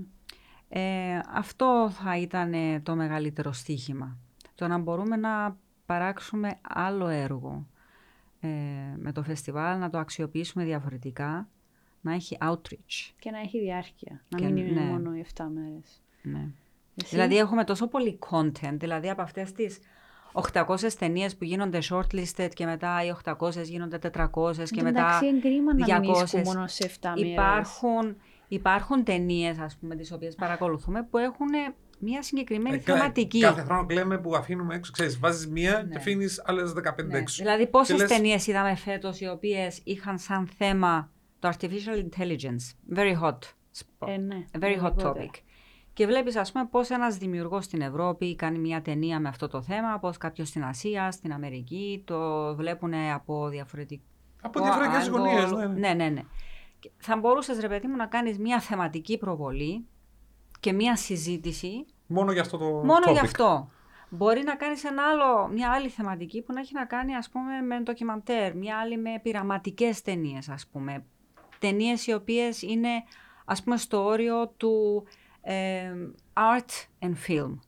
Ε, 0.69 1.21
αυτό 1.33 1.91
θα 1.91 2.17
ήταν 2.17 2.53
ε, 2.53 2.81
το 2.81 2.95
μεγαλύτερο 2.95 3.53
στίχημα. 3.53 4.17
Το 4.55 4.69
να 4.69 4.79
μπορούμε 4.79 5.17
να 5.17 5.57
παράξουμε 5.87 6.59
άλλο 6.63 7.09
έργο 7.09 7.67
ε, 8.41 8.49
με 8.97 9.13
το 9.13 9.23
φεστιβάλ, 9.23 9.79
να 9.79 9.91
το 9.91 9.99
αξιοποιήσουμε 9.99 10.65
διαφορετικά, 10.65 11.49
να 12.01 12.13
έχει 12.13 12.39
outreach. 12.41 13.13
Και 13.19 13.31
να 13.31 13.39
έχει 13.39 13.61
διάρκεια. 13.61 14.23
Να 14.29 14.39
Και 14.39 14.49
μην 14.49 14.67
είναι 14.67 14.81
ναι. 14.81 14.91
μόνο 14.91 15.15
οι 15.15 15.25
7 15.35 15.45
μέρες. 15.55 16.03
Ναι. 16.23 16.49
Εσύ; 16.95 17.15
Δηλαδή 17.15 17.37
έχουμε 17.37 17.65
τόσο 17.65 17.89
πολύ 17.89 18.19
content, 18.31 18.77
δηλαδή 18.77 19.11
από 19.11 19.23
αυτές 19.23 19.53
τις 19.53 19.79
800 20.33 20.93
ταινίες 20.99 21.37
που 21.37 21.45
γίνονται 21.45 21.79
shortlisted 21.91 22.49
και 22.55 22.65
μετά 22.65 23.05
οι 23.05 23.13
800 23.25 23.63
γίνονται 23.63 23.99
400 23.99 24.69
και 24.71 24.83
μετά 24.83 25.01
Εντάξει, 25.01 25.27
είναι 25.27 25.39
κρίμα 25.41 25.75
να 25.75 25.99
μην 26.01 26.11
200. 26.15 26.23
ίσκουν 26.25 26.41
μόνο 26.43 26.67
σε 26.67 26.85
7 27.01 27.09
μέρες. 27.17 27.33
υπάρχουν, 27.33 28.17
υπάρχουν 28.49 29.05
ταινίες, 29.05 29.59
ας 29.59 29.77
πούμε, 29.81 29.97
τις 29.97 30.13
οποίες 30.13 30.35
παρακολουθούμε 30.35 31.03
που 31.11 31.19
έχουν 31.19 31.49
μια 31.99 32.23
συγκεκριμένη 32.23 32.77
Ε, 32.77 32.79
κα- 32.79 32.95
θεματική. 32.97 33.41
Κάθε 33.41 33.63
χρόνο 33.63 33.87
κλαίμε 33.87 34.19
που 34.19 34.35
αφήνουμε 34.37 34.75
έξω. 34.75 34.93
Ξέρεις, 34.93 35.19
βάζεις 35.19 35.49
μία 35.49 35.73
και 35.73 35.87
Ναι. 35.89 35.97
αφήνεις 35.97 36.43
άλλες 36.45 36.73
15 36.73 37.13
Ναι. 37.13 37.19
έξω. 37.19 37.43
Δηλαδή 37.43 37.67
πόσες 37.67 37.95
Και 37.97 38.03
λες- 38.03 38.11
ταινίες 38.11 38.47
είδαμε 38.47 38.75
φέτος 38.75 39.21
οι 39.21 39.29
οποίες 39.29 39.81
είχαν 39.85 40.19
σαν 40.19 40.49
θέμα 40.59 41.11
το 41.39 41.49
artificial 41.49 42.05
intelligence. 42.09 42.97
Very 42.99 43.15
hot. 43.23 43.39
spot. 43.79 44.09
Ε, 44.09 44.17
ναι, 44.17 44.45
A 44.53 44.63
very 44.63 44.77
hot 44.83 44.91
οπωσδήποτε. 44.91 45.31
topic. 45.33 45.39
Και 45.95 46.07
βλέπεις 46.07 46.37
ας 46.37 46.53
πούμε 46.53 46.67
πώς 46.71 46.91
ένας 46.91 47.17
δημιουργός 47.17 47.65
στην 47.65 47.81
Ευρώπη 47.81 48.37
κάνει 48.37 48.59
μια 48.59 48.83
ταινία 48.83 49.21
με 49.21 49.29
αυτό 49.29 49.49
το 49.49 49.63
θέμα, 49.63 49.99
πώς 49.99 50.17
κάποιος 50.19 50.49
στην 50.49 50.65
Ασία, 50.65 51.11
στην 51.11 51.33
Αμερική, 51.33 52.03
το 52.07 52.55
βλέπουν 52.57 52.95
από 52.95 53.49
διαφορετικό 53.49 54.03
Από 54.43 54.63
διαφορετικές 54.63 55.09
angle. 55.09 55.11
γωνίες. 55.11 55.53
Ναι, 55.53 55.67
ναι. 55.67 55.75
ναι, 55.75 55.95
ναι, 55.95 56.09
ναι. 56.09 56.23
Και 56.79 56.91
Θα 56.97 57.17
μπορούσες 57.17 57.59
ρε 57.61 57.69
παιδί 57.69 57.87
μου 57.87 57.97
να 57.97 58.07
κάνεις 58.07 58.39
μια 58.39 58.61
θεματική 58.61 59.19
προβολή 59.19 59.87
και 60.61 60.73
μια 60.73 60.97
συζήτηση 60.97 61.87
Μόνο 62.07 62.33
για 62.33 62.41
αυτό 62.41 62.59
το. 62.59 62.65
Μόνο 62.65 63.05
topic. 63.07 63.13
γι' 63.13 63.19
αυτό. 63.19 63.71
Μπορεί 64.09 64.43
να 64.43 64.55
κάνεις 64.55 64.85
ένα 64.85 65.03
άλλο, 65.09 65.49
μια 65.49 65.71
άλλη 65.71 65.89
θεματική 65.89 66.43
που 66.43 66.53
να 66.53 66.61
έχει 66.61 66.75
να 66.75 66.85
κάνει 66.85 67.15
ας 67.17 67.29
πούμε 67.29 67.61
με 67.61 67.81
ντοκιμαντέρ, 67.81 68.57
μια 68.57 68.79
άλλη 68.79 68.99
με 68.99 69.11
πειραματικές 69.23 70.03
ταινίες, 70.03 70.49
ας 70.49 70.67
πούμε. 70.73 71.05
Ταινίες 71.59 72.07
οι 72.07 72.13
οποίες 72.13 72.63
είναι 72.63 72.89
ας 73.45 73.63
πούμε 73.63 73.77
στο 73.77 74.05
όριο 74.05 74.49
του 74.57 75.05
ε, 75.43 75.93
art 76.33 76.87
and 77.07 77.15
film. 77.27 77.59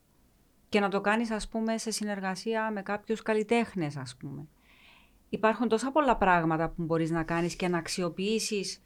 Και 0.68 0.80
να 0.80 0.88
το 0.88 1.00
κάνεις 1.00 1.30
ας 1.30 1.48
πούμε 1.48 1.78
σε 1.78 1.90
συνεργασία 1.90 2.70
με 2.70 2.82
κάποιους 2.82 3.22
καλλιτέχνες 3.22 3.96
ας 3.96 4.16
πούμε. 4.16 4.48
Υπάρχουν 5.28 5.68
τόσα 5.68 5.92
πολλά 5.92 6.16
πράγματα 6.16 6.68
που 6.68 6.82
μπορείς 6.82 7.10
να 7.10 7.22
κάνεις 7.24 7.56
και 7.56 7.68
να 7.68 7.78
αξιοποιήσεις 7.78 8.82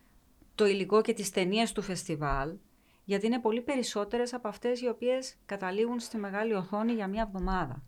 το 0.54 0.66
υλικό 0.66 1.00
και 1.00 1.12
τις 1.12 1.30
ταινίες 1.30 1.72
του 1.72 1.82
φεστιβάλ, 1.82 2.56
γιατί 3.04 3.26
είναι 3.26 3.40
πολύ 3.40 3.60
περισσότερες 3.62 4.32
από 4.34 4.48
αυτές 4.48 4.80
οι 4.80 4.88
οποίες 4.88 5.36
καταλήγουν 5.46 6.00
στη 6.00 6.16
μεγάλη 6.16 6.54
οθόνη 6.54 6.92
για 6.92 7.06
μια 7.08 7.22
εβδομάδα. 7.32 7.82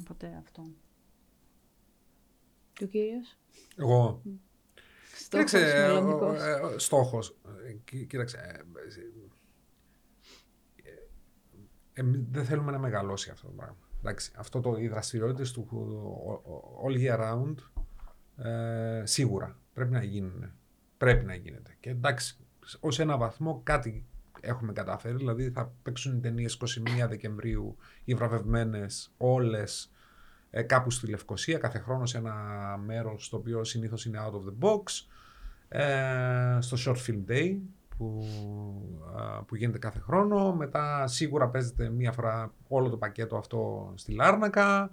Οπότε 0.00 0.36
αυτό. 0.42 0.62
Και 2.72 2.84
ο 2.84 2.86
κύριος; 2.86 3.38
Εγώ. 3.76 4.22
Στόχος 5.14 5.50
Κοίταξε, 5.50 5.58
ε, 5.58 5.86
μελλοντικός. 5.92 6.40
ε, 6.40 6.60
ε, 6.74 6.78
στόχος. 6.78 7.36
Ε, 7.66 7.72
κοί- 7.72 8.06
Κοίταξε. 8.06 8.64
Ε, 11.98 12.00
ε, 12.00 12.04
ε, 12.04 12.06
εμείς 12.06 12.20
δεν 12.30 12.44
θέλουμε 12.44 12.70
να 12.70 12.78
μεγαλώσει 12.78 13.30
αυτό 13.30 13.46
το 13.46 13.52
πράγμα. 13.52 13.76
Εντάξει, 13.98 14.32
αυτό 14.36 14.60
το, 14.60 14.76
οι 14.78 14.88
δραστηριότητες 14.88 15.52
του 15.52 15.66
ο- 16.26 16.32
ο- 16.52 16.86
all 16.86 16.96
year 16.98 17.20
round 17.20 17.54
ε, 18.44 19.02
σίγουρα 19.06 19.56
πρέπει 19.74 19.90
να 19.92 20.02
γίνουν. 20.02 20.52
Πρέπει 20.98 21.24
να 21.24 21.34
γίνεται. 21.34 21.76
Και 21.80 21.90
εντάξει, 21.90 22.36
ως 22.80 22.98
ένα 22.98 23.16
βαθμό 23.16 23.60
κάτι 23.64 24.06
έχουμε 24.40 24.72
καταφέρει. 24.72 25.16
Δηλαδή 25.16 25.50
θα 25.50 25.72
παίξουν 25.82 26.16
οι 26.16 26.20
ταινίες 26.20 26.58
21 27.04 27.08
Δεκεμβρίου, 27.08 27.76
οι 28.04 28.14
βραβευμένες 28.14 29.12
όλες 29.16 29.92
ε, 30.50 30.62
κάπου 30.62 30.90
στη 30.90 31.06
Λευκοσία, 31.06 31.58
κάθε 31.58 31.78
χρόνος 31.78 32.10
σε 32.10 32.18
ένα 32.18 32.34
μέρος 32.84 33.28
το 33.28 33.36
οποίο 33.36 33.64
συνήθως 33.64 34.04
είναι 34.04 34.18
out 34.26 34.32
of 34.34 34.42
the 34.44 34.68
box, 34.68 34.82
ε, 35.68 36.58
στο 36.60 36.76
Short 36.84 37.06
Film 37.06 37.30
Day 37.30 37.56
που, 37.98 38.24
α, 39.16 39.44
που 39.44 39.56
γίνεται 39.56 39.78
κάθε 39.78 39.98
χρόνο. 39.98 40.54
Μετά 40.54 41.06
σίγουρα 41.06 41.48
παίζεται 41.48 41.90
μία 41.90 42.12
φορά 42.12 42.54
όλο 42.68 42.88
το 42.88 42.96
πακέτο 42.96 43.36
αυτό 43.36 43.92
στη 43.94 44.12
Λάρνακα. 44.12 44.90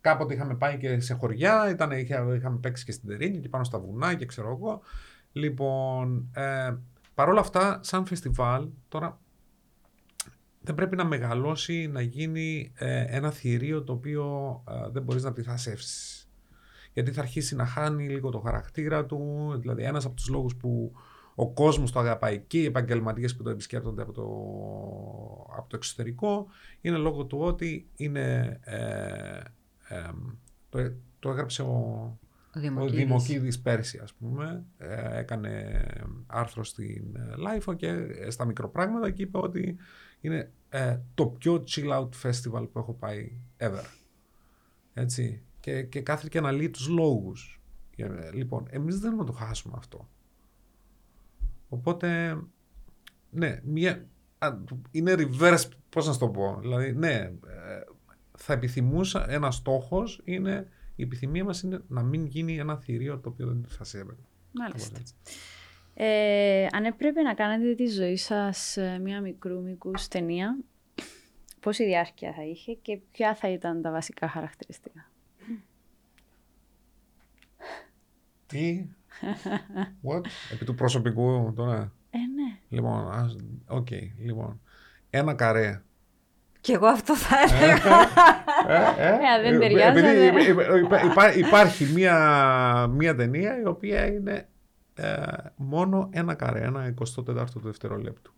Κάποτε 0.00 0.34
είχαμε 0.34 0.54
πάει 0.54 0.78
και 0.78 1.00
σε 1.00 1.14
χωριά, 1.14 1.70
ήταν, 1.70 1.90
είχα, 1.90 2.34
είχαμε 2.34 2.58
παίξει 2.58 2.84
και 2.84 2.92
στην 2.92 3.08
Τερίνη 3.08 3.38
και 3.38 3.48
πάνω 3.48 3.64
στα 3.64 3.78
βουνά 3.78 4.14
και 4.14 4.26
ξέρω 4.26 4.50
εγώ. 4.50 4.80
Λοιπόν, 5.32 6.28
ε, 6.34 6.76
παρόλα 7.14 7.40
αυτά, 7.40 7.80
σαν 7.82 8.06
φεστιβάλ, 8.06 8.68
τώρα 8.88 9.20
δεν 10.60 10.74
πρέπει 10.74 10.96
να 10.96 11.04
μεγαλώσει, 11.04 11.86
να 11.92 12.00
γίνει 12.00 12.72
ε, 12.74 13.04
ένα 13.08 13.30
θηρίο 13.30 13.82
το 13.82 13.92
οποίο 13.92 14.62
ε, 14.68 14.90
δεν 14.90 15.02
μπορείς 15.02 15.22
να 15.22 15.32
πληθασεύσεις. 15.32 16.30
Γιατί 16.92 17.12
θα 17.12 17.20
αρχίσει 17.20 17.56
να 17.56 17.66
χάνει 17.66 18.08
λίγο 18.08 18.30
το 18.30 18.38
χαρακτήρα 18.38 19.06
του. 19.06 19.52
Δηλαδή, 19.58 19.82
ένας 19.82 20.04
από 20.04 20.14
τους 20.14 20.28
λόγους 20.28 20.56
που 20.56 20.92
ο 21.40 21.50
κόσμος 21.50 21.92
το 21.92 21.98
αγαπάει 21.98 22.38
και 22.38 22.60
οι 22.60 22.64
επαγγελματίες 22.64 23.36
που 23.36 23.42
το 23.42 23.50
επισκέπτονται 23.50 24.02
από 24.02 24.12
το, 24.12 24.22
από 25.56 25.68
το 25.68 25.76
εξωτερικό 25.76 26.46
είναι 26.80 26.96
λόγω 26.96 27.24
του 27.24 27.38
ότι 27.38 27.88
είναι, 27.96 28.58
ε, 28.64 29.40
ε, 29.88 30.10
το, 30.68 30.92
το 31.18 31.30
έγραψε 31.30 31.62
ο, 31.62 31.66
Ο 31.66 32.58
ο 32.58 32.60
Δημοκίδης. 32.60 32.96
Δημοκίδης 32.96 33.60
πέρσι, 33.60 33.98
ας 33.98 34.14
πούμε, 34.14 34.64
ε, 34.78 35.18
έκανε 35.18 35.82
άρθρο 36.26 36.64
στην 36.64 37.16
ε, 37.16 37.34
Lifeo 37.36 37.76
και 37.76 37.88
ε, 37.88 38.30
στα 38.30 38.44
μικροπράγματα 38.44 39.10
και 39.10 39.22
είπε 39.22 39.38
ότι 39.38 39.76
είναι 40.20 40.50
ε, 40.68 40.98
το 41.14 41.26
πιο 41.26 41.64
chill 41.68 41.90
out 41.90 42.08
festival 42.22 42.68
που 42.72 42.78
έχω 42.78 42.92
πάει 42.92 43.32
ever. 43.58 43.84
Έτσι. 44.94 45.42
Και, 45.60 45.82
και 45.82 46.00
κάθεται 46.00 46.28
και 46.28 46.38
αναλύει 46.38 46.70
τους 46.70 46.88
λόγους. 46.88 47.60
Ε, 47.96 48.30
Λοιπόν, 48.32 48.66
εμείς 48.70 48.94
δεν 48.94 49.02
θέλουμε 49.02 49.20
να 49.20 49.30
το 49.30 49.32
χάσουμε 49.32 49.74
αυτό. 49.76 50.08
Οπότε, 51.68 52.38
ναι, 53.30 53.60
μια, 53.64 54.06
α, 54.38 54.58
είναι 54.90 55.14
reverse, 55.18 55.68
πώς 55.88 56.06
να 56.06 56.12
σου 56.12 56.18
το 56.18 56.28
πω. 56.28 56.58
Δηλαδή, 56.60 56.92
ναι, 56.92 57.14
ε, 57.14 57.32
θα 58.36 58.52
επιθυμούσα, 58.52 59.30
ένας 59.30 59.54
στόχος 59.54 60.20
είναι, 60.24 60.68
η 60.96 61.02
επιθυμία 61.02 61.44
μας 61.44 61.62
είναι 61.62 61.82
να 61.88 62.02
μην 62.02 62.26
γίνει 62.26 62.58
ένα 62.58 62.76
θηρίο 62.76 63.18
το 63.18 63.28
οποίο 63.28 63.46
δεν 63.46 63.64
θα 63.68 63.84
σέβεται. 63.84 64.22
Μάλιστα. 64.52 64.88
Κάπως 64.88 65.00
έτσι. 65.00 65.14
Ε, 65.94 66.66
αν 66.70 66.84
έπρεπε 66.84 67.22
να 67.22 67.34
κάνετε 67.34 67.74
τη 67.74 67.86
ζωή 67.86 68.16
σας 68.16 68.76
ε, 68.76 68.98
μια 68.98 69.20
μικρού 69.20 69.62
μήκους 69.62 69.90
ταινία, 70.08 70.58
πόση 71.60 71.84
διάρκεια 71.84 72.32
θα 72.32 72.42
είχε 72.42 72.72
και 72.72 73.00
ποια 73.12 73.34
θα 73.34 73.48
ήταν 73.48 73.82
τα 73.82 73.90
βασικά 73.90 74.28
χαρακτηριστικά; 74.28 75.10
Τι, 78.46 78.86
what, 80.02 80.20
επί 80.52 80.64
του 80.64 80.74
προσωπικού 80.74 81.52
τώρα. 81.56 81.92
Ε, 82.10 82.18
ναι. 82.18 82.58
Λοιπόν, 82.68 83.10
ας- 83.12 83.36
οκ, 83.66 83.88
λοιπόν. 84.18 84.60
Ένα 85.10 85.34
καρέ 85.34 85.82
Και 86.60 86.72
εγώ 86.72 86.86
αυτό 86.86 87.16
θα 87.16 87.36
έλεγα. 87.40 88.00
Ε, 89.38 89.42
δεν 89.50 89.58
ταιριάζεται. 89.60 90.26
Επειδή 90.26 90.50
υπά- 90.84 91.04
υπά- 91.04 91.36
υπάρχει 91.36 91.84
μία, 91.84 92.86
μία 92.86 93.14
ταινία 93.14 93.60
η 93.60 93.64
οποία 93.66 94.06
είναι 94.06 94.48
ε, 94.94 95.22
μόνο 95.56 96.08
ένα 96.12 96.34
καρέ, 96.34 96.60
ένα 96.62 96.94
24ο 97.00 97.44
του 97.52 97.60
δευτερολέπτου. 97.60 98.32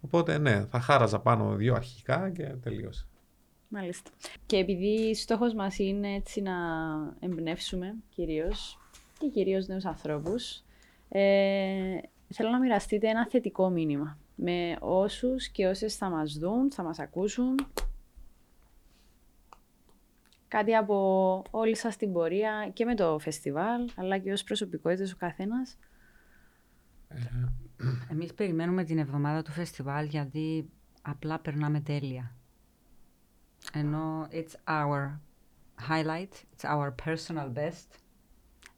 Οπότε 0.00 0.38
ναι, 0.38 0.64
θα 0.70 0.80
χάραζα 0.80 1.20
πάνω 1.20 1.54
δύο 1.54 1.74
αρχικά 1.74 2.30
και 2.30 2.42
τελείωσε. 2.44 3.06
Μάλιστα. 3.68 4.10
Και 4.46 4.56
επειδή 4.56 5.14
στόχος 5.14 5.54
μας 5.54 5.78
είναι 5.78 6.14
έτσι 6.14 6.40
να 6.42 6.52
εμπνεύσουμε 7.20 7.94
κυρίως 8.08 8.78
και 9.18 9.28
κυρίως 9.28 9.66
νέους 9.66 9.84
ανθρώπους, 9.84 10.62
ε, 11.08 11.98
θέλω 12.28 12.50
να 12.50 12.58
μοιραστείτε 12.58 13.08
ένα 13.08 13.26
θετικό 13.26 13.70
μήνυμα 13.70 14.18
με 14.34 14.76
όσους 14.80 15.48
και 15.48 15.66
όσες 15.66 15.96
θα 15.96 16.08
μας 16.08 16.32
δουν, 16.32 16.72
θα 16.72 16.82
μας 16.82 16.98
ακούσουν. 16.98 17.54
Κάτι 20.48 20.74
από 20.74 21.42
όλη 21.50 21.76
σας 21.76 21.96
την 21.96 22.12
πορεία 22.12 22.70
και 22.72 22.84
με 22.84 22.94
το 22.94 23.18
φεστιβάλ, 23.18 23.90
αλλά 23.96 24.18
και 24.18 24.32
ως 24.32 24.44
προσωπικότητες 24.44 25.12
ο 25.12 25.16
καθένας. 25.16 25.78
Εμείς 28.10 28.34
περιμένουμε 28.34 28.84
την 28.84 28.98
εβδομάδα 28.98 29.42
του 29.42 29.52
φεστιβάλ 29.52 30.06
γιατί 30.06 30.70
απλά 31.02 31.38
περνάμε 31.38 31.80
τέλεια. 31.80 32.36
Ενώ 33.72 34.26
it's 34.30 34.54
our 34.68 35.18
highlight, 35.88 36.32
it's 36.56 36.64
our 36.64 36.94
personal 37.06 37.52
best. 37.54 38.03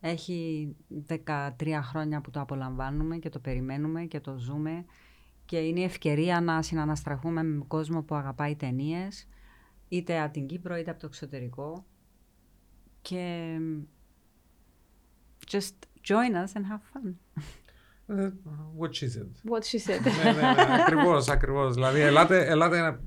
Έχει 0.01 0.69
13 1.09 1.79
χρόνια 1.83 2.21
που 2.21 2.31
το 2.31 2.41
απολαμβάνουμε 2.41 3.17
και 3.17 3.29
το 3.29 3.39
περιμένουμε 3.39 4.05
και 4.05 4.21
το 4.21 4.37
ζούμε 4.39 4.85
και 5.45 5.59
είναι 5.59 5.81
η 5.81 5.85
ευκαιρία 5.85 6.41
να 6.41 6.63
συναναστραφούμε 6.63 7.43
με 7.43 7.65
κόσμο 7.69 8.03
που 8.03 8.15
αγαπάει 8.15 8.57
ταινίες, 8.57 9.29
είτε 9.89 10.21
από 10.21 10.33
την 10.33 10.47
Κύπρο 10.47 10.77
είτε 10.77 10.91
από 10.91 11.01
το 11.01 11.07
εξωτερικό 11.07 11.85
και 13.03 13.57
just 15.51 15.73
join 16.09 16.33
us 16.35 16.53
and 16.59 16.65
have 16.73 16.81
fun. 16.93 17.15
Ε, 18.07 18.31
What 18.79 18.89
she 18.91 19.07
said. 19.07 19.51
What 19.53 19.63
she 19.63 19.79
said. 19.91 20.01
ναι, 20.25 20.33
ναι, 20.33 20.41
ναι, 20.41 20.83
ακριβώς, 20.83 21.29
ακριβώς. 21.29 21.75
Δηλαδή, 21.75 22.01
ελάτε, 22.01 22.47
ελάτε 22.47 22.81
να, 22.81 23.01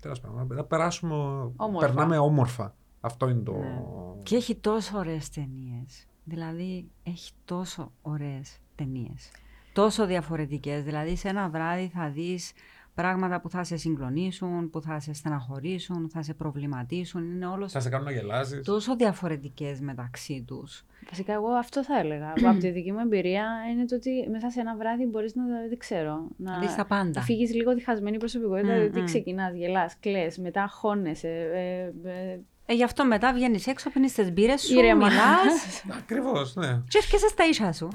τέλος 0.00 0.20
πάντων, 0.20 0.46
να 0.56 0.64
περάσουμε, 0.64 1.14
Όμορφα. 1.56 1.86
περνάμε 1.86 2.18
όμορφα. 2.18 2.76
Αυτό 3.00 3.28
είναι 3.28 3.42
το... 3.42 3.52
Ναι. 3.52 3.82
Και 4.22 4.36
έχει 4.36 4.54
τόσο 4.56 4.98
ωραίες 4.98 5.30
ταινίες. 5.30 6.06
Δηλαδή, 6.24 6.90
έχει 7.02 7.32
τόσο 7.44 7.92
ωραίες 8.02 8.58
ταινίες. 8.74 9.30
Τόσο 9.72 10.06
διαφορετικές. 10.06 10.82
Δηλαδή, 10.84 11.16
σε 11.16 11.28
ένα 11.28 11.48
βράδυ 11.48 11.90
θα 11.94 12.08
δεις 12.10 12.52
πράγματα 12.94 13.40
που 13.40 13.50
θα 13.50 13.64
σε 13.64 13.76
συγκλονίσουν, 13.76 14.70
που 14.70 14.80
θα 14.80 15.00
σε 15.00 15.12
στεναχωρήσουν, 15.12 16.08
θα 16.10 16.22
σε 16.22 16.34
προβληματίσουν. 16.34 17.30
Είναι 17.30 17.46
όλος 17.46 17.72
Θα 17.72 17.80
σε 17.80 17.88
κάνουν 17.88 18.06
να 18.06 18.12
γελάσεις. 18.12 18.62
τόσο 18.64 18.96
διαφορετικές 18.96 19.80
μεταξύ 19.80 20.44
τους. 20.46 20.84
Βασικά, 21.08 21.32
εγώ 21.32 21.48
αυτό 21.48 21.84
θα 21.84 21.98
έλεγα. 21.98 22.32
από 22.50 22.58
τη 22.58 22.70
δική 22.70 22.92
μου 22.92 22.98
εμπειρία 22.98 23.46
είναι 23.72 23.84
το 23.84 23.94
ότι 23.94 24.28
μέσα 24.30 24.50
σε 24.50 24.60
ένα 24.60 24.76
βράδυ 24.76 25.06
μπορείς 25.06 25.34
να, 25.34 25.44
δεν 25.68 25.78
ξέρω, 25.78 26.28
να, 26.36 26.58
δεις 26.58 26.74
τα 26.74 26.84
πάντα. 26.86 27.10
να 27.14 27.22
φύγεις 27.22 27.54
λίγο 27.54 27.74
διχασμένη 27.74 28.16
προσωπικότητα. 28.18 28.72
Μμ, 28.72 28.78
δηλαδή, 28.78 29.00
μμ. 29.00 29.04
ξεκινάς, 29.04 29.54
γελάς, 29.54 29.96
κλε, 30.00 30.26
μετά 30.40 30.68
χώνεσαι. 30.68 31.28
Ε, 31.28 32.08
ε, 32.08 32.32
Ε, 32.32 32.40
γι' 32.72 32.84
αυτό 32.84 33.04
μετά 33.04 33.32
βγαίνεις 33.32 33.66
έξω, 33.66 33.90
παίρνει 33.90 34.10
τις 34.10 34.32
μπύρες 34.32 34.62
σου, 34.62 34.78
ήρεμα. 34.78 35.06
μιλάς 35.06 35.82
Ακριβώς, 35.98 36.54
ναι. 36.54 36.80
και 36.88 36.98
έρχεσαι 36.98 37.28
στα 37.28 37.44
ίσα 37.44 37.72
σου. 37.72 37.88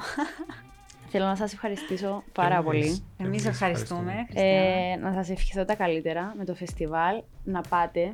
Θέλω 1.09 1.25
να 1.25 1.35
σας 1.35 1.53
ευχαριστήσω 1.53 2.23
πάρα 2.33 2.53
Εμείς. 2.55 2.65
πολύ. 2.65 3.03
Εμείς 3.17 3.45
ευχαριστούμε. 3.45 4.13
Ε, 4.33 4.95
να 5.01 5.13
σας 5.13 5.29
ευχηθώ 5.29 5.65
τα 5.65 5.75
καλύτερα 5.75 6.33
με 6.37 6.45
το 6.45 6.55
φεστιβάλ. 6.55 7.21
Να 7.43 7.61
πάτε. 7.61 8.13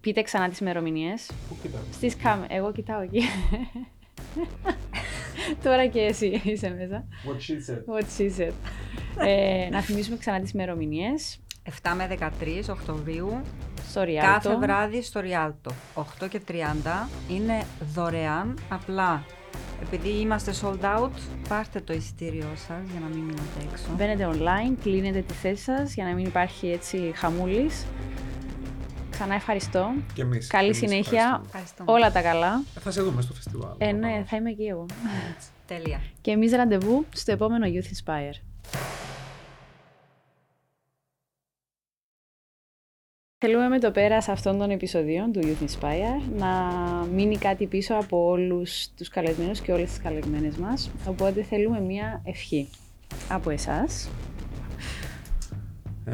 Πείτε 0.00 0.22
ξανά 0.22 0.48
τις 0.48 0.58
ημερομηνίες. 0.58 1.30
Πού 1.48 1.56
κοιτάς. 1.62 1.80
Στις 1.92 2.16
κάμε. 2.16 2.46
Εγώ 2.48 2.72
κοιτάω 2.72 3.00
εκεί. 3.00 3.22
Τώρα 5.62 5.86
και 5.86 6.00
εσύ 6.00 6.40
είσαι 6.44 6.74
μέσα. 6.78 7.04
What 7.26 7.36
she 7.36 7.70
said. 7.70 7.98
What 7.98 8.04
she 8.18 8.40
said. 8.40 8.52
ε, 9.26 9.68
να 9.70 9.80
θυμίσουμε 9.80 10.16
ξανά 10.16 10.40
τις 10.40 10.50
ημερομηνίες. 10.50 11.38
7 11.82 11.90
με 11.96 12.08
13 12.20 12.68
Οκτωβρίου 12.70 13.40
Στο 13.88 14.02
Rialto. 14.02 14.20
Κάθε 14.20 14.56
βράδυ 14.56 15.02
στο 15.02 15.20
Rialto. 15.24 15.72
8 16.24 16.28
και 16.28 16.40
30 16.48 16.52
είναι 17.28 17.64
δωρεάν. 17.94 18.58
Απλά 18.68 19.24
επειδή 19.82 20.08
είμαστε 20.08 20.54
sold 20.62 20.80
out, 20.84 21.10
πάρτε 21.48 21.80
το 21.80 21.92
εισιτήριό 21.92 22.48
σας 22.54 22.90
για 22.90 23.00
να 23.00 23.06
μην 23.06 23.18
μείνετε 23.18 23.68
έξω. 23.72 23.84
Μπαίνετε 23.96 24.28
online, 24.32 24.76
κλείνετε 24.82 25.20
τη 25.20 25.32
θέση 25.34 25.62
σας 25.62 25.94
για 25.94 26.04
να 26.04 26.14
μην 26.14 26.26
υπάρχει 26.26 26.68
έτσι 26.70 27.12
χαμούλης. 27.14 27.86
Ξανά 29.10 29.34
ευχαριστώ. 29.34 29.92
Και 30.14 30.22
εμείς. 30.22 30.46
Καλή 30.46 30.64
εμείς 30.64 30.78
συνέχεια. 30.78 31.02
ευχαριστούμε. 31.02 31.46
Ευχαριστούμε. 31.46 31.92
Όλα 31.92 32.12
τα 32.12 32.22
καλά. 32.22 32.62
Ε, 32.76 32.80
Θα 32.80 32.90
σε 32.90 33.02
δούμε 33.02 33.22
στο 33.22 33.34
φεστιβάλ. 33.34 33.74
Ε, 33.78 33.92
ναι, 33.92 34.24
θα 34.26 34.36
είμαι 34.36 34.50
εκεί 34.50 34.64
εγώ. 34.64 34.86
Τέλεια. 35.66 36.00
Και 36.20 36.30
εμείς 36.30 36.52
ραντεβού 36.52 37.04
στο 37.14 37.32
επόμενο 37.32 37.66
Youth 37.66 38.10
Inspire. 38.10 38.47
Θέλουμε 43.40 43.68
με 43.68 43.78
το 43.78 43.90
πέρας 43.90 44.28
αυτών 44.28 44.58
των 44.58 44.70
επεισοδίων 44.70 45.32
του 45.32 45.40
Youth 45.42 45.64
Inspire 45.64 46.22
να 46.36 46.48
μείνει 47.14 47.36
κάτι 47.38 47.66
πίσω 47.66 47.94
από 47.94 48.26
όλους 48.28 48.88
τους 48.96 49.08
καλεσμένους 49.08 49.60
και 49.60 49.72
όλες 49.72 49.88
τις 49.88 49.98
καλεσμένες 49.98 50.56
μας. 50.56 50.90
Οπότε 51.06 51.42
θέλουμε 51.42 51.80
μία 51.80 52.22
ευχή 52.24 52.68
από 53.28 53.50
εσάς. 53.50 54.08
Ε, 56.04 56.12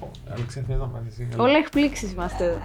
ω, 0.00 0.10
Αλεξία, 0.30 0.62
θες 0.66 0.78
να 0.78 0.86
πας 0.88 1.02
εσύ. 1.08 1.28
έλα. 1.32 1.42
Όλα 1.42 1.56
εκπλήξεις 1.56 2.12
είμαστε 2.12 2.44
εδώ. 2.44 2.58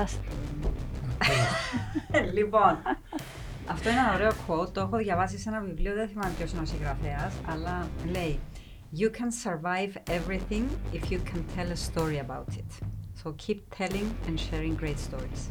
Διαβάστε. 0.00 0.24
λοιπόν, 2.38 2.78
αυτό 3.66 3.90
είναι 3.90 3.98
ένα 3.98 4.14
ωραίο 4.14 4.30
quote. 4.46 4.72
Το 4.72 4.80
έχω 4.80 4.96
διαβάσει 4.96 5.38
σε 5.38 5.48
ένα 5.48 5.60
βιβλίο, 5.60 5.94
δεν 5.94 6.08
θυμάμαι 6.08 6.32
ποιος 6.36 6.52
είναι 6.52 6.60
ο 6.60 6.64
συγγραφέας, 6.64 7.34
αλλά 7.46 7.88
λέει 8.10 8.38
You 8.98 9.10
can 9.10 9.30
survive 9.48 9.92
everything 10.18 10.64
if 10.92 11.10
you 11.10 11.18
can 11.18 11.40
tell 11.56 11.70
a 11.70 11.76
story 11.76 12.18
about 12.18 12.48
it. 12.56 12.70
So 13.22 13.32
keep 13.46 13.60
telling 13.78 14.08
and 14.26 14.38
sharing 14.40 14.74
great 14.82 14.98
stories. 15.08 15.42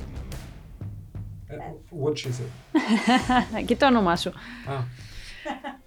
Ε, 1.48 1.56
What 2.04 2.14
she 2.18 2.28
said. 2.28 3.66
Και 3.66 3.76
το 3.76 3.86
όνομά 3.86 4.16
σου. 4.16 4.30
Α, 4.30 4.34